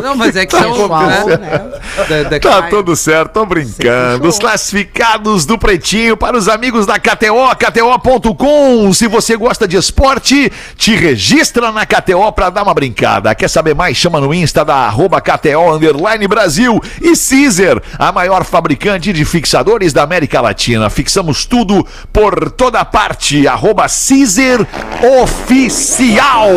Não, 0.00 0.14
mas 0.14 0.36
é 0.36 0.46
que 0.46 0.56
são. 0.56 0.84
acontecendo? 0.84 1.40
Né? 1.40 1.70
Da- 2.08 2.22
da- 2.28 2.38
Tá 2.40 2.62
tudo 2.68 2.94
certo, 2.94 3.32
tô 3.32 3.46
brincando. 3.46 4.28
Os 4.28 4.38
classificados 4.38 5.44
do 5.44 5.58
Pretinho 5.58 6.16
para 6.16 6.36
os 6.36 6.48
amigos 6.48 6.86
da 6.86 7.00
KTO, 7.00 7.48
KTO.com. 7.58 8.92
Se 8.92 9.08
você 9.08 9.36
gosta 9.36 9.66
de 9.66 9.76
esporte, 9.76 10.52
te 10.76 10.94
registra 10.94 11.72
na 11.72 11.84
KTO 11.84 12.30
para 12.32 12.50
dar 12.50 12.62
uma 12.62 12.74
brincada. 12.74 13.34
Quer 13.34 13.48
saber 13.50 13.74
mais? 13.74 13.96
Chama 13.96 14.20
no 14.20 14.32
Insta 14.32 14.64
da 14.64 14.74
arroba 14.76 15.20
KTO 15.20 15.74
Underline 15.74 16.28
Brasil 16.28 16.80
e 17.02 17.14
Caesar, 17.16 17.82
a 17.98 18.12
maior 18.12 18.44
fabricante 18.44 19.12
de 19.12 19.24
fixadores 19.24 19.92
da 19.92 20.02
América 20.04 20.40
Latina. 20.40 20.88
Fixamos 20.88 21.44
tudo 21.44 21.84
por 22.12 22.50
toda 22.52 22.84
parte. 22.84 23.48
Arroba 23.48 23.86
Caesar 23.88 24.64
Oficial. 25.02 26.48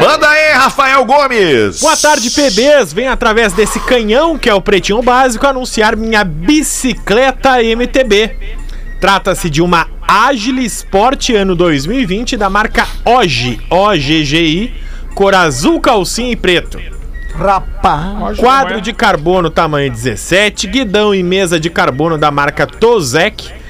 Manda 0.00 0.28
aí, 0.28 0.52
Rafael 0.52 1.04
Gomes. 1.04 1.80
Boa 1.80 1.96
tarde, 1.96 2.30
PBs. 2.30 2.92
Venho 2.92 3.10
através 3.10 3.52
desse 3.52 3.80
canhão 3.80 4.38
que 4.38 4.48
é 4.48 4.54
o 4.54 4.60
Pretinho 4.60 5.02
Básico 5.02 5.46
anunciar 5.46 5.96
minha 5.96 6.22
bicicleta 6.22 7.62
MTB. 7.62 8.36
Trata-se 9.00 9.50
de 9.50 9.60
uma 9.60 9.88
Agile 10.06 10.64
Sport 10.64 11.30
ano 11.30 11.56
2020 11.56 12.36
da 12.36 12.48
marca 12.48 12.86
OGI, 13.04 13.60
OGGI, 13.68 14.74
cor 15.14 15.34
azul, 15.34 15.80
calcinha 15.80 16.32
e 16.32 16.36
preto. 16.36 16.89
Rapaz. 17.34 18.38
Quadro 18.38 18.80
de 18.80 18.92
carbono 18.92 19.50
tamanho 19.50 19.90
17, 19.90 20.66
guidão 20.66 21.14
e 21.14 21.22
mesa 21.22 21.58
de 21.58 21.70
carbono 21.70 22.18
da 22.18 22.30
marca 22.30 22.66
Tozek. 22.66 23.60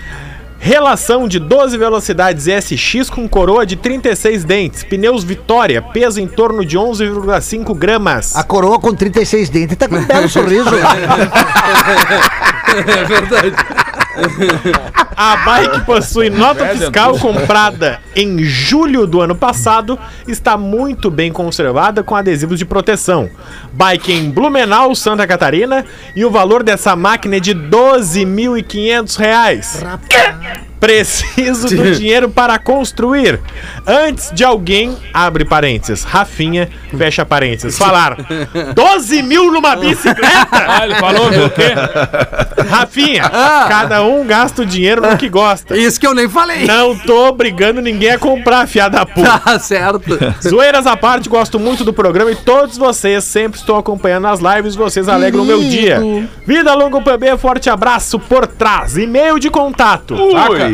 Relação 0.62 1.26
de 1.26 1.38
12 1.38 1.78
velocidades 1.78 2.44
SX 2.44 3.08
com 3.08 3.26
coroa 3.26 3.64
de 3.64 3.76
36 3.76 4.44
dentes. 4.44 4.84
Pneus 4.84 5.24
Vitória, 5.24 5.80
peso 5.80 6.20
em 6.20 6.26
torno 6.28 6.66
de 6.66 6.76
11,5 6.76 7.74
gramas. 7.74 8.36
A 8.36 8.44
coroa 8.44 8.78
com 8.78 8.94
36 8.94 9.48
dentes 9.48 9.76
tá 9.78 9.88
com 9.88 9.96
um 9.96 10.04
belo 10.04 10.28
sorriso. 10.28 10.68
É 12.68 13.04
verdade. 13.04 13.56
A 15.16 15.36
bike 15.36 15.84
possui 15.84 16.30
nota 16.30 16.66
fiscal 16.68 17.18
comprada 17.18 18.00
em 18.16 18.42
julho 18.42 19.06
do 19.06 19.20
ano 19.20 19.34
passado, 19.34 19.98
está 20.26 20.56
muito 20.56 21.10
bem 21.10 21.32
conservada 21.32 22.02
com 22.02 22.16
adesivos 22.16 22.58
de 22.58 22.64
proteção. 22.64 23.28
Bike 23.72 24.12
em 24.12 24.30
Blumenau, 24.30 24.94
Santa 24.94 25.26
Catarina, 25.26 25.84
e 26.16 26.24
o 26.24 26.30
valor 26.30 26.62
dessa 26.62 26.96
máquina 26.96 27.36
é 27.36 27.40
de 27.40 27.54
12.500 27.54 29.16
reais. 29.18 29.84
Preciso 30.80 31.68
do 31.68 31.92
dinheiro 31.92 32.30
para 32.30 32.58
construir. 32.58 33.38
Antes 33.86 34.32
de 34.32 34.42
alguém, 34.42 34.96
abre 35.12 35.44
parênteses, 35.44 36.02
Rafinha, 36.02 36.68
fecha 36.96 37.24
parênteses, 37.24 37.76
falar 37.76 38.16
12 38.74 39.22
mil 39.22 39.52
numa 39.52 39.76
bicicleta? 39.76 40.48
Ah, 40.70 40.84
ele 40.84 40.94
falou, 40.96 41.26
o 41.28 41.50
quê? 41.50 41.74
Rafinha, 42.68 43.28
cada 43.68 44.02
um 44.04 44.24
gasta 44.24 44.62
o 44.62 44.66
dinheiro 44.66 45.00
no 45.02 45.16
que 45.16 45.28
gosta. 45.28 45.76
Isso 45.76 45.98
que 45.98 46.06
eu 46.06 46.14
nem 46.14 46.28
falei. 46.28 46.64
Não 46.64 46.96
tô 46.96 47.28
obrigando 47.28 47.80
ninguém 47.80 48.10
a 48.10 48.18
comprar, 48.18 48.66
fiada 48.68 49.04
puta. 49.04 49.38
Tá 49.38 49.58
certo. 49.58 50.18
Zoeiras 50.46 50.86
à 50.86 50.96
parte, 50.96 51.28
gosto 51.28 51.58
muito 51.58 51.84
do 51.84 51.92
programa 51.92 52.30
e 52.30 52.36
todos 52.36 52.78
vocês 52.78 53.24
sempre 53.24 53.58
estou 53.58 53.76
acompanhando 53.76 54.28
as 54.28 54.40
lives, 54.40 54.74
vocês 54.74 55.08
alegram 55.08 55.42
o 55.42 55.46
meu 55.46 55.60
dia. 55.60 56.00
Vida 56.46 56.72
longa 56.74 57.00
PB, 57.00 57.36
forte 57.38 57.68
abraço 57.68 58.18
por 58.18 58.46
trás. 58.46 58.96
E-mail 58.96 59.38
de 59.38 59.50
contato. 59.50 60.14
Ui. 60.14 60.69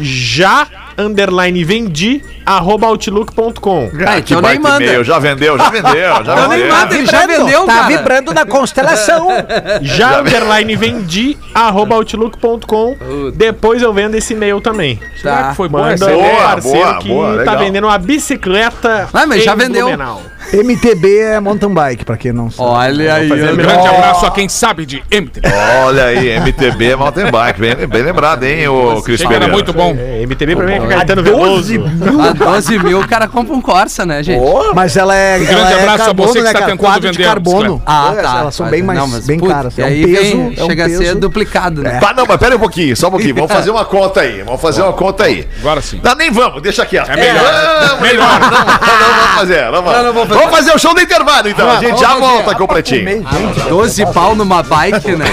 Já 0.00 0.66
underline 0.98 1.64
vendi 1.64 2.22
arroba 2.48 2.86
outlook.com. 2.86 3.90
Ah, 4.06 4.20
que 4.20 4.32
então 4.34 4.40
nem 4.40 4.58
manda. 4.58 4.82
e-mail. 4.84 5.04
Já 5.04 5.18
vendeu, 5.18 5.58
já 5.58 5.68
vendeu, 5.70 5.92
já 5.92 6.20
Então 6.22 6.48
nem 6.48 6.58
vendeu. 6.60 6.74
manda, 6.76 6.94
ele 6.96 7.06
já 7.06 7.26
vendeu, 7.26 7.66
tá 7.66 7.74
cara. 7.74 7.86
vibrando 7.88 8.32
na 8.34 8.46
constelação. 8.46 9.28
Já 9.82 10.20
underline 10.20 10.74
vendi 10.76 11.36
arroba 11.54 11.94
outlook.com. 11.96 12.96
Depois 13.34 13.82
eu 13.82 13.92
vendo 13.92 14.14
esse 14.14 14.32
e-mail 14.32 14.60
também. 14.60 14.98
Tá. 15.22 15.52
Foi 15.54 15.68
bom 15.68 15.78
Manda. 15.78 16.06
Boa, 16.08 16.38
parceiro 16.40 16.78
boa, 16.78 16.98
que 16.98 17.08
boa, 17.08 17.44
tá 17.44 17.54
vendendo 17.56 17.84
uma 17.86 17.98
bicicleta. 17.98 19.08
Ah, 19.12 19.26
mas 19.26 19.44
já 19.44 19.54
vendeu. 19.54 19.86
Blumenau. 19.86 20.22
MTB 20.52 21.18
é 21.18 21.40
mountain 21.40 21.68
bike, 21.74 22.04
pra 22.04 22.16
quem 22.16 22.32
não 22.32 22.50
sabe. 22.50 22.68
Olha 22.70 23.14
aí. 23.14 23.30
Um 23.30 23.56
grande 23.56 23.86
abraço 23.86 24.24
a 24.24 24.30
quem 24.30 24.48
sabe 24.48 24.86
de 24.86 25.02
MTB. 25.10 25.46
Olha 25.84 26.04
aí, 26.06 26.40
MTB 26.40 26.96
Mountain 26.96 27.30
Bike. 27.30 27.60
Bem, 27.60 27.74
bem 27.86 28.02
lembrado, 28.02 28.44
hein, 28.44 28.66
o 28.68 29.02
Cris 29.02 29.20
que 29.20 29.26
era 29.26 29.32
Pereira. 29.34 29.52
muito 29.52 29.72
bom. 29.74 29.94
É, 29.98 30.22
MTB 30.22 30.56
pra 30.56 30.64
mim 30.66 30.72
é 30.72 30.86
Caetano 30.86 31.22
Veloso. 31.22 31.74
A 31.74 32.37
12 32.38 32.78
mil 32.78 33.00
o 33.00 33.08
cara 33.08 33.28
compra 33.28 33.54
um 33.54 33.60
Corsa, 33.60 34.06
né, 34.06 34.22
gente? 34.22 34.40
Mas 34.74 34.96
ela 34.96 35.14
é. 35.14 35.38
grande 35.38 35.52
ela 35.52 35.70
é 35.70 35.80
abraço 35.80 36.02
a 36.02 36.06
carbono, 36.06 36.28
você 36.28 36.38
que 36.38 36.44
né, 36.44 36.50
está 36.50 36.60
tentando 36.60 36.78
Quadro 36.78 37.00
de 37.00 37.08
vender 37.08 37.24
a 37.24 37.26
carbono. 37.28 37.82
Ah, 37.84 38.12
É, 38.16 38.22
tá. 38.22 38.38
Elas 38.38 38.54
são 38.54 38.66
bem 38.68 38.82
mais 38.82 38.98
Não, 38.98 39.08
mas, 39.08 39.26
bem 39.26 39.38
putz, 39.38 39.52
caras. 39.52 39.78
E 39.78 39.82
É 39.82 39.84
um 39.84 39.88
aí 39.88 40.06
peso, 40.06 40.22
vem, 40.22 40.54
é 40.56 40.64
um 40.64 40.66
chega 40.66 40.86
a 40.86 40.88
ser 40.88 40.98
peso. 40.98 41.18
duplicado, 41.18 41.82
né? 41.82 41.98
Tá, 42.00 42.12
não, 42.14 42.24
mas 42.26 42.36
pera 42.38 42.56
um 42.56 42.58
pouquinho, 42.58 42.96
só 42.96 43.08
um 43.08 43.10
pouquinho. 43.10 43.34
Vamos 43.34 43.52
fazer 43.52 43.70
uma 43.70 43.84
conta 43.84 44.20
aí. 44.20 44.42
Vamos 44.42 44.60
fazer 44.60 44.82
uma 44.82 44.92
conta 44.92 45.24
aí. 45.24 45.46
Agora 45.60 45.80
sim. 45.82 46.00
Não, 46.02 46.14
nem 46.14 46.30
vamos, 46.30 46.62
deixa 46.62 46.86
quieto. 46.86 47.10
É 47.10 47.16
melhor. 47.16 47.44
Vamos, 47.88 48.00
melhor. 48.00 48.40
Não, 48.40 48.50
não, 48.50 49.08
não 49.08 49.14
vamos 49.20 49.34
fazer. 49.34 49.64
Não, 49.64 49.72
vamos. 49.72 49.92
Não, 49.92 50.04
não 50.04 50.12
vou 50.12 50.26
fazer. 50.26 50.40
Vamos 50.40 50.56
fazer 50.56 50.72
o 50.74 50.78
show 50.78 50.94
do 50.94 51.00
intervalo, 51.00 51.48
então. 51.48 51.70
A 51.70 51.80
gente 51.80 52.00
já 52.00 52.14
volta 52.16 52.54
com 52.54 52.64
o 52.64 52.68
Pretinho. 52.68 53.24
12 53.68 54.06
pau 54.12 54.34
numa 54.34 54.62
bike, 54.62 55.12
né? 55.16 55.26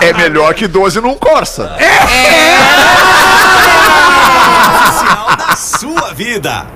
É 0.00 0.12
melhor 0.12 0.54
que 0.54 0.66
12 0.68 1.00
num 1.00 1.14
Corsa. 1.14 1.72
Oficial 1.74 2.73
vida. 6.14 6.66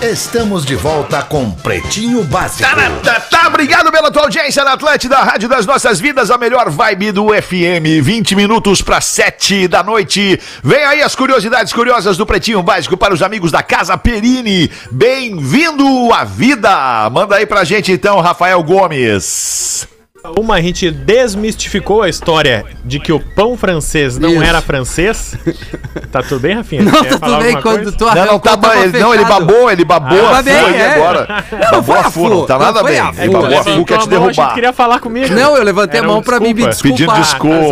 Estamos 0.00 0.64
de 0.64 0.74
volta 0.74 1.22
com 1.22 1.50
Pretinho 1.50 2.24
Básico. 2.24 2.62
Tá, 2.62 2.90
tá, 3.04 3.20
tá, 3.20 3.48
obrigado 3.48 3.92
pela 3.92 4.10
tua 4.10 4.22
audiência 4.22 4.64
na 4.64 4.72
Atlântida, 4.72 5.18
Rádio 5.18 5.46
das 5.46 5.66
Nossas 5.66 6.00
Vidas, 6.00 6.30
a 6.30 6.38
melhor 6.38 6.70
vibe 6.70 7.12
do 7.12 7.26
FM. 7.28 8.02
20 8.02 8.34
minutos 8.34 8.80
para 8.80 8.98
7 8.98 9.68
da 9.68 9.82
noite. 9.82 10.40
Vem 10.64 10.82
aí 10.82 11.02
as 11.02 11.14
curiosidades 11.14 11.70
curiosas 11.70 12.16
do 12.16 12.24
Pretinho 12.24 12.62
Básico 12.62 12.96
para 12.96 13.12
os 13.12 13.20
amigos 13.20 13.52
da 13.52 13.62
Casa 13.62 13.98
Perini. 13.98 14.70
Bem-vindo 14.90 15.84
à 16.14 16.24
vida. 16.24 17.10
Manda 17.10 17.36
aí 17.36 17.44
pra 17.44 17.62
gente 17.62 17.92
então, 17.92 18.20
Rafael 18.20 18.62
Gomes. 18.62 19.86
Uma, 20.38 20.56
a 20.56 20.60
gente 20.60 20.90
desmistificou 20.90 22.02
a 22.02 22.08
história 22.08 22.64
de 22.84 23.00
que 23.00 23.10
o 23.12 23.18
pão 23.18 23.56
francês 23.56 24.18
não 24.18 24.34
Isso. 24.34 24.42
era 24.42 24.60
francês. 24.60 25.34
Tá 26.10 26.22
tudo 26.24 26.40
bem, 26.40 26.56
Rafinha? 26.56 26.82
Não, 26.82 27.02
Quer 27.04 27.18
tá 27.18 27.26
tudo 27.28 27.38
bem 27.40 27.60
quando 27.62 27.92
tu 27.92 28.04
Não, 28.04 28.26
não, 28.26 28.38
tá, 28.40 28.56
tava 28.56 28.76
ele, 28.78 28.98
não, 28.98 29.14
ele 29.14 29.24
babou, 29.24 29.70
ele 29.70 29.84
babou 29.84 30.26
Ah, 30.26 30.38
a 30.38 30.42
bem, 30.42 30.54
FU 30.58 30.66
aí 30.66 30.74
é. 30.74 30.94
agora. 30.94 31.26
Não, 31.28 31.58
foi 31.60 31.70
babou 31.70 31.94
a 31.94 32.10
FU, 32.10 32.28
não 32.28 32.46
tá 32.46 32.58
nada 32.58 32.82
bem. 32.82 32.96
Ele 32.96 33.26
FU. 33.26 33.30
babou 33.32 33.44
a 33.46 33.48
Levantou 33.48 33.74
FU, 33.76 33.84
quer 33.84 33.94
te 33.94 33.98
achei 33.98 34.08
que 34.08 34.08
derrubar. 34.18 34.54
queria 34.54 34.72
falar 34.72 34.98
comigo. 34.98 35.32
Não, 35.32 35.56
eu 35.56 35.62
levantei 35.62 35.98
Era 35.98 36.08
a 36.08 36.10
um 36.10 36.14
mão 36.14 36.22
pra 36.22 36.40
me 36.40 36.52
desculpa. 36.52 36.70
desculpar. 36.70 37.16
Pedindo 37.16 37.22
desculpa. 37.22 37.64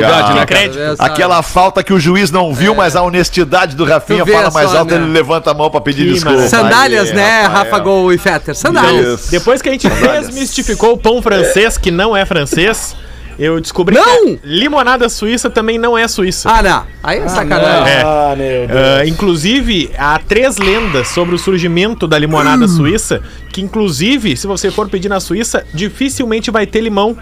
Exatamente, 0.00 0.78
É. 0.78 0.94
Aquela 0.98 1.42
falta 1.42 1.82
que 1.84 1.92
o 1.92 2.00
juiz 2.00 2.30
não 2.30 2.54
viu, 2.54 2.74
mas 2.74 2.96
a 2.96 3.02
honestidade 3.02 3.76
do 3.76 3.84
Rafinha 3.84 4.24
fala 4.24 4.50
mais 4.50 4.74
alto, 4.74 4.94
né? 4.94 5.00
ele 5.02 5.12
levanta 5.12 5.50
a 5.50 5.54
mão 5.54 5.70
pra 5.70 5.80
pedir 5.82 6.10
desculpa. 6.10 6.48
Sandálias, 6.48 7.12
né. 7.12 7.42
Rafa 7.42 7.78
Gol 7.80 8.12
e 8.14 8.18
Fetter? 8.18 8.54
Sandálias. 8.54 9.28
Depois 9.30 9.60
que 9.60 9.68
a 9.68 9.72
gente 9.72 9.88
desmistificou 9.90 10.94
o 10.94 10.96
pão 11.04 11.20
francês, 11.20 11.76
que 11.76 11.90
não 11.90 12.16
é 12.16 12.24
francês, 12.24 12.96
eu 13.38 13.60
descobri 13.60 13.94
Não! 13.94 14.36
que 14.36 14.40
limonada 14.42 15.06
suíça 15.10 15.50
também 15.50 15.76
não 15.76 15.98
é 15.98 16.08
suíça. 16.08 16.48
Ah, 16.50 16.62
não. 16.62 16.86
Aí 17.02 17.18
é 17.18 17.28
sacanagem. 17.28 17.92
É. 17.92 18.02
Ah, 18.02 18.34
meu 18.36 18.66
Deus. 18.66 18.80
Ah, 18.80 19.06
inclusive, 19.06 19.90
há 19.98 20.18
três 20.18 20.56
lendas 20.56 21.08
sobre 21.08 21.34
o 21.34 21.38
surgimento 21.38 22.06
da 22.08 22.18
limonada 22.18 22.66
suíça, 22.66 23.20
que 23.52 23.60
inclusive, 23.60 24.34
se 24.34 24.46
você 24.46 24.70
for 24.70 24.88
pedir 24.88 25.10
na 25.10 25.20
Suíça, 25.20 25.66
dificilmente 25.74 26.50
vai 26.50 26.66
ter 26.66 26.80
limão. 26.80 27.16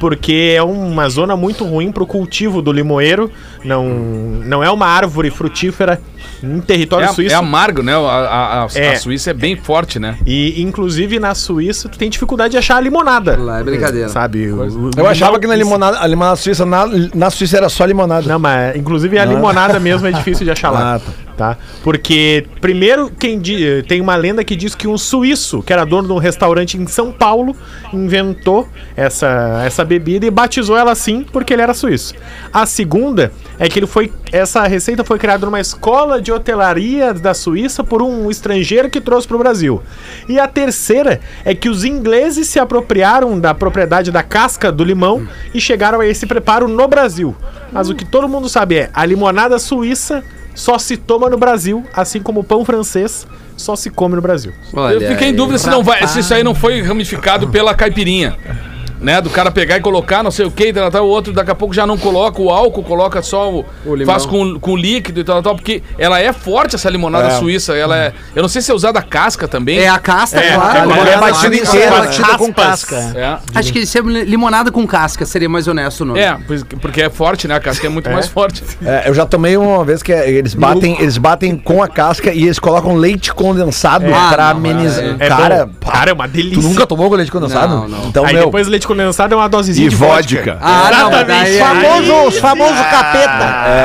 Porque 0.00 0.54
é 0.56 0.62
uma 0.62 1.08
zona 1.08 1.36
muito 1.36 1.64
ruim 1.64 1.90
para 1.90 2.02
o 2.02 2.06
cultivo 2.06 2.62
do 2.62 2.70
limoeiro. 2.72 3.30
Não, 3.64 3.84
não 3.84 4.62
é 4.62 4.70
uma 4.70 4.86
árvore 4.86 5.30
frutífera 5.30 6.00
em 6.42 6.60
território 6.60 7.06
É, 7.06 7.12
suíço. 7.12 7.34
é 7.34 7.38
amargo, 7.38 7.82
né? 7.82 7.94
A, 7.94 7.98
a- 7.98 8.64
a- 8.64 8.68
É. 8.76 8.90
a 8.92 8.96
Suíça 8.96 9.30
é 9.30 9.34
bem 9.34 9.56
forte, 9.56 9.98
né? 9.98 10.16
E, 10.24 10.62
inclusive, 10.62 11.18
na 11.18 11.34
Suíça, 11.34 11.88
tu 11.88 11.98
tem 11.98 12.08
dificuldade 12.08 12.52
de 12.52 12.58
achar 12.58 12.76
a 12.76 12.80
limonada. 12.80 13.36
Lá 13.36 13.58
é 13.60 13.62
brincadeira. 13.64 14.08
Sabe? 14.08 14.50
O- 14.52 14.86
o- 14.86 14.90
Eu 14.96 15.06
achava 15.06 15.38
que 15.40 15.46
na 15.48 15.56
limonada, 15.56 15.98
a 16.00 16.06
limonada 16.06 16.36
suíça, 16.36 16.64
na, 16.64 16.86
na 17.14 17.30
Suíça 17.30 17.56
era 17.56 17.68
só 17.68 17.84
limonada. 17.84 18.28
Não, 18.28 18.38
mas 18.38 18.76
inclusive 18.76 19.18
a 19.18 19.24
limonada 19.24 19.80
mesmo 19.80 20.06
é 20.06 20.12
difícil 20.12 20.44
de 20.44 20.52
achar 20.52 20.70
lá. 20.70 20.94
Ah, 20.94 20.98
tá. 21.00 21.27
Tá? 21.38 21.56
Porque, 21.84 22.44
primeiro, 22.60 23.12
quem 23.16 23.38
di- 23.38 23.84
tem 23.86 24.00
uma 24.00 24.16
lenda 24.16 24.42
que 24.42 24.56
diz 24.56 24.74
que 24.74 24.88
um 24.88 24.98
suíço, 24.98 25.62
que 25.62 25.72
era 25.72 25.84
dono 25.84 26.08
de 26.08 26.12
um 26.12 26.18
restaurante 26.18 26.76
em 26.76 26.84
São 26.88 27.12
Paulo, 27.12 27.54
inventou 27.92 28.68
essa, 28.96 29.62
essa 29.64 29.84
bebida 29.84 30.26
e 30.26 30.30
batizou 30.32 30.76
ela 30.76 30.90
assim 30.90 31.22
porque 31.22 31.52
ele 31.52 31.62
era 31.62 31.72
suíço. 31.72 32.12
A 32.52 32.66
segunda 32.66 33.30
é 33.56 33.68
que 33.68 33.78
ele 33.78 33.86
foi. 33.86 34.12
Essa 34.32 34.66
receita 34.66 35.04
foi 35.04 35.16
criada 35.16 35.46
numa 35.46 35.60
escola 35.60 36.20
de 36.20 36.32
hotelaria 36.32 37.14
da 37.14 37.32
Suíça 37.32 37.84
por 37.84 38.02
um 38.02 38.28
estrangeiro 38.30 38.90
que 38.90 39.00
trouxe 39.00 39.28
para 39.28 39.36
o 39.36 39.38
Brasil. 39.38 39.80
E 40.28 40.40
a 40.40 40.48
terceira 40.48 41.20
é 41.44 41.54
que 41.54 41.68
os 41.68 41.84
ingleses 41.84 42.48
se 42.48 42.58
apropriaram 42.58 43.38
da 43.38 43.54
propriedade 43.54 44.10
da 44.10 44.24
casca 44.24 44.72
do 44.72 44.82
limão 44.82 45.26
e 45.54 45.60
chegaram 45.60 46.00
a 46.00 46.06
esse 46.06 46.26
preparo 46.26 46.66
no 46.66 46.88
Brasil. 46.88 47.36
Mas 47.72 47.88
o 47.88 47.94
que 47.94 48.04
todo 48.04 48.28
mundo 48.28 48.48
sabe 48.48 48.74
é 48.76 48.90
a 48.92 49.04
limonada 49.06 49.56
suíça 49.60 50.24
só 50.58 50.76
se 50.76 50.96
toma 50.96 51.30
no 51.30 51.38
Brasil, 51.38 51.84
assim 51.94 52.20
como 52.20 52.40
o 52.40 52.44
pão 52.44 52.64
francês 52.64 53.24
só 53.56 53.76
se 53.76 53.90
come 53.90 54.16
no 54.16 54.20
Brasil. 54.20 54.52
Olha 54.74 54.94
eu 54.94 55.00
fiquei 55.00 55.28
em 55.28 55.30
aí. 55.30 55.36
dúvida 55.36 55.56
se 55.56 55.70
não 55.70 55.84
vai, 55.84 56.04
se 56.08 56.18
isso 56.18 56.34
aí 56.34 56.42
não 56.42 56.52
foi 56.54 56.82
ramificado 56.82 57.48
pela 57.48 57.74
caipirinha. 57.76 58.36
Né, 59.00 59.20
do 59.20 59.30
cara 59.30 59.50
pegar 59.50 59.76
e 59.76 59.80
colocar, 59.80 60.22
não 60.24 60.30
sei 60.30 60.44
o 60.44 60.50
que, 60.50 60.72
tal, 60.72 60.90
tal, 60.90 61.06
o 61.06 61.08
outro 61.08 61.32
daqui 61.32 61.50
a 61.50 61.54
pouco 61.54 61.72
já 61.72 61.86
não 61.86 61.96
coloca 61.96 62.42
o 62.42 62.50
álcool, 62.50 62.82
coloca 62.82 63.22
só 63.22 63.48
o. 63.48 63.64
O 63.86 63.94
limão. 63.94 64.12
faz 64.12 64.26
com, 64.26 64.58
com 64.58 64.76
líquido 64.76 65.20
e 65.20 65.24
tal, 65.24 65.40
tal, 65.40 65.54
porque 65.54 65.82
ela 65.96 66.18
é 66.20 66.32
forte 66.32 66.74
essa 66.74 66.90
limonada 66.90 67.28
É. 67.28 67.38
suíça. 67.38 67.76
Ela 67.76 67.96
é. 67.96 68.12
Eu 68.34 68.42
não 68.42 68.48
sei 68.48 68.60
se 68.60 68.70
é 68.72 68.74
usada 68.74 68.98
a 68.98 69.02
casca 69.02 69.46
também. 69.46 69.78
É 69.78 69.88
a 69.88 69.98
casta, 70.00 70.40
É, 70.40 70.52
claro. 70.54 70.78
ela 70.78 70.86
Limonada 70.86 71.10
é 71.10 71.14
com 71.14 71.20
batida 71.20 71.56
casca. 71.58 71.76
inteira, 71.76 71.90
com 71.92 71.98
batida 72.06 72.38
com 72.38 72.52
casca. 72.52 72.96
É. 73.14 73.38
Acho 73.58 73.72
que 73.72 73.78
isso 73.78 73.98
é 73.98 74.00
limonada 74.00 74.72
com 74.72 74.84
casca, 74.86 75.24
seria 75.24 75.48
mais 75.48 75.68
honesto 75.68 76.00
o 76.00 76.04
nome. 76.04 76.18
É, 76.20 76.36
porque 76.80 77.02
é 77.02 77.08
forte, 77.10 77.46
né? 77.46 77.54
A 77.54 77.60
casca 77.60 77.86
é 77.86 77.90
muito 77.90 78.10
mais 78.10 78.26
forte. 78.26 78.64
É, 78.84 79.08
eu 79.08 79.14
já 79.14 79.24
tomei 79.24 79.56
uma 79.56 79.84
vez 79.84 80.02
que 80.02 80.12
é, 80.12 80.28
eles 80.28 80.54
batem, 80.54 81.00
eles 81.00 81.18
batem 81.18 81.56
com 81.56 81.80
a 81.82 81.86
casca 81.88 82.32
e 82.32 82.42
eles 82.44 82.58
colocam 82.58 82.96
leite 82.96 83.32
condensado 83.32 84.06
Ah, 84.12 84.28
pra 84.32 84.44
não, 84.44 84.50
amenizar. 84.58 85.04
É 85.20 85.28
cara, 85.28 85.70
pá, 85.80 85.92
cara, 85.92 86.10
é 86.10 86.14
uma 86.14 86.26
tu 86.28 86.32
delícia. 86.32 86.62
nunca 86.68 86.84
tomou 86.86 87.08
com 87.08 87.14
leite 87.14 87.30
condensado? 87.30 87.68
Não, 87.74 87.88
não. 87.88 88.04
Então, 88.08 88.24
Aí 88.24 88.34
meu, 88.34 88.46
depois 88.46 88.66
leite 88.66 88.87
condensado 88.88 89.32
é 89.32 89.36
uma 89.36 89.48
dosezinha 89.48 89.86
E 89.86 89.90
de 89.90 89.94
vodka. 89.96 90.58
Ah, 90.60 90.88
não, 90.90 91.10
mas 91.10 91.20
Exatamente. 91.20 91.26
daí 91.26 91.56
é- 91.56 91.60
Famoso, 91.60 92.14
os 92.28 92.38
famosos 92.38 92.80
capeta. 92.86 93.44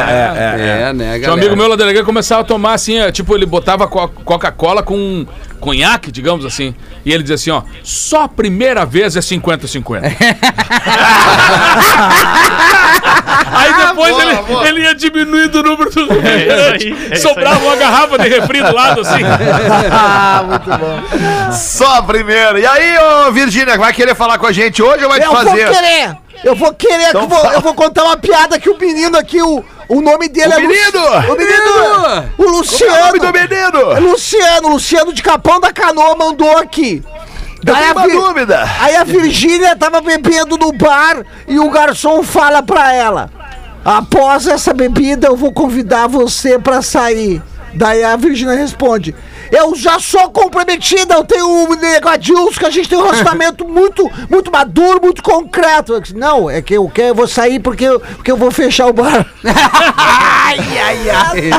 É, 0.09 0.93
né, 0.93 1.05
Tinha 1.05 1.17
um 1.17 1.21
galera? 1.21 1.33
amigo 1.33 1.55
meu 1.55 1.67
lá 1.67 1.75
da 1.75 1.83
delegacia 1.83 2.05
começava 2.05 2.41
a 2.41 2.45
tomar 2.45 2.73
assim, 2.73 2.99
ó, 3.01 3.11
tipo, 3.11 3.35
ele 3.35 3.45
botava 3.45 3.87
co- 3.87 4.07
Coca-Cola 4.07 4.81
com 4.81 5.25
conhaque, 5.59 6.11
digamos 6.11 6.45
assim. 6.45 6.73
E 7.05 7.11
ele 7.13 7.21
dizia 7.23 7.35
assim, 7.35 7.51
ó, 7.51 7.61
só 7.83 8.23
a 8.23 8.29
primeira 8.29 8.85
vez 8.85 9.15
é 9.15 9.19
50-50. 9.21 10.01
Aí 13.51 13.73
depois 13.87 14.15
ele, 14.17 14.67
ele 14.67 14.81
ia 14.81 14.95
diminuindo 14.95 15.59
o 15.59 15.63
número 15.63 15.89
isso 15.89 15.99
aí, 15.99 17.09
é 17.11 17.13
isso 17.15 17.27
Sobrava 17.27 17.59
uma 17.65 17.75
garrafa 17.75 18.17
de 18.19 18.29
refri 18.29 18.61
do 18.61 18.73
lado, 18.73 19.01
assim. 19.01 19.19
Só 21.51 21.95
a 21.97 22.03
primeira. 22.03 22.59
E 22.59 22.65
aí, 22.65 22.97
ô 23.27 23.31
Virgínia, 23.31 23.77
vai 23.77 23.93
querer 23.93 24.15
falar 24.15 24.37
com 24.37 24.45
a 24.47 24.51
gente 24.51 24.81
hoje 24.81 25.03
ou 25.03 25.09
vai 25.09 25.19
te 25.19 25.25
Eu 25.25 25.31
vou 25.33 25.43
fazer? 25.43 25.69
querer. 25.69 26.17
Eu 26.43 26.55
vou 26.55 26.73
querer 26.73 27.09
Então 27.09 27.27
que 27.27 27.33
eu 27.33 27.37
vou, 27.39 27.51
eu 27.53 27.61
vou 27.61 27.73
contar 27.73 28.03
uma 28.03 28.17
piada 28.17 28.59
que 28.59 28.69
o 28.69 28.77
menino 28.77 29.17
aqui, 29.17 29.41
o, 29.41 29.63
o 29.87 30.01
nome 30.01 30.27
dele 30.27 30.49
O 30.49 30.53
é 30.53 30.55
Lu- 30.57 30.67
menino! 30.67 30.99
O 31.31 31.37
menino! 31.37 32.29
O 32.37 32.43
Qual 32.43 32.47
é 32.47 32.51
o 32.51 32.51
Luciano! 32.51 33.05
nome 33.05 33.19
do 33.19 33.31
menino? 33.31 34.09
Luciano, 34.11 34.67
Luciano 34.69 35.13
de 35.13 35.21
Capão 35.23 35.59
da 35.61 35.71
Canoa 35.71 36.15
mandou 36.17 36.57
aqui. 36.57 37.01
Eu 37.65 37.73
Daí 37.73 37.83
tenho 37.83 37.89
a 37.89 37.93
uma 38.01 38.07
Vi- 38.07 38.13
dúvida. 38.27 38.69
Aí 38.81 38.95
a 38.95 39.03
Virgínia 39.03 39.75
tava 39.75 40.01
bebendo 40.01 40.57
no 40.57 40.71
bar 40.73 41.23
e 41.47 41.57
o 41.59 41.69
garçom 41.69 42.21
fala 42.23 42.61
pra 42.61 42.93
ela: 42.93 43.29
Após 43.85 44.47
essa 44.47 44.73
bebida, 44.73 45.27
eu 45.27 45.35
vou 45.35 45.51
convidar 45.51 46.07
você 46.07 46.59
pra 46.59 46.81
sair. 46.81 47.41
Daí 47.73 48.03
a 48.03 48.15
Virgínia 48.15 48.55
responde: 48.55 49.15
Eu 49.53 49.75
já 49.75 49.99
sou 49.99 50.31
comprometida, 50.31 51.13
eu 51.13 51.23
tenho 51.23 51.47
um 51.47 51.75
negadilhos 51.75 52.57
que 52.57 52.65
a 52.65 52.71
gente 52.71 52.89
tem 52.89 52.97
um 52.97 53.03
relacionamento 53.03 53.63
muito, 53.69 54.09
muito 54.27 54.51
maduro, 54.51 54.99
muito 54.99 55.21
concreto. 55.21 55.93
Eu 55.93 56.01
disse, 56.01 56.17
Não, 56.17 56.49
é 56.49 56.59
que 56.59 56.73
eu 56.73 56.89
quero, 56.89 57.09
eu 57.09 57.15
vou 57.15 57.27
sair 57.27 57.59
porque 57.59 57.83
eu, 57.83 57.99
porque 57.99 58.31
eu 58.31 58.37
vou 58.37 58.49
fechar 58.49 58.87
o 58.87 58.93
bar. 58.93 59.25
ai, 59.45 60.57
ai, 60.79 61.09
ai. 61.09 61.51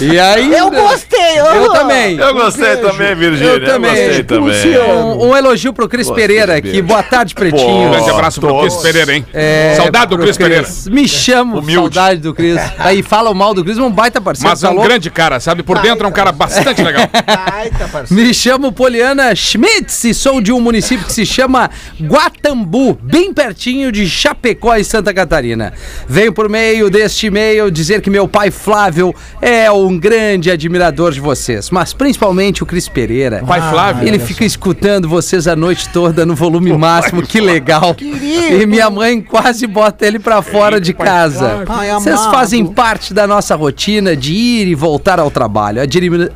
E 0.00 0.18
aí? 0.18 0.54
Eu 0.54 0.70
gostei, 0.70 1.38
Eu 1.38 1.70
também. 1.72 2.16
Eu 2.16 2.32
gostei 2.34 2.76
beijo. 2.76 2.88
também, 2.88 3.14
Virgínia. 3.14 3.52
Eu 3.52 3.64
também. 3.64 3.90
gostei 3.90 4.24
também. 4.24 4.78
Um, 4.78 5.28
um 5.28 5.36
elogio 5.36 5.72
pro 5.74 5.86
Cris 5.86 6.10
Pereira 6.10 6.56
aqui. 6.56 6.80
Boa 6.80 7.02
tarde. 7.02 7.34
Pretinho. 7.34 7.88
Um 7.88 7.90
grande 7.90 8.10
abraço 8.10 8.40
pro. 8.40 8.60
Cris 8.60 8.76
Pereira, 8.76 9.14
hein? 9.14 9.26
É, 9.34 9.74
Saudade 9.76 10.06
do 10.06 10.18
Cris 10.18 10.36
Pereira. 10.36 10.66
Me 10.86 11.06
chamo, 11.06 11.58
Humilde. 11.58 11.94
saudade 11.94 12.20
do 12.20 12.32
Cris. 12.32 12.58
Aí 12.78 13.02
fala 13.02 13.28
o 13.28 13.34
mal 13.34 13.52
do 13.52 13.62
Cris, 13.62 13.76
um 13.76 13.90
baita 13.90 14.18
parceiro. 14.18 14.48
Mas 14.48 14.60
tá 14.60 14.68
é 14.68 14.70
um 14.70 14.74
louco? 14.74 14.88
grande 14.88 15.10
cara, 15.10 15.38
sabe? 15.40 15.62
Por 15.62 15.78
dentro 15.80 16.06
é 16.06 16.08
um 16.08 16.12
cara 16.12 16.32
bastante 16.32 16.82
legal. 16.82 17.08
Parceiro. 17.22 18.22
Me 18.22 18.32
chamo 18.34 18.72
Poliana 18.72 19.34
Schmitz 19.34 20.04
e 20.04 20.14
sou 20.14 20.40
de 20.40 20.52
um 20.52 20.60
município 20.60 21.06
que 21.06 21.12
se 21.12 21.24
chama 21.26 21.70
Guatambu, 22.00 22.98
bem 23.02 23.32
pertinho 23.32 23.90
de 23.92 24.08
Chapecó, 24.08 24.76
em 24.76 24.84
Santa 24.84 25.12
Catarina. 25.14 25.72
Venho 26.08 26.32
por 26.32 26.48
meio 26.48 26.90
deste 26.90 27.26
e-mail 27.26 27.70
dizer 27.70 28.00
que 28.00 28.10
meu 28.10 28.26
pai 28.28 28.50
Flávio 28.50 29.14
é 29.40 29.70
um 29.70 29.98
grande 29.98 30.50
admirador 30.50 31.12
de 31.12 31.20
vocês, 31.20 31.70
mas 31.70 31.92
principalmente 31.92 32.62
o 32.62 32.66
Cris 32.66 32.88
Pereira. 32.88 33.42
Pai 33.46 33.60
Flávio. 33.70 34.06
Ele 34.08 34.18
fica 34.18 34.44
escutando 34.44 35.08
vocês 35.08 35.46
a 35.46 35.54
noite 35.56 35.88
toda 35.90 36.24
no 36.26 36.34
volume 36.34 36.72
máximo, 36.76 37.22
que 37.22 37.40
legal. 37.40 37.96
E 38.00 38.66
minha 38.66 38.90
mãe 38.90 39.20
quase 39.20 39.66
bota 39.66 40.06
ele 40.06 40.18
pra 40.18 40.42
fora 40.42 40.80
de 40.80 40.92
casa. 40.92 41.64
Vocês 42.00 42.20
fazem 42.26 42.66
parte 42.66 43.12
da 43.14 43.26
nossa 43.26 43.54
rotina 43.54 44.16
de 44.16 44.32
ir 44.34 44.66
e 44.68 44.74
voltar 44.74 45.18
ao 45.20 45.30
trabalho. 45.30 45.80
Admira- 45.82 46.30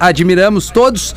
admiramos 0.63 0.71
todos. 0.71 1.15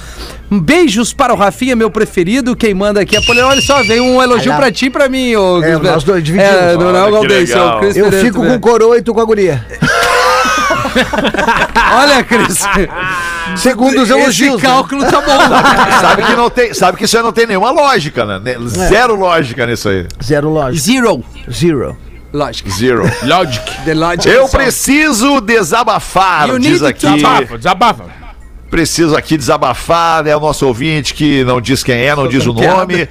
Beijos 0.50 1.14
para 1.14 1.34
o 1.34 1.38
Rafinha, 1.38 1.76
meu 1.76 1.92
preferido. 1.92 2.56
Quem 2.56 2.74
manda 2.74 3.02
aqui 3.02 3.16
é 3.16 3.22
Poliana. 3.22 3.50
Olha 3.50 3.62
só, 3.62 3.84
veio 3.84 4.04
um 4.04 4.22
elogio 4.22 4.52
Olha. 4.52 4.60
pra 4.62 4.72
ti 4.72 4.86
e 4.86 4.90
pra 4.90 5.08
mim, 5.10 5.36
ô 5.36 5.62
É, 5.64 5.78
nós 5.78 6.04
dois 6.04 6.24
dividimos. 6.24 6.54
É, 6.56 6.78
não 6.78 6.96
é 6.96 7.02
Olha 7.04 7.20
o 7.20 7.26
é. 7.26 7.28
Cris 7.28 7.96
Eu 7.96 8.12
fico 8.12 8.40
também. 8.40 8.50
com 8.52 8.56
o 8.56 8.60
coroa 8.60 8.98
e 8.98 9.02
tu 9.02 9.14
com 9.14 9.22
a 9.22 9.26
guria. 9.26 9.66
Olha, 11.94 12.24
Cris. 12.24 12.60
Segundo 13.56 14.02
os 14.02 14.10
Esse 14.10 14.20
elogios. 14.20 14.62
né? 14.62 14.68
cálculo 14.70 15.04
tá 15.06 15.22
bom. 15.22 15.38
Sabe 16.02 16.24
que, 16.24 16.36
não 16.36 16.50
tem, 16.50 16.74
sabe 16.74 16.98
que 16.98 17.06
isso 17.06 17.16
aí 17.18 17.24
não 17.24 17.32
tem 17.32 17.46
nenhuma 17.48 17.72
lógica, 17.72 18.26
né? 18.26 18.40
Ne- 18.44 18.68
Zero 18.68 19.16
lógica 19.16 19.66
nisso 19.66 19.88
aí. 19.90 20.08
Zero 20.24 20.50
lógico. 20.50 20.84
Zero. 20.84 21.24
Zero. 21.52 21.98
Lógico. 22.34 22.70
Zero. 22.70 23.10
Logic. 23.24 23.64
The 23.86 23.94
logic 23.94 24.28
Eu 24.28 24.50
preciso 24.50 25.40
desabafar, 25.40 26.50
You 26.50 26.60
diz 26.60 26.84
aqui. 26.84 27.08
Desabafa, 27.08 27.58
desabafa. 27.58 28.25
Preciso 28.70 29.16
aqui 29.16 29.38
desabafar, 29.38 30.26
é 30.28 30.36
o 30.36 30.40
nosso 30.40 30.66
ouvinte 30.68 31.14
que 31.14 31.44
não 31.46 31.62
diz 31.62 31.84
quem 31.84 31.96
é, 32.04 32.16
não 32.16 32.28
diz 32.28 32.46
o 32.46 32.52
nome. 32.52 33.08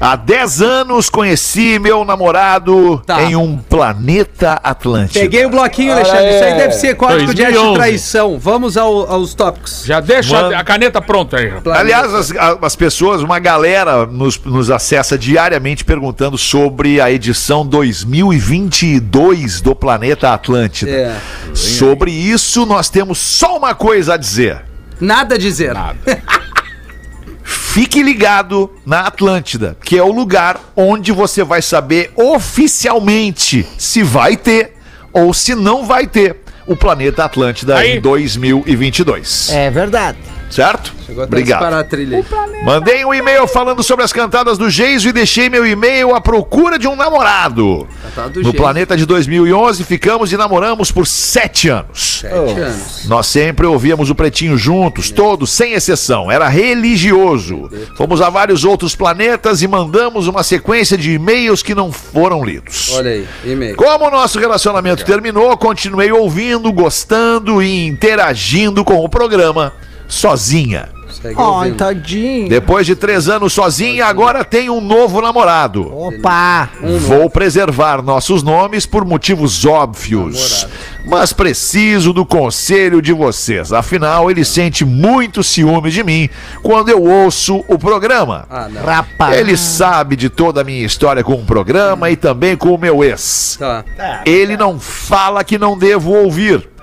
Há 0.00 0.16
10 0.16 0.62
anos 0.62 1.10
conheci 1.10 1.78
meu 1.78 2.04
namorado 2.04 3.02
Tá. 3.04 3.22
em 3.24 3.34
um 3.36 3.58
planeta 3.58 4.52
Atlântico. 4.62 5.18
Peguei 5.20 5.44
o 5.44 5.50
bloquinho, 5.50 5.92
Alexandre. 5.92 6.34
Isso 6.36 6.44
aí 6.44 6.54
deve 6.54 6.72
ser 6.74 6.94
código 6.94 7.34
de 7.34 7.42
ética 7.42 7.46
de 7.48 7.52
2011. 7.54 7.74
traição. 7.78 8.38
Vamos 8.38 8.76
ao- 8.76 9.10
aos 9.10 9.34
tópicos. 9.34 9.82
Já 9.84 10.00
deixa 10.00 10.40
Mano. 10.40 10.56
a 10.56 10.64
caneta 10.64 11.02
pronta 11.02 11.38
aí. 11.38 11.48
rapaz. 11.48 11.76
Aliás, 11.76 12.14
as, 12.14 12.32
as 12.62 12.76
pessoas, 12.76 13.20
uma 13.20 13.38
galera 13.38 14.06
nos, 14.06 14.38
nos 14.42 14.70
acessa 14.70 15.18
diariamente 15.18 15.84
perguntando 15.84 16.38
sobre 16.38 17.00
a 17.00 17.10
edição 17.10 17.66
2022 17.66 19.60
do 19.60 19.74
Planeta 19.74 20.32
Atlântida. 20.32 20.90
É. 20.90 21.16
Sobre 21.52 22.10
isso, 22.10 22.64
nós 22.64 22.88
temos 22.88 23.18
só 23.18 23.56
uma 23.58 23.74
coisa 23.74 24.14
a 24.14 24.16
dizer. 24.16 24.62
Nada 25.00 25.34
a 25.34 25.38
dizer. 25.38 25.74
Fique 27.42 28.02
ligado 28.02 28.70
na 28.86 29.00
Atlântida, 29.00 29.76
que 29.82 29.98
é 29.98 30.02
o 30.02 30.12
lugar 30.12 30.60
onde 30.76 31.10
você 31.10 31.42
vai 31.42 31.60
saber 31.60 32.12
oficialmente 32.14 33.66
se 33.76 34.02
vai 34.02 34.36
ter 34.36 34.74
ou 35.12 35.34
se 35.34 35.54
não 35.54 35.84
vai 35.84 36.06
ter 36.06 36.36
o 36.66 36.76
Planeta 36.76 37.24
Atlântida 37.24 37.76
Aí. 37.76 37.96
em 37.96 38.00
2022. 38.00 39.50
É 39.50 39.70
verdade. 39.70 40.18
Certo? 40.54 40.94
Chegou 41.04 41.24
até 41.24 41.34
Obrigado. 41.34 41.74
a 41.74 41.82
trilha. 41.82 42.24
Mandei 42.64 43.04
um 43.04 43.12
e-mail 43.12 43.44
falando 43.48 43.82
sobre 43.82 44.04
as 44.04 44.12
cantadas 44.12 44.56
do 44.56 44.70
Geiso 44.70 45.08
e 45.08 45.12
deixei 45.12 45.50
meu 45.50 45.66
e-mail 45.66 46.14
à 46.14 46.20
procura 46.20 46.78
de 46.78 46.86
um 46.86 46.94
namorado. 46.94 47.88
No 48.16 48.32
Geiso. 48.32 48.52
Planeta 48.52 48.96
de 48.96 49.04
2011 49.04 49.82
ficamos 49.82 50.32
e 50.32 50.36
namoramos 50.36 50.92
por 50.92 51.08
sete 51.08 51.68
anos. 51.68 52.20
Sete 52.20 52.60
anos. 52.60 53.04
Nós 53.06 53.26
sempre 53.26 53.66
ouvíamos 53.66 54.10
o 54.10 54.14
Pretinho 54.14 54.56
juntos, 54.56 55.10
todos, 55.10 55.50
sem 55.50 55.72
exceção. 55.72 56.30
Era 56.30 56.46
religioso. 56.46 57.68
Fomos 57.96 58.22
a 58.22 58.30
vários 58.30 58.64
outros 58.64 58.94
planetas 58.94 59.60
e 59.60 59.66
mandamos 59.66 60.28
uma 60.28 60.44
sequência 60.44 60.96
de 60.96 61.14
e-mails 61.14 61.64
que 61.64 61.74
não 61.74 61.90
foram 61.90 62.44
lidos. 62.44 62.92
Olha 62.92 63.10
aí, 63.10 63.26
e-mail. 63.44 63.74
Como 63.74 64.06
o 64.06 64.10
nosso 64.10 64.38
relacionamento 64.38 65.04
terminou, 65.04 65.56
continuei 65.56 66.12
ouvindo, 66.12 66.72
gostando 66.72 67.60
e 67.60 67.88
interagindo 67.88 68.84
com 68.84 69.04
o 69.04 69.08
programa 69.08 69.72
sozinha. 70.14 70.88
Ai, 71.24 71.34
ouvindo. 71.36 71.76
tadinho. 71.76 72.48
Depois 72.48 72.86
de 72.86 72.94
três 72.94 73.28
anos 73.28 73.52
sozinha, 73.52 74.06
agora 74.06 74.44
tem 74.44 74.68
um 74.68 74.80
novo 74.80 75.20
namorado. 75.20 75.90
Opa. 75.96 76.68
Vou 77.00 77.30
preservar 77.30 78.02
nossos 78.02 78.42
nomes 78.42 78.84
por 78.84 79.04
motivos 79.04 79.64
óbvios. 79.64 80.66
Mas 81.06 81.32
preciso 81.32 82.12
do 82.12 82.24
conselho 82.24 83.00
de 83.00 83.12
vocês. 83.12 83.72
Afinal, 83.72 84.30
ele 84.30 84.44
sente 84.44 84.84
muito 84.84 85.44
ciúme 85.44 85.90
de 85.90 86.02
mim 86.02 86.28
quando 86.62 86.88
eu 86.88 87.02
ouço 87.02 87.64
o 87.68 87.78
programa. 87.78 88.46
Ah. 88.50 88.68
Rapaz. 88.84 89.36
Ele 89.36 89.56
sabe 89.56 90.16
de 90.16 90.28
toda 90.28 90.62
a 90.62 90.64
minha 90.64 90.84
história 90.84 91.22
com 91.22 91.34
o 91.34 91.44
programa 91.44 92.10
e 92.10 92.16
também 92.16 92.56
com 92.56 92.74
o 92.74 92.78
meu 92.78 93.04
ex. 93.04 93.56
Tá. 93.58 93.84
Ele 94.24 94.56
não 94.56 94.80
fala 94.80 95.44
que 95.44 95.58
não 95.58 95.76
devo 95.76 96.12
ouvir. 96.12 96.73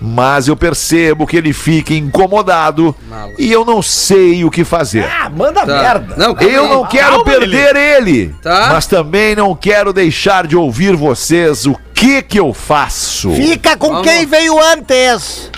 Mas 0.00 0.48
eu 0.48 0.56
percebo 0.56 1.26
que 1.26 1.36
ele 1.36 1.52
fica 1.52 1.92
incomodado 1.92 2.96
Mala. 3.08 3.32
e 3.38 3.52
eu 3.52 3.64
não 3.64 3.82
sei 3.82 4.44
o 4.44 4.50
que 4.50 4.64
fazer. 4.64 5.04
Ah, 5.04 5.28
manda 5.28 5.60
Tá. 5.66 5.82
merda. 5.82 6.14
Não, 6.16 6.34
calma 6.34 6.50
Eu 6.52 6.64
aí. 6.64 6.70
não 6.70 6.86
quero 6.86 7.22
perder 7.24 7.76
ele, 7.76 8.34
Tá. 8.42 8.70
mas 8.72 8.86
também 8.86 9.36
não 9.36 9.54
quero 9.54 9.92
deixar 9.92 10.46
de 10.46 10.56
ouvir 10.56 10.96
vocês. 10.96 11.66
O 11.66 11.76
que 11.94 12.22
que 12.22 12.40
eu 12.40 12.54
faço? 12.54 13.30
Fica 13.32 13.76
com 13.76 13.88
Vamos. 13.88 14.06
quem 14.06 14.24
veio 14.24 14.58
antes. 14.58 15.50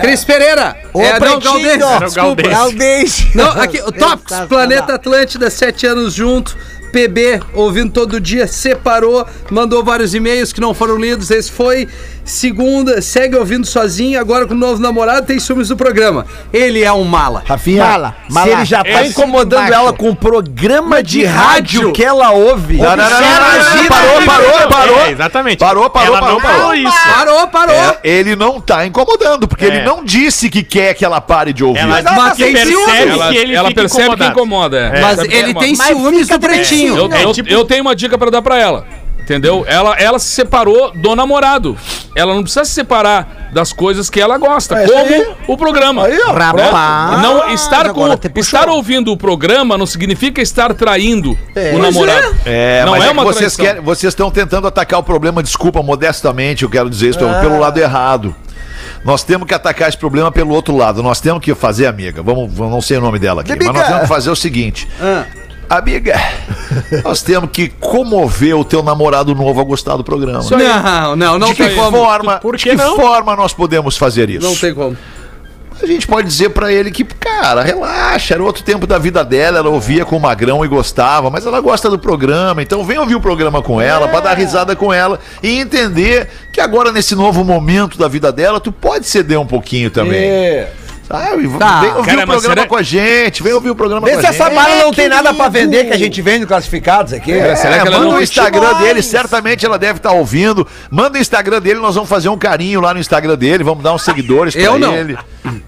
Cris 0.00 0.24
Pereira. 0.24 0.76
Ô, 0.94 1.02
é, 1.02 1.18
não, 1.18 1.38
o 1.38 1.40
Desculpa. 1.40 2.42
Galdês. 2.48 3.26
Não, 3.34 3.48
aqui, 3.60 3.80
o 3.84 3.90
Tópicos, 3.90 4.38
Planeta 4.48 4.94
Atlântida, 4.94 5.50
sete 5.50 5.86
anos 5.86 6.14
junto. 6.14 6.56
PB, 6.92 7.40
ouvindo 7.54 7.90
todo 7.90 8.20
dia, 8.20 8.46
separou, 8.46 9.26
mandou 9.50 9.82
vários 9.82 10.14
e-mails 10.14 10.52
que 10.52 10.60
não 10.60 10.74
foram 10.74 10.96
lidos. 10.98 11.30
Esse 11.30 11.50
foi 11.50 11.88
segunda, 12.24 13.00
segue 13.02 13.36
ouvindo 13.36 13.66
sozinho, 13.66 14.18
agora 14.20 14.46
com 14.46 14.54
o 14.54 14.56
novo 14.56 14.80
namorado, 14.80 15.26
tem 15.26 15.38
ciúmes 15.38 15.68
do 15.68 15.76
programa. 15.76 16.26
Ele 16.52 16.82
é 16.82 16.92
um 16.92 17.04
mala. 17.04 17.42
Rafinha, 17.46 17.84
Mala, 17.84 18.16
se 18.28 18.32
mala. 18.34 18.50
ele 18.52 18.64
já 18.64 18.82
tá 18.84 18.90
Esse 19.02 19.10
incomodando 19.10 19.60
macho. 19.62 19.72
ela 19.74 19.92
com 19.92 20.10
o 20.10 20.16
programa 20.16 21.02
de, 21.02 21.18
de 21.20 21.24
rádio 21.24 21.92
que 21.92 22.02
ela 22.04 22.30
ouve. 22.30 22.76
Não, 22.78 22.84
não, 22.84 22.96
não, 22.96 23.10
não, 23.10 23.10
não, 23.10 23.20
não, 23.20 23.56
Imagina, 23.62 23.88
parou, 23.88 24.22
parou, 24.24 24.68
parou. 24.68 25.00
É, 25.06 25.10
exatamente. 25.10 25.58
Parou, 25.58 25.90
parou, 25.90 26.06
Ela 26.08 26.20
parou, 26.20 26.34
não 26.34 26.40
parou. 26.40 26.74
isso. 26.74 27.08
Parou, 27.14 27.48
parou. 27.48 27.74
É, 27.74 27.98
ele 28.04 28.36
não 28.36 28.60
tá 28.60 28.86
incomodando, 28.86 29.46
porque 29.48 29.64
É. 29.64 29.68
ele 29.68 29.82
não 29.82 30.04
disse 30.04 30.48
que 30.48 30.62
quer 30.62 30.94
que 30.94 31.04
ela 31.04 31.20
pare 31.20 31.52
de 31.52 31.64
ouvir. 31.64 31.80
Ela, 31.80 32.02
Mas 32.02 32.36
tem 32.36 32.52
percebe 32.52 32.70
ciúmes. 32.70 32.94
Ela, 33.00 33.28
que 33.30 33.36
ele 33.36 33.54
ela 33.54 33.68
fica 33.68 33.80
percebe 33.80 34.16
que 34.16 34.24
incomoda. 34.24 34.78
é. 34.78 35.00
Mas 35.00 35.18
ele 35.18 35.54
tem 35.54 35.74
ciúmes 35.74 36.28
do 36.28 36.38
pretinho. 36.38 36.96
Eu, 36.96 37.12
É, 37.12 37.32
tipo- 37.32 37.48
eu 37.48 37.64
tenho 37.64 37.82
uma 37.82 37.94
dica 37.96 38.16
pra 38.16 38.30
dar 38.30 38.42
pra 38.42 38.58
ela. 38.58 38.86
Entendeu? 39.22 39.64
Ela, 39.68 39.94
ela 39.98 40.18
se 40.18 40.26
separou 40.28 40.90
do 40.92 41.14
namorado. 41.14 41.76
Ela 42.14 42.34
não 42.34 42.42
precisa 42.42 42.64
se 42.64 42.72
separar 42.72 43.48
das 43.52 43.72
coisas 43.72 44.10
que 44.10 44.20
ela 44.20 44.36
gosta, 44.36 44.76
É 44.78 44.86
como 44.86 44.98
aí. 45.14 45.26
o 45.46 45.56
programa. 45.56 46.06
Aí, 46.06 46.18
ó. 46.26 46.32
né? 46.32 46.44
Rapaz. 46.44 47.22
Não 47.22 47.48
estar 47.54 47.92
com, 47.92 48.06
estar 48.36 48.68
ouvindo 48.68 49.12
o 49.12 49.16
programa 49.16 49.78
não 49.78 49.86
significa 49.86 50.42
estar 50.42 50.74
traindo 50.74 51.32
o 51.32 51.38
Pois 51.54 51.78
namorado. 51.78 52.36
É, 52.44 52.84
não 52.84 52.92
mas 52.92 53.04
é, 53.04 53.06
é, 53.06 53.10
uma 53.12 53.24
vocês 53.24 53.54
traição. 53.54 53.64
querem, 53.64 53.82
vocês 53.82 54.10
estão 54.10 54.30
tentando 54.30 54.66
atacar 54.66 54.98
o 54.98 55.02
problema, 55.02 55.42
desculpa, 55.42 55.82
modestamente, 55.82 56.64
eu 56.64 56.68
quero 56.70 56.90
dizer 56.90 57.10
isso 57.10 57.18
pelo 57.18 57.58
lado 57.58 57.78
errado. 57.78 58.34
Nós 59.04 59.22
temos 59.24 59.48
que 59.48 59.54
atacar 59.54 59.88
esse 59.88 59.98
problema 59.98 60.30
pelo 60.30 60.54
outro 60.54 60.76
lado. 60.76 61.02
Nós 61.02 61.20
temos 61.20 61.42
que 61.42 61.52
fazer, 61.54 61.86
amiga. 61.86 62.22
Vamos, 62.22 62.52
vamos- 62.52 62.72
não 62.72 62.80
sei 62.80 62.98
o 62.98 63.00
nome 63.00 63.18
dela 63.18 63.40
aqui, 63.42 63.52
mas 63.56 63.66
nós 63.74 63.86
temos 63.86 64.02
que 64.02 64.08
fazer 64.08 64.30
o 64.30 64.36
seguinte. 64.36 64.88
Ah, 65.00 65.24
Amiga, 65.78 66.20
nós 67.02 67.22
temos 67.22 67.48
que 67.50 67.68
comover 67.68 68.54
o 68.58 68.64
teu 68.64 68.82
namorado 68.82 69.34
novo 69.34 69.58
a 69.58 69.64
gostar 69.64 69.96
do 69.96 70.04
programa. 70.04 70.42
não, 70.50 71.16
não, 71.16 71.38
não 71.38 71.48
de 71.48 71.54
que 71.54 71.64
tem 71.66 71.74
como. 71.74 71.96
forma, 71.96 72.38
Por 72.40 72.56
de 72.58 72.64
que 72.64 72.70
que 72.70 72.76
não? 72.76 72.94
forma 72.96 73.34
nós 73.34 73.54
podemos 73.54 73.96
fazer 73.96 74.28
isso? 74.28 74.46
Não 74.46 74.54
tem 74.54 74.74
como. 74.74 74.96
A 75.82 75.86
gente 75.86 76.06
pode 76.06 76.28
dizer 76.28 76.50
pra 76.50 76.70
ele 76.70 76.90
que, 76.92 77.02
cara, 77.02 77.62
relaxa, 77.62 78.34
era 78.34 78.42
outro 78.42 78.62
tempo 78.62 78.86
da 78.86 78.98
vida 78.98 79.24
dela, 79.24 79.58
ela 79.58 79.70
ouvia 79.70 80.04
com 80.04 80.16
o 80.16 80.20
Magrão 80.20 80.62
e 80.64 80.68
gostava, 80.68 81.28
mas 81.30 81.44
ela 81.46 81.58
gosta 81.60 81.88
do 81.90 81.98
programa, 81.98 82.62
então 82.62 82.84
vem 82.84 82.98
ouvir 82.98 83.16
o 83.16 83.20
programa 83.20 83.60
com 83.62 83.80
ela, 83.80 84.06
pra 84.06 84.20
dar 84.20 84.34
risada 84.36 84.76
com 84.76 84.92
ela 84.92 85.18
e 85.42 85.58
entender 85.58 86.28
que 86.52 86.60
agora 86.60 86.92
nesse 86.92 87.16
novo 87.16 87.42
momento 87.42 87.98
da 87.98 88.06
vida 88.06 88.30
dela, 88.30 88.60
tu 88.60 88.70
pode 88.70 89.06
ceder 89.06 89.40
um 89.40 89.46
pouquinho 89.46 89.90
também. 89.90 90.20
É. 90.22 90.72
Sabe? 91.18 91.48
Tá. 91.58 91.80
Vem 91.80 91.90
ouvir 91.94 92.10
Cara, 92.10 92.22
o 92.22 92.26
programa 92.26 92.40
será- 92.40 92.66
com 92.66 92.76
a 92.76 92.82
gente, 92.82 93.42
vem 93.42 93.52
ouvir 93.52 93.70
o 93.70 93.74
programa 93.74 94.06
Vê 94.06 94.12
com 94.14 94.18
a 94.18 94.20
se 94.22 94.26
gente. 94.28 94.40
essa 94.40 94.50
mala 94.50 94.76
não 94.76 94.92
tem 94.92 95.08
nada 95.08 95.32
pra 95.34 95.48
vender 95.48 95.84
que 95.84 95.92
a 95.92 95.98
gente 95.98 96.20
vende 96.22 96.46
classificados 96.46 97.12
aqui. 97.12 97.32
É, 97.32 97.54
será 97.54 97.80
que 97.80 97.88
ela 97.88 97.98
manda 97.98 98.10
não- 98.12 98.18
o 98.18 98.22
Instagram 98.22 98.60
Demais. 98.68 98.78
dele, 98.78 99.02
certamente 99.02 99.66
ela 99.66 99.78
deve 99.78 99.98
estar 99.98 100.12
ouvindo. 100.12 100.66
Manda 100.90 101.18
o 101.18 101.20
Instagram 101.20 101.60
dele, 101.60 101.80
nós 101.80 101.94
vamos 101.94 102.08
fazer 102.08 102.28
um 102.28 102.38
carinho 102.38 102.80
lá 102.80 102.94
no 102.94 103.00
Instagram 103.00 103.36
dele, 103.36 103.62
vamos 103.62 103.82
dar 103.84 103.92
uns 103.94 104.02
seguidores 104.02 104.54
pra 104.54 104.62
Eu 104.62 104.78
não. 104.78 104.94
ele. 104.94 105.16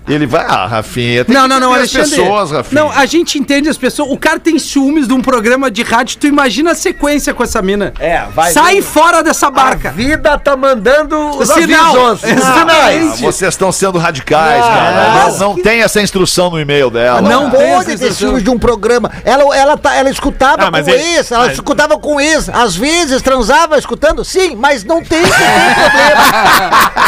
Ele 0.07 0.27
vai, 0.27 0.45
ah, 0.47 0.67
Rafinha, 0.67 1.25
tem 1.25 1.35
Não, 1.35 1.43
que 1.43 1.49
não, 1.49 1.59
não, 1.61 1.73
as 1.73 1.79
Alexandre. 1.79 2.11
pessoas, 2.11 2.51
Rafinha. 2.53 2.81
não, 2.83 2.91
a 2.93 3.07
gente 3.07 3.39
entende 3.39 3.69
as 3.69 3.77
pessoas. 3.77 4.09
O 4.11 4.17
cara 4.17 4.39
tem 4.39 4.57
ciúmes 4.59 5.09
de 5.09 5.15
um 5.15 5.21
programa 5.21 5.69
de 5.71 5.83
rádio. 5.83 6.17
Tu 6.19 6.27
imagina 6.29 6.71
a 6.73 6.75
sequência 6.75 7.35
com 7.35 7.43
essa 7.43 7.61
mina. 7.61 7.93
É, 7.99 8.23
vai. 8.35 8.53
Sai 8.53 8.83
fora 8.83 9.23
dessa 9.23 9.49
A 9.49 9.51
barca. 9.51 9.91
vida 9.91 10.39
tá 10.39 10.57
mandando 10.57 11.17
os 11.31 11.49
Sinal. 11.49 12.07
avisos. 12.11 12.21
Sinais. 12.21 13.13
Ah, 13.13 13.17
vocês 13.17 13.53
estão 13.55 13.73
sendo 13.73 13.99
radicais, 13.99 14.63
Ah, 14.65 14.69
cara. 14.69 15.25
Mas 15.35 15.41
Não, 15.41 15.55
tem 15.63 15.83
essa 15.83 16.01
instrução 16.01 16.51
no 16.51 16.61
e-mail 16.61 16.91
dela. 16.91 17.21
Não 17.21 17.51
cara. 17.51 17.59
tem 17.59 17.67
essa 17.69 17.85
Pode 17.85 17.99
ter 17.99 18.13
ciúmes 18.13 18.43
de 18.43 18.51
um 18.51 18.59
programa. 18.59 19.11
Ela, 19.25 19.57
ela, 19.57 19.77
tá, 19.77 19.95
ela 19.95 20.11
escutava 20.11 20.65
Ah, 20.67 20.71
com 20.71 20.77
ele- 20.79 20.91
ex, 20.93 21.31
ela 21.31 21.45
mas- 21.45 21.53
escutava 21.55 21.99
com 21.99 22.21
ex. 22.21 22.49
Às 22.49 22.77
vezes 22.77 23.21
transava 23.23 23.79
escutando, 23.79 24.25
sim, 24.25 24.55
mas 24.57 24.85
não 24.85 25.03
tem, 25.03 25.21
não 25.23 25.29
tem 25.29 25.75
problema. 25.75 26.25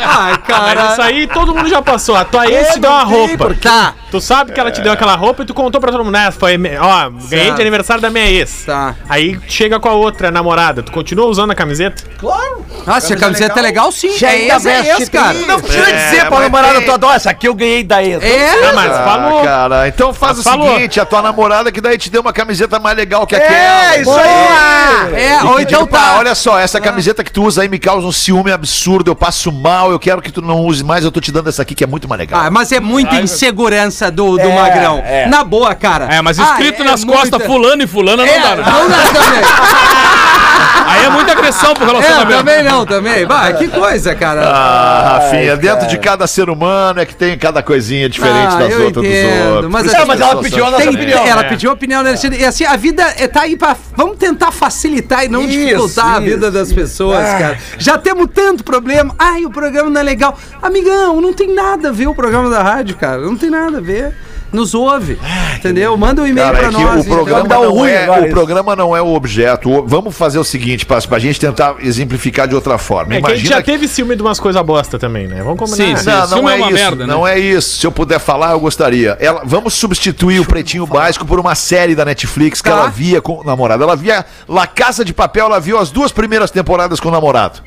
Ai, 0.00 0.32
Mas 0.48 0.88
isso 0.88 0.96
cara. 0.96 1.04
aí 1.04 1.26
todo 1.26 1.54
mundo 1.54 1.68
já 1.68 1.82
passou. 1.82 2.14
A 2.16 2.24
tua 2.24 2.46
ex 2.46 2.72
te 2.74 2.80
deu 2.80 2.90
uma 2.90 3.04
roupa. 3.04 3.54
Tá, 3.60 3.94
Tu 4.10 4.20
sabe 4.20 4.52
que 4.52 4.60
ela 4.60 4.70
te 4.70 4.80
deu 4.80 4.92
aquela 4.92 5.14
roupa 5.16 5.42
e 5.42 5.46
tu 5.46 5.52
contou 5.52 5.80
pra 5.80 5.90
todo 5.92 6.02
mundo, 6.04 6.14
né? 6.14 6.30
Foi, 6.30 6.54
ó, 6.80 7.10
ganhei 7.28 7.50
de 7.52 7.60
aniversário 7.60 8.00
da 8.00 8.08
minha 8.10 8.24
ex. 8.26 8.64
Tá. 8.64 8.94
Aí 9.08 9.38
chega 9.48 9.78
com 9.78 9.88
a 9.88 9.92
outra 9.92 10.30
namorada, 10.30 10.82
tu 10.82 10.90
continua 10.92 11.26
usando 11.26 11.50
a 11.50 11.54
camiseta? 11.54 12.02
Ah, 12.86 13.00
se 13.00 13.12
a 13.12 13.16
camiseta 13.16 13.58
é 13.58 13.62
legal, 13.62 13.92
sim. 13.92 14.16
Já 14.16 14.32
É 14.32 14.46
esse, 14.46 14.68
é 14.68 14.96
esse, 14.96 15.10
cara. 15.10 15.34
Não 15.34 15.60
precisa 15.60 15.90
É, 15.90 16.10
dizer 16.10 16.26
pra 16.28 16.40
namorada 16.40 16.80
tua, 16.82 16.98
ó, 17.02 17.18
essa 17.28 17.30
aqui 17.30 17.46
eu 17.48 17.54
ganhei 17.54 17.84
da 17.84 18.02
ex. 18.02 18.22
É, 18.22 18.68
Ah, 18.68 18.72
mas 18.74 18.96
falou. 18.96 19.40
Ah, 19.40 19.44
cara, 19.44 19.88
então 19.88 20.12
faz 20.14 20.38
o 20.38 20.42
Falou. 20.42 20.74
seguinte, 20.74 20.98
a 20.98 21.04
tua 21.04 21.20
namorada 21.22 21.70
que 21.70 21.80
daí 21.80 21.98
te 21.98 22.08
deu 22.10 22.20
uma 22.22 22.32
camiseta 22.32 22.78
mais 22.80 22.96
legal 22.96 23.26
que 23.26 23.36
É, 23.36 23.38
aquela. 23.38 23.96
isso 23.98 24.10
aí. 24.18 25.14
é, 25.22 25.42
ou 25.44 25.60
então 25.60 25.86
pá, 25.86 25.98
tá. 25.98 26.18
olha 26.18 26.34
só, 26.34 26.58
essa 26.58 26.80
camiseta 26.80 27.22
que 27.22 27.30
tu 27.30 27.44
usa 27.44 27.62
aí 27.62 27.68
me 27.68 27.78
causa 27.78 28.06
um 28.06 28.12
ciúme 28.12 28.50
absurdo, 28.50 29.10
eu 29.10 29.14
passo 29.16 29.52
mal, 29.52 29.90
eu 29.90 29.98
quero 29.98 30.22
que 30.22 30.32
tu 30.32 30.40
não 30.40 30.60
use 30.60 30.82
mais, 30.82 31.04
eu 31.04 31.12
tô 31.12 31.20
te 31.20 31.30
dando 31.30 31.48
essa 31.48 31.62
aqui 31.62 31.74
que 31.74 31.84
é 31.84 31.86
muito 31.86 32.08
mais 32.08 32.18
legal. 32.18 32.40
Ah, 32.40 32.50
mas 32.50 32.72
é 32.72 32.80
muita 32.80 33.16
insegurança 33.16 34.10
do, 34.10 34.36
do 34.36 34.40
É, 34.48 34.54
Magrão. 34.54 35.02
é. 35.04 35.26
Na 35.26 35.44
boa, 35.44 35.74
cara. 35.74 36.06
É, 36.12 36.22
mas 36.22 36.38
Ah, 36.38 36.44
escrito 36.52 36.82
é 36.82 36.84
nas 36.84 37.04
muita- 37.04 37.20
costas 37.20 37.46
fulano 37.46 37.82
e 37.82 37.86
fulana 37.86 38.26
É, 38.26 38.38
não 38.38 38.48
dá, 38.48 38.56
né? 38.56 38.62
não 38.70 38.88
dá 38.88 38.96
também. 38.96 39.40
Aí 40.86 41.04
é 41.04 41.08
muita 41.10 41.32
agressão 41.32 41.74
pro 41.74 41.84
É, 41.84 41.88
relacionamento. 41.88 42.38
também 42.38 42.62
não, 42.62 42.86
também. 42.86 43.26
Vai, 43.26 43.54
que 43.56 43.68
coisa, 43.68 44.14
cara. 44.14 44.42
Ah, 44.42 45.18
Rafinha, 45.20 45.56
dentro 45.56 45.86
de 45.86 45.98
cada 45.98 46.26
ser 46.26 46.48
humano 46.50 47.00
é 47.00 47.06
que 47.06 47.14
tem 47.14 47.36
cada 47.38 47.62
coisinha 47.62 48.08
diferente 48.08 48.54
Ah, 48.54 48.58
das 48.58 48.74
outras 48.78 49.04
entendo, 49.04 49.44
dos 49.44 49.52
outros. 49.54 49.72
mas 49.72 49.86
assim- 49.94 50.06
mas 50.06 50.20
as 50.20 50.30
ela 50.30 50.42
pediu 50.42 50.64
a 50.66 50.70
nossa 50.70 50.82
assim. 50.82 50.94
opinião. 50.96 51.26
ela 51.26 51.40
é. 51.40 51.48
pediu 51.48 51.70
a 51.70 51.72
opinião 51.74 52.02
dele. 52.04 52.18
E 52.38 52.44
assim, 52.44 52.64
a 52.64 52.76
vida 52.76 53.02
é- 53.18 53.28
tá 53.28 53.42
aí 53.42 53.56
pra. 53.56 53.76
Vamos 53.96 54.16
tentar 54.16 54.50
facilitar 54.52 55.24
e 55.24 55.28
não 55.28 55.42
Isso, 55.42 55.50
dificultar 55.50 56.06
a 56.06 56.12
isso. 56.14 56.20
vida 56.22 56.50
das 56.50 56.72
pessoas, 56.72 57.24
Ah. 57.24 57.38
cara. 57.38 57.58
Já 57.78 57.98
temos 57.98 58.28
tanto 58.32 58.64
problema. 58.64 59.14
Ai, 59.18 59.44
o 59.44 59.50
programa 59.50 59.90
não 59.90 60.00
é 60.00 60.04
legal. 60.04 60.38
Amigão, 60.62 61.20
não 61.20 61.32
tem 61.32 61.54
nada 61.54 61.88
a 61.88 61.92
ver 61.92 62.06
o 62.08 62.14
programa 62.14 62.48
da 62.50 62.62
rádio, 62.62 62.96
cara. 62.96 63.18
Não 63.20 63.36
tem 63.36 63.50
nada 63.50 63.78
a 63.78 63.80
ver. 63.80 64.14
Nos 64.52 64.74
ouve. 64.74 65.18
entendeu? 65.56 65.96
Manda 65.96 66.22
um 66.22 66.26
e-mail 66.26 66.46
Cara, 66.46 66.58
pra 66.58 66.68
é 66.68 66.70
que 66.72 66.82
nós. 66.82 67.06
o 67.06 67.08
programa, 67.08 67.44
um 67.44 67.62
não 67.62 67.70
ruim 67.72 67.90
é, 67.90 68.04
agora, 68.04 68.24
o 68.26 68.30
programa 68.30 68.76
não 68.76 68.96
é 68.96 69.02
o 69.02 69.14
objeto. 69.14 69.70
O- 69.70 69.86
Vamos 69.86 70.16
fazer 70.16 70.38
o 70.38 70.44
seguinte, 70.44 70.86
pra, 70.86 71.00
pra 71.02 71.18
gente 71.18 71.38
tentar 71.38 71.76
exemplificar 71.80 72.46
de 72.48 72.54
outra 72.54 72.78
forma. 72.78 73.14
É 73.14 73.20
que 73.20 73.26
a 73.26 73.30
gente 73.30 73.46
Imagina 73.46 73.56
já 73.56 73.62
teve 73.62 73.86
ciúme 73.88 74.16
de 74.16 74.22
umas 74.22 74.38
coisas 74.40 74.62
bosta 74.62 74.98
também, 74.98 75.26
né? 75.26 75.42
Vamos 75.42 75.58
combinar. 75.58 75.76
Sim, 75.76 75.96
sim. 75.96 76.10
Não, 76.10 76.42
não 76.42 76.48
é, 76.50 76.54
é 76.54 76.56
uma 76.56 76.66
isso, 76.66 76.74
merda, 76.74 77.06
né? 77.06 77.12
não 77.12 77.26
é 77.26 77.38
isso. 77.38 77.78
Se 77.78 77.86
eu 77.86 77.92
puder 77.92 78.18
falar, 78.18 78.52
eu 78.52 78.60
gostaria. 78.60 79.16
Ela, 79.20 79.42
vamos 79.44 79.74
substituir 79.74 80.40
o 80.40 80.44
Pretinho 80.46 80.86
Básico 80.86 81.26
por 81.26 81.38
uma 81.38 81.54
série 81.54 81.94
da 81.94 82.04
Netflix 82.04 82.62
que 82.62 82.70
Tá. 82.70 82.76
ela 82.76 82.88
via 82.88 83.20
com 83.20 83.40
o 83.40 83.44
namorado. 83.44 83.82
Ela 83.82 83.96
via 83.96 84.24
La 84.48 84.66
Casa 84.66 85.04
de 85.04 85.12
Papel, 85.12 85.46
ela 85.46 85.60
viu 85.60 85.78
as 85.78 85.90
duas 85.90 86.10
primeiras 86.12 86.50
temporadas 86.50 87.00
com 87.00 87.08
o 87.08 87.12
namorado. 87.12 87.60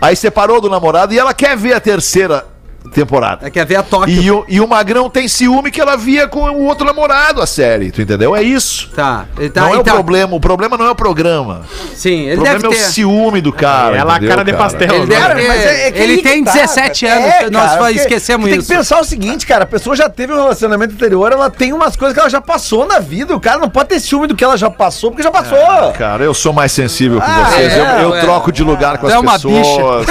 Aí 0.00 0.14
separou 0.16 0.60
do 0.60 0.68
namorado 0.70 1.12
e 1.14 1.18
ela 1.18 1.34
quer 1.34 1.56
ver 1.56 1.72
a 1.74 1.80
terceira 1.80 2.44
temporada. 2.90 3.46
É 3.46 3.50
que 3.50 3.64
ver 3.64 3.76
a 3.76 3.82
Tóquio. 3.82 4.22
E 4.22 4.30
o, 4.30 4.44
e 4.48 4.60
o 4.60 4.66
Magrão 4.68 5.08
tem 5.08 5.28
ciúme 5.28 5.70
que 5.70 5.80
ela 5.80 5.96
via 5.96 6.26
com 6.28 6.40
o 6.50 6.64
outro 6.64 6.84
namorado 6.86 7.40
a 7.40 7.46
série, 7.46 7.90
tu 7.90 8.02
entendeu? 8.02 8.34
É 8.36 8.42
isso. 8.42 8.90
Tá. 8.94 9.24
Ele 9.38 9.50
tá, 9.50 9.62
não 9.62 9.68
é 9.74 9.76
o 9.76 9.80
então- 9.80 9.94
problema, 9.94 10.34
o 10.36 10.40
problema 10.40 10.76
não 10.76 10.86
é 10.86 10.90
o 10.90 10.94
programa. 10.94 11.62
Sim, 11.94 12.24
O 12.24 12.28
ele 12.28 12.34
problema 12.36 12.58
deve 12.60 12.74
é 12.74 12.78
ter. 12.78 12.84
o 12.84 12.90
ciúme 12.90 13.40
do 13.40 13.52
cara. 13.52 13.96
Ela 13.96 14.16
a 14.16 14.20
cara 14.20 14.44
de 14.44 14.52
pastel. 14.52 14.92
Ele, 14.94 15.06
deve 15.06 15.46
mas 15.48 15.60
é- 15.64 15.88
é 15.88 15.92
que 15.92 15.98
ele 16.00 16.22
tem 16.22 16.44
tá, 16.44 16.52
17 16.52 17.06
cara. 17.06 17.20
anos, 17.20 17.32
É, 17.34 17.50
nós 17.50 17.72
porque 17.76 17.98
esquecemos 18.00 18.48
Tem 18.48 18.58
isso. 18.58 18.68
que 18.68 18.74
pensar 18.76 19.00
o 19.00 19.04
seguinte, 19.04 19.46
cara, 19.46 19.64
a 19.64 19.66
pessoa 19.66 19.94
já 19.96 20.08
teve 20.08 20.32
um 20.32 20.36
relacionamento 20.36 20.94
anterior, 20.94 21.32
ela 21.32 21.50
tem 21.50 21.72
umas 21.72 21.96
coisas 21.96 22.14
que 22.14 22.20
ela 22.20 22.30
já 22.30 22.40
passou 22.40 22.86
na 22.86 22.98
vida, 22.98 23.34
o 23.34 23.40
cara 23.40 23.58
não 23.58 23.68
pode 23.70 23.88
ter 23.88 24.00
ciúme 24.00 24.26
do 24.26 24.34
que 24.36 24.44
ela 24.44 24.56
já 24.56 24.70
passou, 24.70 25.10
porque 25.10 25.22
já 25.22 25.30
passou. 25.30 25.92
Cara, 25.96 26.24
eu 26.24 26.34
sou 26.34 26.52
mais 26.52 26.72
sensível 26.72 27.20
que 27.20 27.30
Ah, 27.30 27.44
vocês. 27.50 27.72
é, 27.72 27.78
eu 28.02 28.08
eu 28.10 28.14
é. 28.16 28.20
troco 28.20 28.50
de 28.52 28.62
lugar 28.62 28.98
com 28.98 29.06
as 29.06 29.12
é 29.12 29.18
uma 29.18 29.32
pessoas. 29.32 30.06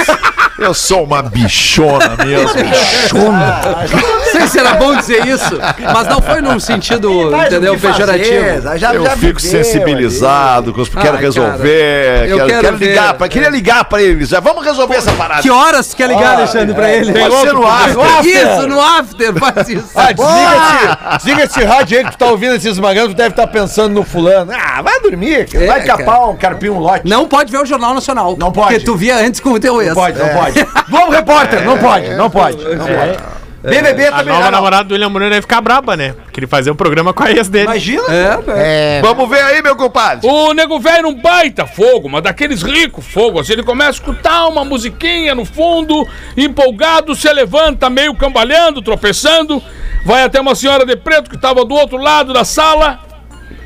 Eu 0.58 0.74
sou 0.74 1.02
uma 1.04 1.22
bichona 1.22 2.16
mesmo. 2.24 2.61
Não 2.62 4.32
sei 4.32 4.46
se 4.46 4.58
era 4.58 4.74
bom 4.74 4.94
dizer 4.96 5.26
isso, 5.26 5.58
mas 5.92 6.06
não 6.08 6.20
foi 6.20 6.40
num 6.40 6.58
sentido, 6.58 7.34
entendeu, 7.36 7.78
fazer? 7.78 7.92
pejorativo. 8.06 8.78
Já, 8.78 8.94
Eu 8.94 9.04
já 9.04 9.16
fico 9.16 9.40
sensibilizado, 9.40 10.72
com 10.72 10.80
os, 10.80 10.88
quero 10.88 11.16
Ai, 11.16 11.22
resolver. 11.22 12.14
cara, 12.14 12.26
eu 12.28 12.36
quero, 12.38 12.48
quero 12.48 12.62
quero 12.62 12.76
ligar, 12.76 13.14
pra, 13.14 13.28
queria 13.28 13.48
ligar 13.50 13.84
pra 13.84 14.02
eles. 14.02 14.28
Já 14.28 14.40
vamos 14.40 14.64
resolver 14.64 14.96
essa 14.96 15.12
parada. 15.12 15.42
Que 15.42 15.50
horas 15.50 15.94
quer 15.94 16.08
ligar, 16.08 16.36
Alexandre, 16.38 16.74
pra 16.74 16.90
ele? 16.90 17.12
Pode 17.12 17.36
ser 17.40 17.52
no 17.52 17.66
ar. 17.66 17.88
Isso, 18.24 18.68
no 18.68 18.80
after, 18.80 19.34
faz 19.34 19.68
isso. 19.68 19.88
Ah, 19.94 20.12
desliga 20.12 20.54
esse, 20.56 21.16
desliga 21.16 21.42
esse 21.44 21.64
rádio 21.64 21.98
aí 21.98 22.04
que 22.04 22.10
tu 22.12 22.18
tá 22.18 22.26
ouvindo 22.26 22.54
esses 22.54 22.78
magrão, 22.78 23.08
tu 23.08 23.14
deve 23.14 23.30
estar 23.30 23.46
pensando 23.46 23.92
no 23.94 24.02
fulano. 24.04 24.52
Ah, 24.52 24.82
vai 24.82 25.00
dormir, 25.00 25.46
É, 25.54 25.66
vai 25.66 25.82
capar 25.84 26.06
cara. 26.06 26.26
um 26.26 26.36
carpir 26.36 26.70
um 26.72 26.78
lote. 26.78 27.08
Não 27.08 27.26
pode 27.26 27.50
ver 27.52 27.58
o 27.58 27.66
Jornal 27.66 27.94
Nacional. 27.94 28.36
Não 28.38 28.50
pode. 28.52 28.68
Porque 28.74 28.84
tu 28.84 28.96
via 28.96 29.16
antes 29.16 29.40
com 29.40 29.50
o 29.50 29.60
teu 29.60 29.80
ex. 29.80 29.88
Não 29.88 29.94
pode, 29.94 30.18
não 30.18 30.28
pode. 30.28 30.66
Globo 30.88 31.10
Repórter, 31.12 31.64
não 31.64 31.78
pode, 31.78 32.08
não 32.14 32.30
pode. 32.30 32.51
Não 32.56 32.86
pode. 32.86 33.42
BBB 33.62 34.06
A 34.06 34.10
também 34.10 34.32
nova 34.32 34.44
não. 34.46 34.50
namorada 34.50 34.84
do 34.84 34.92
William 34.92 35.10
Bonner 35.10 35.30
deve 35.30 35.42
ficar 35.42 35.60
braba, 35.60 35.96
né? 35.96 36.14
Porque 36.24 36.40
ele 36.40 36.48
fazia 36.48 36.72
o 36.72 36.74
programa 36.74 37.12
com 37.12 37.22
a 37.22 37.30
ex 37.30 37.48
dele. 37.48 37.66
Imagina. 37.66 38.02
É, 38.08 38.36
velho. 38.36 39.06
Vamos 39.06 39.30
ver 39.30 39.40
aí, 39.40 39.62
meu 39.62 39.76
compadre. 39.76 40.28
O 40.28 40.52
nego 40.52 40.80
velho 40.80 41.04
não 41.04 41.14
baita 41.14 41.64
fogo, 41.64 42.08
mas 42.08 42.24
daqueles 42.24 42.62
ricos 42.62 43.06
fogo. 43.06 43.38
Assim, 43.38 43.52
ele 43.52 43.62
começa 43.62 43.90
a 43.90 43.92
escutar 43.92 44.48
uma 44.48 44.64
musiquinha 44.64 45.32
no 45.32 45.44
fundo, 45.44 46.06
empolgado, 46.36 47.14
se 47.14 47.32
levanta 47.32 47.88
meio 47.88 48.14
cambalhando, 48.16 48.82
tropeçando, 48.82 49.62
vai 50.04 50.24
até 50.24 50.40
uma 50.40 50.56
senhora 50.56 50.84
de 50.84 50.96
preto 50.96 51.30
que 51.30 51.36
estava 51.36 51.64
do 51.64 51.74
outro 51.74 51.98
lado 51.98 52.32
da 52.32 52.44
sala, 52.44 52.98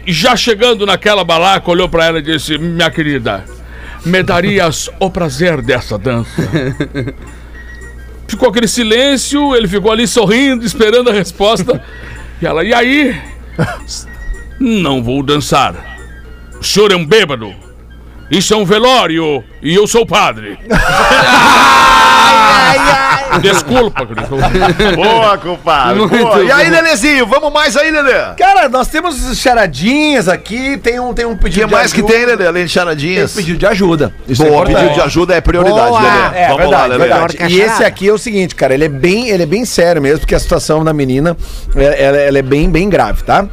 e 0.07 0.13
já 0.13 0.37
chegando 0.37 0.85
naquela 0.85 1.25
balaca, 1.25 1.71
olhou 1.71 1.89
pra 1.89 2.05
ela 2.05 2.19
e 2.19 2.23
disse: 2.23 2.59
Minha 2.59 2.91
querida, 2.91 3.45
me 4.05 4.23
darias 4.23 4.91
o 5.01 5.11
prazer 5.11 5.63
dessa 5.63 5.97
dança. 5.97 6.31
Ficou 8.37 8.51
aquele 8.51 8.69
silêncio, 8.69 9.57
ele 9.57 9.67
ficou 9.67 9.91
ali 9.91 10.07
sorrindo, 10.07 10.63
esperando 10.63 11.09
a 11.09 11.13
resposta. 11.13 11.83
E 12.39 12.45
ela, 12.45 12.63
e 12.63 12.75
aí? 12.75 13.19
Não 14.61 15.03
vou 15.03 15.23
dançar. 15.23 15.75
O 16.61 16.63
senhor 16.63 16.93
é 16.93 16.97
um 16.97 17.07
bêbado. 17.07 17.55
Isso 18.31 18.53
é 18.53 18.57
um 18.59 18.67
velório 18.67 19.43
e 19.63 19.75
eu 19.75 19.87
sou 19.87 20.05
padre. 20.05 20.59
Desculpa, 23.41 24.07
querido. 24.07 24.97
Boa, 24.97 25.39
compadre. 25.39 25.99
Muito 26.01 26.17
boa. 26.17 26.43
E 26.45 26.51
aí. 26.51 26.71
Lelezinho, 26.71 27.27
vamos 27.27 27.53
mais 27.53 27.77
aí, 27.77 27.91
Lelê. 27.91 28.35
Cara, 28.37 28.69
nós 28.69 28.89
temos 28.89 29.39
charadinhas 29.39 30.29
aqui, 30.29 30.77
tem 30.79 30.99
um, 31.01 31.13
tem 31.15 31.25
um 31.27 31.33
O 31.33 31.37
pedido 31.39 31.67
que 31.67 31.73
mais 31.75 31.93
que 31.93 32.03
tem, 32.03 32.25
Lelê, 32.27 32.47
além 32.47 32.65
de 32.65 32.69
Tem 32.73 32.81
charadinhas? 32.83 33.33
um 33.33 33.37
pedido 33.37 33.59
de 33.59 33.67
ajuda. 33.67 34.13
Isso 34.29 34.43
é 34.43 34.47
Boa, 34.47 34.63
importante. 34.63 34.83
pedido 34.83 34.95
de 34.95 35.01
ajuda 35.07 35.35
é 35.35 35.41
prioridade, 35.41 35.89
Boa. 35.89 36.01
Lelê. 36.01 36.39
É, 36.39 36.47
Vamos 36.49 36.59
verdade, 36.63 36.83
lá, 36.83 36.87
Lelê. 36.97 37.09
verdade. 37.09 37.37
E 37.49 37.61
esse 37.61 37.85
aqui 37.85 38.09
é 38.09 38.13
o 38.13 38.19
seguinte, 38.19 38.55
cara, 38.55 38.75
ele 38.75 38.85
é 38.85 38.89
bem, 38.89 39.29
ele 39.29 39.43
é 39.43 39.47
bem 39.47 39.65
sério 39.65 40.01
mesmo, 40.03 40.21
porque 40.21 40.35
a 40.35 40.41
situação 40.41 40.85
da 40.85 40.93
menina, 40.93 41.37
é- 41.75 42.05
ela, 42.05 42.17
ela 42.19 42.39
é 42.39 42.43
bem, 42.43 42.69
bem 42.71 42.89
grave, 42.89 43.23
tá? 43.23 43.47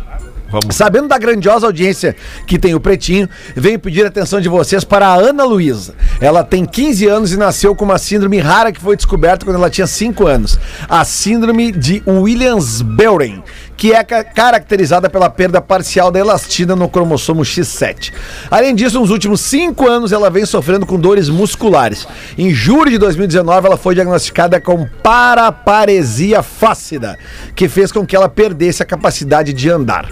Vamos. 0.53 0.75
Sabendo 0.75 1.07
da 1.07 1.17
grandiosa 1.17 1.65
audiência 1.65 2.15
que 2.45 2.59
tem 2.59 2.75
o 2.75 2.79
Pretinho, 2.79 3.27
venho 3.55 3.79
pedir 3.79 4.05
a 4.05 4.07
atenção 4.09 4.39
de 4.39 4.47
vocês 4.47 4.83
para 4.83 5.07
a 5.07 5.15
Ana 5.15 5.43
Luísa. 5.43 5.95
Ela 6.21 6.43
tem 6.43 6.63
15 6.63 7.07
anos 7.07 7.31
e 7.33 7.37
nasceu 7.37 7.75
com 7.75 7.83
uma 7.85 7.97
síndrome 7.97 8.37
rara 8.37 8.71
que 8.71 8.79
foi 8.79 8.95
descoberta 8.95 9.43
quando 9.45 9.55
ela 9.55 9.69
tinha 9.71 9.87
5 9.87 10.27
anos. 10.27 10.59
A 10.87 11.03
síndrome 11.03 11.71
de 11.71 12.03
Williams-Beuren, 12.05 13.41
que 13.75 13.93
é 13.93 14.03
ca- 14.03 14.23
caracterizada 14.23 15.09
pela 15.09 15.27
perda 15.27 15.59
parcial 15.59 16.11
da 16.11 16.19
elastina 16.19 16.75
no 16.75 16.87
cromossomo 16.87 17.41
X7. 17.41 18.13
Além 18.51 18.75
disso, 18.75 18.99
nos 18.99 19.09
últimos 19.09 19.41
5 19.41 19.89
anos 19.89 20.11
ela 20.11 20.29
vem 20.29 20.45
sofrendo 20.45 20.85
com 20.85 20.99
dores 20.99 21.29
musculares. 21.29 22.07
Em 22.37 22.53
julho 22.53 22.91
de 22.91 22.99
2019, 22.99 23.65
ela 23.65 23.77
foi 23.77 23.95
diagnosticada 23.95 24.61
com 24.61 24.87
paraparesia 25.01 26.43
flácida, 26.43 27.17
que 27.55 27.67
fez 27.67 27.91
com 27.91 28.05
que 28.05 28.15
ela 28.15 28.29
perdesse 28.29 28.83
a 28.83 28.85
capacidade 28.85 29.51
de 29.51 29.67
andar. 29.69 30.07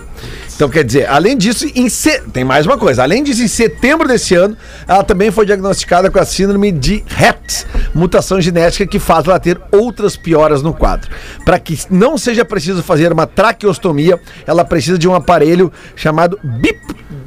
Então, 0.55 0.69
quer 0.69 0.83
dizer, 0.83 1.09
além 1.09 1.35
disso, 1.35 1.65
em 1.73 1.89
se... 1.89 2.21
tem 2.31 2.43
mais 2.43 2.65
uma 2.65 2.77
coisa. 2.77 3.01
Além 3.01 3.23
disso, 3.23 3.41
em 3.41 3.47
setembro 3.47 4.07
desse 4.07 4.35
ano, 4.35 4.55
ela 4.87 5.03
também 5.03 5.31
foi 5.31 5.45
diagnosticada 5.45 6.11
com 6.11 6.19
a 6.19 6.25
síndrome 6.25 6.71
de 6.71 7.03
Rett, 7.07 7.65
mutação 7.95 8.39
genética 8.39 8.85
que 8.85 8.99
faz 8.99 9.25
ela 9.27 9.39
ter 9.39 9.59
outras 9.71 10.15
pioras 10.15 10.61
no 10.61 10.73
quadro. 10.73 11.09
Para 11.43 11.57
que 11.57 11.79
não 11.89 12.17
seja 12.17 12.45
preciso 12.45 12.83
fazer 12.83 13.11
uma 13.11 13.25
traqueostomia, 13.25 14.19
ela 14.45 14.63
precisa 14.63 14.97
de 14.97 15.07
um 15.07 15.15
aparelho 15.15 15.71
chamado 15.95 16.39
BIP. 16.43 16.79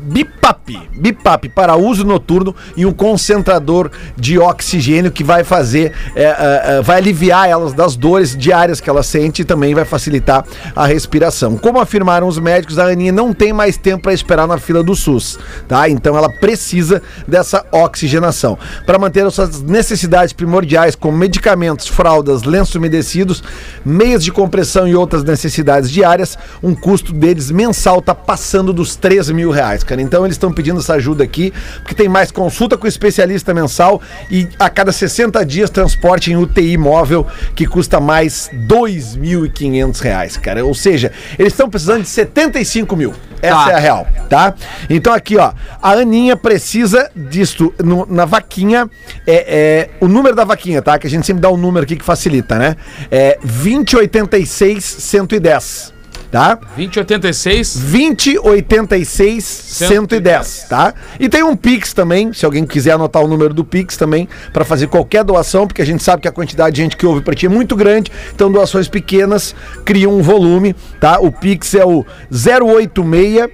BIPAP, 0.05 0.91
BIPAP 0.99 1.49
para 1.49 1.77
uso 1.77 2.05
noturno 2.05 2.55
e 2.77 2.85
um 2.85 2.93
concentrador 2.93 3.91
de 4.17 4.39
oxigênio 4.39 5.11
que 5.11 5.25
vai 5.25 5.43
fazer, 5.43 5.93
é, 6.15 6.25
é, 6.25 6.63
é, 6.79 6.83
vai 6.83 6.99
aliviar 6.99 7.49
elas 7.49 7.73
das 7.73 7.97
dores 7.97 8.37
diárias 8.37 8.81
que 8.81 8.91
ela 8.91 9.03
sente 9.03 9.43
e 9.43 9.45
também 9.45 9.75
vai 9.75 9.87
facilitar 9.87 10.45
a 10.77 10.87
respiração. 10.87 11.57
Como 11.57 11.81
afirmaram 11.81 12.29
os 12.29 12.39
médicos, 12.39 12.79
a 12.79 12.87
Aninha 12.87 13.13
não 13.13 13.33
tem 13.33 13.53
mais 13.53 13.79
tempo 13.79 14.03
para 14.03 14.13
esperar 14.13 14.47
na 14.47 14.59
fila 14.59 14.83
do 14.83 14.95
SUS, 14.95 15.39
tá? 15.67 15.89
Então 15.89 16.17
ela 16.17 16.29
precisa 16.29 17.01
dessa 17.27 17.65
oxigenação. 17.73 18.59
Para 18.85 18.99
manter 18.99 19.25
as 19.25 19.35
suas 19.35 19.63
necessidades 19.63 20.35
primordiais, 20.35 20.95
como 20.95 21.17
medicamentos, 21.17 21.89
fraldas, 21.89 22.43
lenços 22.43 22.75
umedecidos, 22.75 23.43
meias 23.85 24.23
de 24.23 24.31
compressão 24.31 24.87
e 24.87 24.95
outras 24.95 25.25
necessidades 25.25 25.91
diárias, 25.91 26.37
um 26.63 26.75
custo 26.75 27.13
deles 27.13 27.51
mensal 27.51 28.03
tá 28.03 28.15
passando 28.15 28.73
dos 28.73 28.97
3 28.97 29.31
mil 29.31 29.51
reais. 29.51 29.83
cara. 29.83 29.94
Então 30.01 30.25
eles 30.25 30.35
estão 30.37 30.53
pedindo 30.53 30.81
essa 30.81 30.95
ajuda 30.95 31.25
aqui, 31.25 31.53
porque 31.81 31.95
tem 31.95 32.09
mais 32.09 32.31
consulta 32.31 32.77
com 32.77 32.85
o 32.85 32.89
especialista 32.89 33.53
mensal 33.55 34.01
e 34.31 34.49
a 34.59 34.69
cada 34.71 34.93
60 34.93 35.45
dias 35.45 35.71
transporte 35.71 36.33
em 36.33 36.37
UTI 36.37 36.77
móvel, 36.77 37.27
que 37.55 37.67
custa 37.67 38.01
mais 38.01 38.51
2.500 38.69 40.01
reais, 40.01 40.37
cara. 40.37 40.65
Ou 40.65 40.75
seja, 40.75 41.13
eles 41.39 41.53
estão 41.53 41.69
precisando 41.69 42.03
de 42.03 42.09
75 42.09 42.97
mil. 42.97 43.15
Essa 43.43 43.65
Tá. 43.67 43.71
é 43.73 43.75
a 43.75 43.79
real, 43.79 44.07
tá? 44.31 44.55
Então 44.89 45.13
aqui, 45.13 45.37
ó, 45.37 45.53
a 45.83 45.91
Aninha 45.93 46.35
precisa 46.35 47.11
disto 47.15 47.75
no- 47.83 48.07
na 48.09 48.25
vaquinha, 48.25 48.89
é, 49.27 49.35
é, 49.37 49.91
o 50.01 50.09
número 50.09 50.35
da 50.35 50.45
vaquinha, 50.45 50.81
tá? 50.81 50.99
Que 50.99 51.07
a 51.07 51.11
gente 51.11 51.27
sempre 51.27 51.43
dá 51.43 51.51
um 51.51 51.57
número 51.59 51.85
aqui 51.85 51.95
que 51.97 52.05
facilita, 52.05 52.59
né? 52.59 52.75
É 53.11 53.39
2086 53.43 54.83
110, 54.83 55.93
tá? 56.35 56.57
2086. 56.75 57.77
2086 57.77 59.45
110, 59.45 60.67
tá? 60.69 60.93
E 61.21 61.29
tem 61.29 61.45
um 61.45 61.55
Pix 61.55 61.93
também, 61.93 62.33
se 62.33 62.45
alguém 62.45 62.67
quiser 62.67 62.91
anotar 62.91 63.23
o 63.23 63.29
número 63.29 63.55
do 63.55 63.65
Pix 63.65 63.97
também, 63.97 64.29
pra 64.53 64.65
fazer 64.65 64.89
qualquer 64.89 65.23
doação, 65.23 65.65
porque 65.65 65.81
a 65.81 65.87
gente 65.87 66.03
sabe 66.03 66.23
que 66.23 66.27
a 66.27 66.33
quantidade 66.33 66.75
de 66.75 66.83
gente 66.83 66.97
que 66.97 67.07
ouve 67.07 67.21
pra 67.21 67.37
ti 67.37 67.47
é 67.47 67.49
muito 67.49 67.77
grande, 67.77 68.11
então 68.35 68.51
doações 68.51 68.89
pequenas 68.89 69.55
criam 69.85 70.13
um 70.13 70.23
volume, 70.23 70.75
tá? 70.99 71.21
O 71.21 71.31
Pix 71.31 71.73
é 71.73 71.85
o 71.85 72.05
086 72.33 73.49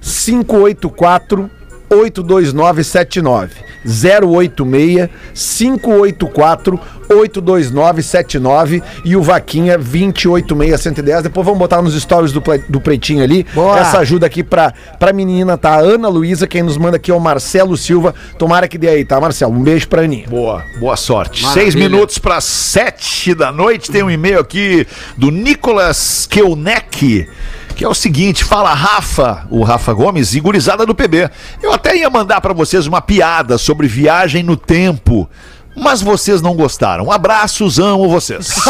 584 0.00 1.50
82979 1.92 3.72
086 3.84 5.10
584 5.34 6.80
82979 7.08 8.82
e 9.04 9.16
o 9.16 9.22
Vaquinha 9.22 9.76
286110. 9.76 11.24
Depois 11.24 11.44
vamos 11.44 11.58
botar 11.58 11.82
nos 11.82 12.00
stories 12.00 12.32
do, 12.32 12.42
do 12.68 12.80
Pretinho 12.80 13.22
ali. 13.22 13.46
Boa. 13.54 13.78
Essa 13.78 13.98
ajuda 13.98 14.26
aqui 14.26 14.42
pra, 14.42 14.72
pra 14.98 15.12
menina, 15.12 15.58
tá? 15.58 15.72
A 15.72 15.80
Ana 15.80 16.08
Luísa, 16.08 16.46
quem 16.46 16.62
nos 16.62 16.76
manda 16.76 16.96
aqui 16.96 17.10
é 17.10 17.14
o 17.14 17.20
Marcelo 17.20 17.76
Silva. 17.76 18.14
Tomara 18.38 18.68
que 18.68 18.78
dê 18.78 18.88
aí, 18.88 19.04
tá, 19.04 19.20
Marcelo? 19.20 19.52
Um 19.52 19.62
beijo 19.62 19.88
pra 19.88 20.02
Aninha. 20.02 20.26
Boa, 20.28 20.64
boa 20.78 20.96
sorte. 20.96 21.42
Maravilha. 21.42 21.64
Seis 21.64 21.74
minutos 21.74 22.18
para 22.18 22.40
sete 22.40 23.34
da 23.34 23.52
noite. 23.52 23.90
Tem 23.90 24.02
um 24.02 24.10
e-mail 24.10 24.40
aqui 24.40 24.86
do 25.16 25.30
Nicolas 25.30 26.26
Keuneck. 26.30 27.26
Que 27.76 27.84
é 27.84 27.88
o 27.88 27.94
seguinte, 27.94 28.44
fala 28.44 28.72
Rafa, 28.74 29.46
o 29.50 29.62
Rafa 29.64 29.92
Gomes 29.92 30.34
e 30.34 30.40
gurizada 30.40 30.84
do 30.86 30.94
PB. 30.94 31.30
Eu 31.62 31.72
até 31.72 31.96
ia 31.96 32.08
mandar 32.10 32.40
pra 32.40 32.52
vocês 32.52 32.86
uma 32.86 33.00
piada 33.00 33.56
sobre 33.58 33.88
viagem 33.88 34.42
no 34.42 34.56
tempo, 34.56 35.28
mas 35.74 36.02
vocês 36.02 36.42
não 36.42 36.54
gostaram. 36.54 37.10
Abraços, 37.10 37.78
amo 37.78 38.08
vocês. 38.08 38.54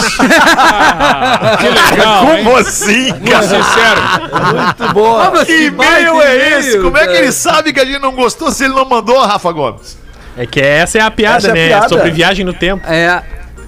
Que 1.59 1.69
legal, 1.69 2.25
hein? 2.37 2.45
Como 2.45 2.57
assim, 2.57 3.13
Muito 3.13 3.31
cara? 3.31 3.43
sincero. 3.43 4.01
Muito 4.57 4.95
boa. 4.95 5.31
mas 5.31 5.45
Que 5.47 5.67
e-mail 5.67 6.21
é 6.23 6.59
esse? 6.59 6.79
Como 6.81 6.97
é 6.97 7.07
que 7.07 7.15
ele 7.15 7.33
sabe 7.33 7.73
que 7.73 7.81
a 7.81 7.85
gente 7.85 7.99
não 8.01 8.13
gostou 8.15 8.51
se 8.51 8.65
ele 8.65 8.75
não 8.75 8.85
mandou, 8.89 9.21
Rafa 9.25 9.51
Gomes? 9.53 9.99
É 10.37 10.47
que 10.47 10.61
essa 10.61 10.99
é 10.99 11.01
a 11.03 11.11
piada, 11.11 11.37
Essa 11.39 11.49
é 11.49 11.51
a 11.51 11.55
né? 11.55 11.67
piada. 11.69 11.89
Sobre 11.89 12.11
viagem 12.11 12.45
no 12.45 12.55
tempo. 12.55 12.87
É, 12.87 13.23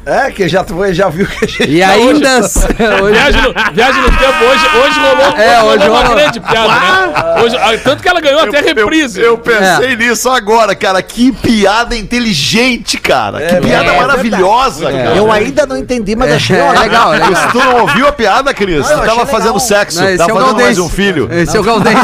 É, 0.07 0.31
que 0.31 0.49
já, 0.49 0.63
tu 0.63 0.75
já 0.93 1.09
viu 1.09 1.27
que 1.27 1.45
a 1.45 1.49
gente. 1.49 1.71
e 1.71 1.83
ainda. 1.83 2.41
hoje- 3.03 3.15
Viagem 3.15 3.43
no, 3.43 3.55
viagem 3.75 4.03
no 4.03 4.09
tempo 4.11 4.45
hoje, 4.45 4.67
hoje 4.85 5.01
rolou, 5.01 5.37
É, 5.39 5.63
hoje 5.63 5.79
rolou 5.87 5.89
uma 5.89 6.01
rolou. 6.03 6.17
grande 6.17 6.41
piada, 6.41 6.69
né? 6.69 7.43
Hoje, 7.43 7.57
ah, 7.57 7.79
tanto 7.83 8.03
que 8.03 8.09
ela 8.09 8.21
ganhou 8.21 8.41
até 8.41 8.61
reprise. 8.61 9.21
Eu, 9.21 9.27
eu 9.27 9.39
pensei 9.39 9.97
nisso 9.97 10.29
agora, 10.29 10.75
cara. 10.75 11.03
Que 11.03 11.33
piada 11.33 11.97
inteligente, 11.97 12.99
cara. 12.99 13.41
que 13.41 13.57
piada 13.67 13.93
é 13.93 13.97
maravilhosa, 14.01 14.91
cara. 14.93 15.17
Eu 15.17 15.31
ainda 15.33 15.67
não 15.67 15.77
entendi, 15.77 16.15
mas 16.15 16.33
achei 16.33 16.57
É 16.59 16.63
ótimo. 16.63 16.81
legal, 16.83 17.15
é 17.15 17.17
legal. 17.19 17.31
Mas 17.33 17.53
tu 17.53 17.59
não 17.59 17.81
ouviu 17.83 18.07
a 18.07 18.13
piada, 18.13 18.53
Cris? 18.53 18.77
eu 18.77 18.83
tu 18.83 18.87
achei 18.87 18.97
tava 19.07 19.11
legal. 19.23 19.27
fazendo 19.27 19.61
sexo, 19.61 20.01
Não, 20.03 20.17
tava 20.17 20.31
é 20.31 20.35
fazendo 20.35 20.55
mais 20.61 20.79
um 20.79 20.89
filho. 20.89 21.29
Esse 21.33 21.57
é 21.57 21.61
o 21.61 21.63
Galdense. 21.63 21.97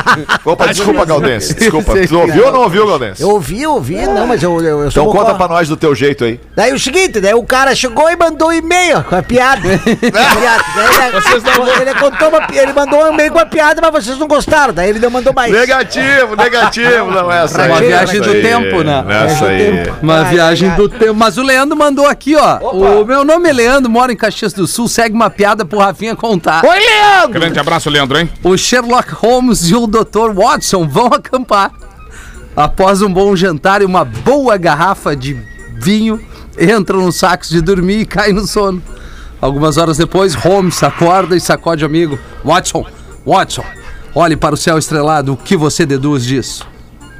Opa, 0.44 0.66
desculpa, 0.68 1.04
Galdense. 1.04 1.54
Desculpa. 1.54 1.92
Tu 2.06 2.18
ouviu 2.18 2.46
ou 2.46 2.52
não 2.52 2.60
ouviu, 2.62 2.86
Galdense? 2.86 3.22
Eu 3.22 3.30
ouvi, 3.30 3.62
eu 3.62 3.72
ouvi, 3.74 3.96
não, 4.06 4.26
mas 4.26 4.42
eu, 4.42 4.60
eu, 4.60 4.82
eu 4.84 4.90
sou 4.90 5.04
Então 5.04 5.12
conta 5.14 5.34
pra 5.34 5.48
nós 5.48 5.68
do 5.68 5.76
teu 5.76 5.94
jeito 5.94 6.24
aí. 6.24 6.40
Daí 6.56 6.72
o 6.72 6.78
seguinte, 6.78 7.20
daí 7.20 7.34
o 7.34 7.43
cara 7.44 7.74
chegou 7.74 8.10
e 8.10 8.16
mandou 8.16 8.48
um 8.48 8.52
e-mail 8.52 9.02
com 9.04 9.16
a 9.16 9.22
piada. 9.22 9.68
Ele, 11.74 11.92
não 11.92 11.94
contou 11.94 12.28
uma, 12.28 12.46
ele 12.52 12.72
mandou 12.72 13.02
um 13.02 13.12
e-mail 13.12 13.32
com 13.32 13.38
a 13.38 13.46
piada, 13.46 13.80
mas 13.80 14.04
vocês 14.04 14.18
não 14.18 14.26
gostaram. 14.26 14.72
Daí 14.72 14.90
ele 14.90 14.98
não 14.98 15.10
mandou 15.10 15.32
mais. 15.32 15.52
Negativo, 15.52 16.36
negativo. 16.36 17.10
Não 17.10 17.30
é 17.30 17.44
essa 17.44 17.62
aí. 17.62 17.70
Uma 17.70 17.80
viagem 17.80 18.20
do 18.20 18.30
aí, 18.30 18.42
tempo, 18.42 18.82
né? 18.82 19.04
é 19.08 19.26
Essa 19.26 19.46
aí. 19.46 19.92
Uma 20.02 20.18
Ai, 20.20 20.30
viagem 20.30 20.70
do 20.70 20.88
tempo. 20.88 21.14
Mas 21.14 21.38
o 21.38 21.42
Leandro 21.42 21.76
mandou 21.76 22.06
aqui, 22.06 22.36
ó. 22.36 22.58
O 22.58 23.04
meu 23.04 23.24
nome 23.24 23.48
é 23.48 23.52
Leandro, 23.52 23.90
moro 23.90 24.12
em 24.12 24.16
Caxias 24.16 24.52
do 24.52 24.66
Sul. 24.66 24.88
Segue 24.88 25.14
uma 25.14 25.30
piada 25.30 25.64
pro 25.64 25.78
Rafinha 25.78 26.16
contar. 26.16 26.64
Oi, 26.64 26.78
Leandro! 26.78 27.40
Grande 27.40 27.58
abraço, 27.58 27.90
Leandro, 27.90 28.18
hein? 28.18 28.30
O 28.42 28.56
Sherlock 28.56 29.12
Holmes 29.12 29.70
e 29.70 29.74
o 29.74 29.86
Dr. 29.86 30.32
Watson 30.34 30.86
vão 30.86 31.06
acampar. 31.06 31.72
Após 32.56 33.02
um 33.02 33.12
bom 33.12 33.34
jantar 33.34 33.82
e 33.82 33.84
uma 33.84 34.04
boa 34.04 34.56
garrafa 34.56 35.16
de 35.16 35.36
vinho, 35.76 36.20
entram 36.58 37.02
nos 37.02 37.16
sacos 37.16 37.48
de 37.48 37.60
dormir 37.60 38.00
e 38.00 38.06
caem 38.06 38.32
no 38.32 38.46
sono. 38.46 38.82
Algumas 39.40 39.76
horas 39.76 39.98
depois, 39.98 40.34
Holmes 40.34 40.82
acorda 40.82 41.36
e 41.36 41.40
sacode 41.40 41.84
o 41.84 41.86
amigo. 41.86 42.18
Watson, 42.44 42.86
Watson, 43.26 43.64
olhe 44.14 44.36
para 44.36 44.54
o 44.54 44.58
céu 44.58 44.78
estrelado, 44.78 45.32
o 45.32 45.36
que 45.36 45.56
você 45.56 45.84
deduz 45.84 46.24
disso? 46.24 46.66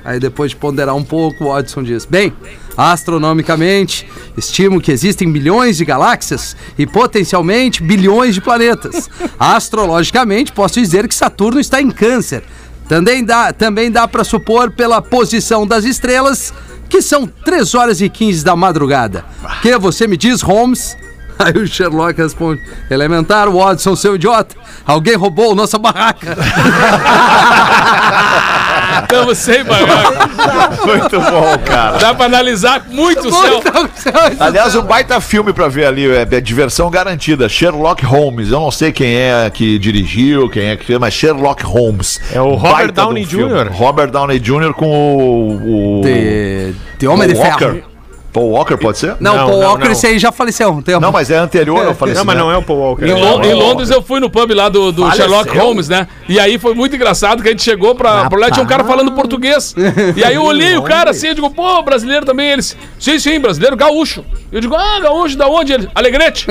Aí 0.05 0.21
depois 0.21 0.51
de 0.51 0.57
ponderar 0.57 0.95
um 0.95 1.03
pouco, 1.03 1.47
Watson 1.47 1.83
diz: 1.83 2.05
Bem, 2.05 2.33
astronomicamente, 2.77 4.07
estimo 4.37 4.81
que 4.81 4.93
existem 4.93 5.27
milhões 5.27 5.79
de 5.79 5.85
galáxias 5.85 6.55
e 6.79 6.87
potencialmente 6.87 7.83
bilhões 7.83 8.35
de 8.35 8.41
planetas. 8.43 9.09
Astrologicamente, 9.39 10.53
posso 10.53 10.79
dizer 10.79 11.09
que 11.09 11.15
Saturno 11.15 11.59
está 11.59 11.81
em 11.81 11.91
Câncer. 11.91 12.45
Também 12.87 13.25
dá, 13.25 13.51
também 13.51 13.91
dá 13.91 14.07
para 14.07 14.25
supor 14.25 14.71
pela 14.71 15.01
posição 15.01 15.67
das 15.67 15.85
estrelas 15.85 16.53
que 16.89 17.03
são 17.03 17.27
3 17.27 17.75
horas 17.75 18.01
e 18.01 18.09
15 18.09 18.45
da 18.45 18.57
madrugada. 18.57 19.25
Que 19.63 19.77
você 19.79 20.07
me 20.07 20.17
diz, 20.17 20.41
Holmes? 20.41 20.97
Aí 21.39 21.57
o 21.57 21.67
Sherlock 21.67 22.21
responde: 22.21 22.63
Elementar, 22.91 23.51
Watson, 23.51 23.97
seu 23.97 24.15
idiota. 24.15 24.55
Alguém 24.87 25.17
roubou 25.17 25.55
nossa 25.55 25.79
barraca. 25.79 26.37
Estamos 29.03 29.39
sem 29.39 29.65
barraca. 29.65 30.29
Muito 30.87 31.21
bom, 31.21 31.59
cara. 31.65 31.99
Dá 31.99 32.15
pra 32.15 32.27
analisar 32.27 32.85
muito 32.89 33.29
o 33.29 33.33
céu. 33.33 33.63
Aliás, 34.39 34.75
um 34.75 34.83
baita 34.83 35.21
filme 35.21 35.53
pra 35.53 35.69
ver 35.69 35.87
ali, 35.87 36.11
é, 36.11 36.23
é 36.23 36.41
diversão 36.41 36.91
garantida. 36.91 37.49
Sherlock 37.49 38.05
Holmes. 38.05 38.51
Eu 38.51 38.61
não 38.61 38.71
sei 38.71 38.93
quem 38.93 39.15
é 39.17 39.51
que 39.53 39.79
dirigiu, 39.79 40.49
quem 40.49 40.69
é 40.69 40.77
que 40.77 40.85
fez, 40.85 40.99
mas 40.99 41.15
Sherlock 41.15 41.65
Holmes. 41.65 42.21
É 42.33 42.41
o 42.41 42.55
Robert 42.55 42.73
Baita 42.73 42.87
de 42.87 42.93
Downey. 42.93 43.25
Jr.. 43.25 43.69
Robert 43.73 44.11
Downey 44.11 44.39
Jr. 44.39 44.73
com 44.75 44.87
o. 44.87 45.99
o 45.99 46.03
De, 46.03 46.75
de 46.99 47.07
Homem 47.07 47.29
de 47.29 47.35
Paul 47.35 47.59
Ferro. 47.59 47.94
Paul 48.35 48.51
Walker, 48.51 48.77
pode 48.77 48.99
ser? 48.99 49.15
Não, 49.21 49.37
Não, 49.37 49.47
Paul 49.47 49.61
não, 49.61 49.69
Walker, 49.69 49.85
não. 49.85 49.93
esse 49.93 50.07
aí 50.09 50.19
já 50.19 50.33
faleceu. 50.33 50.71
um 50.71 50.83
tempo. 50.83 51.01
Não, 51.01 51.13
mas 51.13 51.31
é 51.31 51.37
anterior 51.39 51.87
ao 51.87 51.95
falecimento. 51.95 52.19
Não, 52.19 52.25
mas 52.35 52.37
não 52.37 52.51
é 52.53 52.57
o 52.59 52.63
Paul 52.63 52.79
Walker. 52.81 53.05
Em, 53.07 53.13
Lon- 53.15 53.43
em 53.45 53.55
Londres 53.55 53.91
eu 53.91 54.03
fui 54.03 54.19
no 54.19 54.29
pub 54.29 54.51
lá 54.53 54.69
do, 54.69 54.91
do? 54.91 55.09
Sherlock 55.15 55.57
Holmes, 55.57 55.89
né? 55.89 56.09
E 56.29 56.41
aí 56.41 56.59
foi 56.59 56.75
muito 56.75 56.97
engraçado 56.97 57.43
que 57.43 57.49
a 57.49 57.53
gente 57.53 57.63
chegou 57.63 57.95
pra, 57.95 58.29
pra 58.29 58.39
lá 58.39 58.49
e 58.49 58.51
tinha 58.51 58.65
um 58.65 58.67
cara 58.67 58.83
falando 58.83 59.13
português. 59.13 59.73
E 60.17 60.25
aí 60.25 60.35
eu 60.35 60.43
olhei 60.45 60.77
o 60.77 60.83
cara 60.83 61.11
assim, 61.11 61.29
eu 61.29 61.35
digo, 61.35 61.49
pô, 61.51 61.81
brasileiro 61.83 62.27
também. 62.27 62.51
Eles, 62.51 62.77
sim, 62.99 63.19
sim, 63.21 63.39
brasileiro, 63.39 63.77
gaúcho. 63.77 64.25
Eu 64.51 64.61
digo, 64.61 64.75
ah, 64.75 64.99
gaúcho, 65.01 65.37
da 65.39 65.47
onde? 65.47 65.73
Ele, 65.73 65.89
Alegrete. 65.95 66.47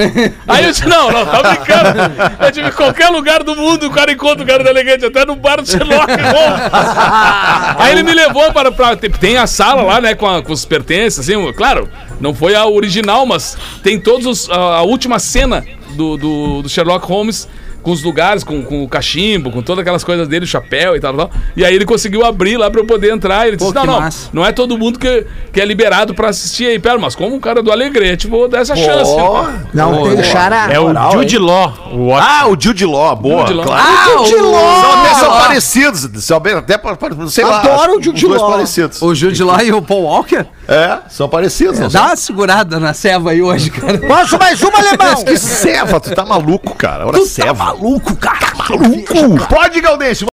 Aí 0.47 0.63
eu 0.65 0.71
disse, 0.71 0.87
não, 0.87 1.11
não, 1.11 1.25
tá 1.25 1.41
brincando. 1.43 1.99
Eu 2.45 2.51
digo, 2.51 2.67
em 2.67 2.71
qualquer 2.71 3.09
lugar 3.09 3.43
do 3.43 3.55
mundo 3.57 3.87
o 3.87 3.91
cara 3.91 4.11
encontra 4.11 4.41
o 4.43 4.47
cara 4.47 4.63
da 4.63 4.69
Alegrete, 4.69 5.05
até 5.05 5.25
no 5.25 5.35
bar 5.35 5.61
do 5.61 5.67
Sherlock 5.69 6.11
Holmes. 6.11 6.71
Aí 7.77 7.91
ele 7.91 8.03
me 8.03 8.13
levou 8.13 8.51
para, 8.53 8.71
pra. 8.71 8.95
Tem, 8.95 9.09
tem 9.09 9.37
a 9.37 9.47
sala 9.47 9.81
lá, 9.83 9.99
né, 10.01 10.15
com, 10.15 10.27
a- 10.27 10.41
com 10.41 10.53
os 10.53 10.63
pertences, 10.65 11.19
assim, 11.19 11.51
claro, 11.53 11.72
não 12.19 12.33
foi 12.33 12.55
a 12.55 12.65
original, 12.65 13.25
mas 13.25 13.57
tem 13.83 13.99
todos 13.99 14.25
os. 14.25 14.49
A, 14.49 14.55
a 14.77 14.81
última 14.83 15.19
cena 15.19 15.63
do, 15.95 16.17
do, 16.17 16.61
do 16.63 16.69
Sherlock 16.69 17.05
Holmes. 17.05 17.47
Com 17.83 17.91
os 17.91 18.01
lugares, 18.01 18.45
com, 18.45 18.63
com 18.63 18.81
o 18.81 18.87
cachimbo, 18.87 19.51
com 19.51 19.61
todas 19.61 19.81
aquelas 19.81 20.05
coisas 20.05 20.25
dele, 20.25 20.45
o 20.45 20.47
chapéu 20.47 20.95
e 20.95 21.01
tal, 21.01 21.13
tal. 21.17 21.29
E 21.53 21.65
aí 21.65 21.75
ele 21.75 21.83
conseguiu 21.83 22.23
abrir 22.25 22.55
lá 22.55 22.71
pra 22.71 22.79
eu 22.79 22.85
poder 22.85 23.11
entrar. 23.11 23.45
Ele 23.45 23.57
disse: 23.57 23.73
Pô, 23.73 23.75
Não, 23.75 23.81
que 23.81 23.87
não, 23.87 23.99
massa. 23.99 24.29
não 24.31 24.45
é 24.45 24.53
todo 24.53 24.77
mundo 24.77 24.97
que, 24.97 25.27
que 25.51 25.59
é 25.59 25.65
liberado 25.65 26.13
pra 26.13 26.29
assistir 26.29 26.65
aí. 26.65 26.79
Pera, 26.79 26.97
mas 26.97 27.13
como 27.13 27.35
um 27.35 27.41
cara 27.41 27.61
do 27.61 27.69
Alegrete, 27.73 28.25
vou 28.25 28.47
dar 28.47 28.59
essa 28.61 28.73
chance. 28.73 29.11
Não 29.73 30.01
tem 30.03 30.13
o 30.17 30.23
Xará. 30.23 30.69
É 30.71 30.79
o 30.79 31.11
Jude 31.11 31.37
Law. 31.37 31.73
O. 31.91 32.13
Ah, 32.15 32.47
o 32.47 32.55
Jude 32.57 32.85
Law, 32.85 33.17
boa. 33.17 33.41
Jude 33.41 33.53
Law. 33.53 33.65
Claro. 33.65 33.83
Ah, 33.85 34.21
o 34.21 34.25
São 34.27 35.01
até 35.01 35.13
são 35.15 35.29
Law. 35.29 35.41
parecidos. 35.41 36.23
São 36.23 36.39
bem, 36.39 36.53
até, 36.53 36.77
pa- 36.77 36.97
sei 37.27 37.43
lá. 37.43 37.59
Adoro 37.59 37.99
o 37.99 38.01
Jude 38.01 38.23
os 38.23 38.29
dois 38.29 38.41
Law. 38.41 38.51
parecidos. 38.51 39.01
O 39.01 39.13
Jude 39.13 39.43
Law 39.43 39.61
e 39.61 39.73
o 39.73 39.81
Paul 39.81 40.03
Walker? 40.03 40.45
É, 40.67 40.99
são 41.09 41.27
parecidos. 41.27 41.79
não 41.79 41.87
Dá 41.87 41.99
são? 41.99 42.07
uma 42.07 42.15
segurada 42.15 42.79
na 42.79 42.93
ceva 42.93 43.31
aí 43.31 43.41
hoje, 43.41 43.69
cara. 43.69 43.97
Posso 43.97 44.37
mais 44.37 44.61
uma, 44.61 44.77
alemão? 44.79 45.23
Que 45.23 45.37
ceva, 45.37 45.99
tu 45.99 46.13
tá 46.15 46.25
maluco, 46.25 46.73
cara. 46.75 47.05
Olha, 47.05 47.25
ceva. 47.25 47.65
Maluco, 47.65 48.15
cara. 48.15 48.53
Maluco. 48.57 49.47
Pode, 49.49 49.81
Gaudêncio. 49.81 50.27